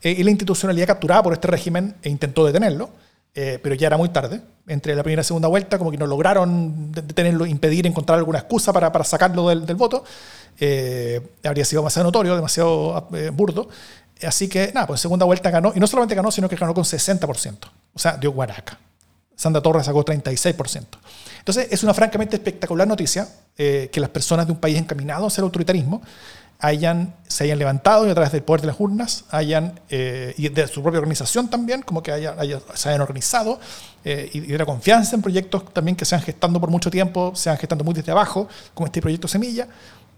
y 0.02 0.22
la 0.22 0.30
institucionalidad 0.30 0.86
capturada 0.86 1.22
por 1.22 1.32
este 1.32 1.46
régimen 1.46 1.94
e 2.02 2.08
intentó 2.08 2.44
detenerlo. 2.44 2.90
Eh, 3.32 3.60
pero 3.62 3.76
ya 3.76 3.86
era 3.86 3.96
muy 3.96 4.08
tarde. 4.08 4.40
Entre 4.66 4.94
la 4.94 5.02
primera 5.02 5.22
y 5.22 5.24
segunda 5.24 5.48
vuelta, 5.48 5.78
como 5.78 5.90
que 5.90 5.96
no 5.96 6.06
lograron 6.06 6.90
detenerlo, 6.92 7.46
impedir, 7.46 7.86
encontrar 7.86 8.18
alguna 8.18 8.40
excusa 8.40 8.72
para, 8.72 8.90
para 8.90 9.04
sacarlo 9.04 9.48
del, 9.48 9.66
del 9.66 9.76
voto. 9.76 10.04
Eh, 10.58 11.20
habría 11.44 11.64
sido 11.64 11.82
demasiado 11.82 12.08
notorio, 12.08 12.34
demasiado 12.34 13.08
eh, 13.14 13.30
burdo. 13.30 13.68
Así 14.26 14.48
que, 14.48 14.72
nada, 14.74 14.86
pues 14.86 15.00
segunda 15.00 15.24
vuelta 15.24 15.50
ganó, 15.50 15.72
y 15.74 15.80
no 15.80 15.86
solamente 15.86 16.14
ganó, 16.14 16.30
sino 16.30 16.48
que 16.48 16.56
ganó 16.56 16.74
con 16.74 16.84
60%. 16.84 17.56
O 17.94 17.98
sea, 17.98 18.16
dio 18.16 18.32
Guaraca. 18.32 18.78
Sandra 19.40 19.62
Torres 19.62 19.86
sacó 19.86 20.04
36%. 20.04 20.84
Entonces, 21.38 21.68
es 21.70 21.82
una 21.82 21.94
francamente 21.94 22.36
espectacular 22.36 22.86
noticia 22.86 23.26
que 23.56 23.90
las 23.94 24.10
personas 24.10 24.46
de 24.46 24.52
un 24.52 24.58
país 24.58 24.78
encaminado 24.78 25.26
hacia 25.26 25.40
el 25.40 25.44
autoritarismo 25.44 26.02
hayan, 26.60 27.14
se 27.26 27.44
hayan 27.44 27.58
levantado 27.58 28.06
y 28.06 28.10
a 28.10 28.14
través 28.14 28.32
del 28.32 28.42
poder 28.42 28.60
de 28.60 28.66
las 28.68 28.78
urnas 28.78 29.24
hayan, 29.30 29.80
eh, 29.88 30.34
y 30.36 30.48
de 30.48 30.66
su 30.68 30.82
propia 30.82 30.98
organización 30.98 31.48
también, 31.48 31.82
como 31.82 32.02
que 32.02 32.12
se 32.74 32.88
hayan 32.88 33.00
organizado 33.00 33.58
eh, 34.04 34.30
y, 34.32 34.40
de 34.40 34.58
la 34.58 34.66
confianza 34.66 35.16
en 35.16 35.22
proyectos 35.22 35.72
también 35.72 35.96
que 35.96 36.04
se 36.04 36.14
han 36.14 36.22
gestando 36.22 36.60
por 36.60 36.70
mucho 36.70 36.90
tiempo, 36.90 37.32
se 37.34 37.50
han 37.50 37.56
gestando 37.56 37.82
muy 37.82 37.94
desde 37.94 38.12
abajo, 38.12 38.46
como 38.74 38.86
este 38.86 39.00
proyecto 39.00 39.26
Semilla, 39.26 39.66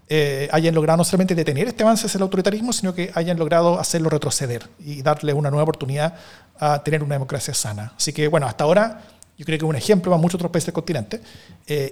eh, 0.09 0.49
hayan 0.51 0.75
logrado 0.75 0.97
no 0.97 1.03
solamente 1.03 1.35
detener 1.35 1.67
este 1.67 1.83
avance 1.83 2.07
hacia 2.07 2.17
el 2.17 2.23
autoritarismo, 2.23 2.73
sino 2.73 2.93
que 2.93 3.11
hayan 3.15 3.37
logrado 3.37 3.79
hacerlo 3.79 4.09
retroceder 4.09 4.69
y 4.79 5.01
darle 5.01 5.33
una 5.33 5.49
nueva 5.49 5.63
oportunidad 5.63 6.15
a 6.59 6.83
tener 6.83 7.03
una 7.03 7.15
democracia 7.15 7.53
sana. 7.53 7.93
Así 7.97 8.13
que, 8.13 8.27
bueno, 8.27 8.47
hasta 8.47 8.63
ahora 8.63 9.01
yo 9.37 9.45
creo 9.45 9.57
que 9.57 9.65
es 9.65 9.69
un 9.69 9.75
ejemplo 9.75 10.11
para 10.11 10.21
muchos 10.21 10.35
otros 10.35 10.51
países 10.51 10.67
del 10.67 10.73
continente. 10.73 11.21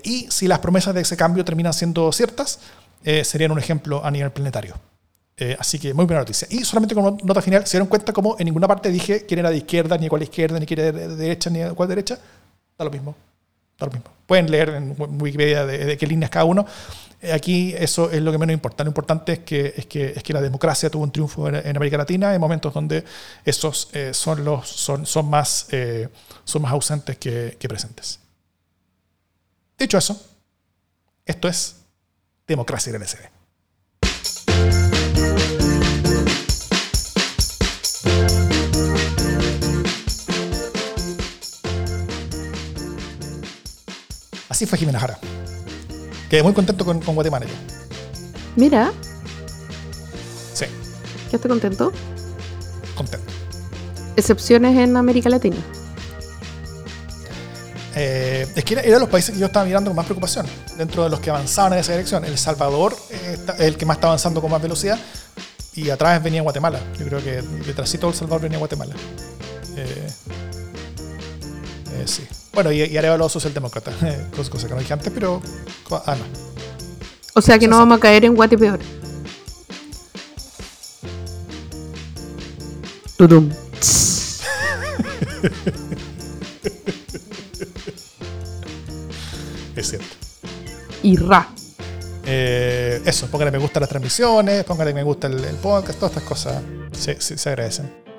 y 0.04 0.28
si 0.30 0.48
las 0.48 0.60
promesas 0.60 0.94
de 0.94 1.02
ese 1.02 1.18
cambio 1.18 1.44
terminan 1.44 1.74
siendo 1.74 2.12
ciertas, 2.12 2.60
eh, 3.04 3.24
serían 3.24 3.52
un 3.52 3.60
ejemplo 3.60 4.04
a 4.06 4.12
nivel 4.12 4.32
planetario. 4.32 4.76
Eh, 5.38 5.56
así 5.58 5.80
que 5.80 5.94
muy 5.94 6.06
buena 6.06 6.20
noticia. 6.20 6.48
Y 6.52 6.64
solamente 6.64 6.94
como 6.94 7.18
nota 7.24 7.42
final, 7.42 7.66
se 7.66 7.78
dieron 7.78 7.88
cuenta 7.88 8.14
como 8.14 8.36
en 8.38 8.46
ninguna 8.46 8.68
parte 8.68 8.92
dije 8.92 9.26
quién 9.26 9.40
era 9.40 9.50
de 9.50 9.58
izquierda, 9.58 9.98
ni 9.98 10.08
cuál 10.08 10.22
izquierda, 10.22 10.60
ni 10.60 10.66
quién 10.66 10.80
era 10.80 10.92
de 10.92 11.16
derecha, 11.16 11.50
ni 11.50 11.64
cuál 11.74 11.90
derecha. 11.90 12.20
Da 12.78 12.86
lo 12.86 12.92
mismo. 12.92 13.16
Da 13.80 13.88
lo 13.88 13.92
mismo. 13.92 14.12
Pueden 14.28 14.52
leer 14.52 14.70
en 14.70 14.96
Wikipedia 15.20 15.66
de, 15.66 15.98
qué 15.98 16.06
líneas 16.06 16.30
cada 16.30 16.46
uno. 16.46 16.66
Aquí 17.34 17.74
eso 17.78 18.10
es 18.10 18.22
lo 18.22 18.32
que 18.32 18.38
menos 18.38 18.54
importa. 18.54 18.84
Lo 18.84 18.90
importante 18.90 19.34
es 19.34 19.40
que, 19.40 19.74
es 19.78 19.86
que, 19.86 20.14
es 20.16 20.24
que 20.24 20.34
la 20.34 20.42
democracia 20.42 20.90
tuvo 20.90 21.04
un 21.04 21.12
triunfo 21.12 21.48
en, 21.48 21.76
América 21.76 21.98
Latina 21.98 22.34
en 22.34 22.42
momentos 22.42 22.74
donde 22.74 23.04
esos 23.46 23.90
eh, 23.94 24.14
son, 24.14 24.44
los, 24.44 24.68
son, 24.68 25.06
son, 25.06 25.30
más, 25.30 25.68
eh, 25.72 26.10
son 26.44 26.62
más 26.64 26.72
ausentes 26.72 27.18
que, 27.18 27.56
presentes. 27.68 28.20
Dicho 29.78 29.98
eso, 29.98 30.20
esto 31.26 31.48
es 31.48 31.76
Democracia 32.48 32.90
en 32.90 32.96
el 32.96 33.02
LSD. 33.04 33.42
Así 44.50 44.66
fue 44.66 44.78
Jimena 44.78 45.00
Jara. 45.00 45.18
Quedé 46.32 46.44
muy 46.44 46.54
contento 46.54 46.86
con, 46.86 47.02
Guatemala 47.02 47.46
Mira. 48.56 48.94
Sí. 50.54 50.64
¿Quedaste 51.30 51.50
contento? 51.50 51.92
Contento. 52.96 53.34
¿Excepciones 54.16 54.78
en 54.78 54.96
América 54.96 55.28
Latina? 55.28 55.58
Eh, 57.98 58.48
es 58.56 58.64
que 58.64 58.76
era, 58.76 59.00
los 59.00 59.10
países 59.10 59.34
que 59.34 59.42
yo 59.42 59.48
estaba 59.48 59.66
mirando 59.66 59.90
con 59.90 59.98
más 59.98 60.06
preocupación, 60.06 60.46
dentro 60.78 61.04
de 61.04 61.10
los 61.10 61.20
que 61.20 61.32
avanzaban 61.32 61.74
en 61.74 61.80
esa 61.80 61.92
dirección. 61.92 62.24
El 62.24 62.38
Salvador 62.38 62.96
eh, 63.10 63.38
es 63.60 63.60
el 63.60 63.76
que 63.76 63.86
más 63.86 63.98
está 63.98 64.08
avanzando 64.08 64.40
con 64.40 64.50
más 64.50 64.62
velocidad 64.62 64.98
y 65.74 65.90
atrás 65.90 66.24
venía 66.24 66.42
Guatemala. 66.42 66.80
Yo 66.98 67.08
creo 67.08 67.22
que 67.22 67.42
detrásito 67.66 68.08
del 68.08 68.16
Salvador 68.16 68.44
venía 68.44 68.58
Guatemala. 68.58 68.96
Eh, 69.76 70.08
sí. 72.06 72.26
Bueno, 72.54 72.72
y, 72.72 72.82
y 72.82 72.98
Arevalo 72.98 73.30
socialdemócrata, 73.30 73.92
cosa 74.36 74.68
que 74.68 74.74
no 74.74 74.80
dije 74.80 74.94
antes, 74.94 75.12
pero. 75.14 75.42
Ah, 76.06 76.16
no. 76.16 76.26
O 77.34 77.42
sea 77.42 77.58
que 77.58 77.68
no 77.68 77.78
vamos 77.78 77.98
a 77.98 78.02
caer 78.02 78.26
en 78.26 78.36
Guate 78.36 78.58
peor. 78.58 78.80
Tudum. 83.16 83.50
es 89.76 89.90
cierto. 89.90 90.08
Y 91.04 91.16
ra. 91.18 91.50
Eh, 92.26 93.02
eso, 93.06 93.28
póngale 93.28 93.52
me 93.52 93.58
gusta 93.60 93.80
las 93.80 93.88
transmisiones, 93.90 94.66
póngale 94.66 94.94
me 94.94 95.04
gusta 95.04 95.28
el, 95.28 95.56
podcast, 95.62 96.00
todas 96.00 96.16
estas 96.16 96.28
cosas 96.28 96.62
se, 96.92 97.20
se 97.22 97.50
agradecen. 97.50 98.11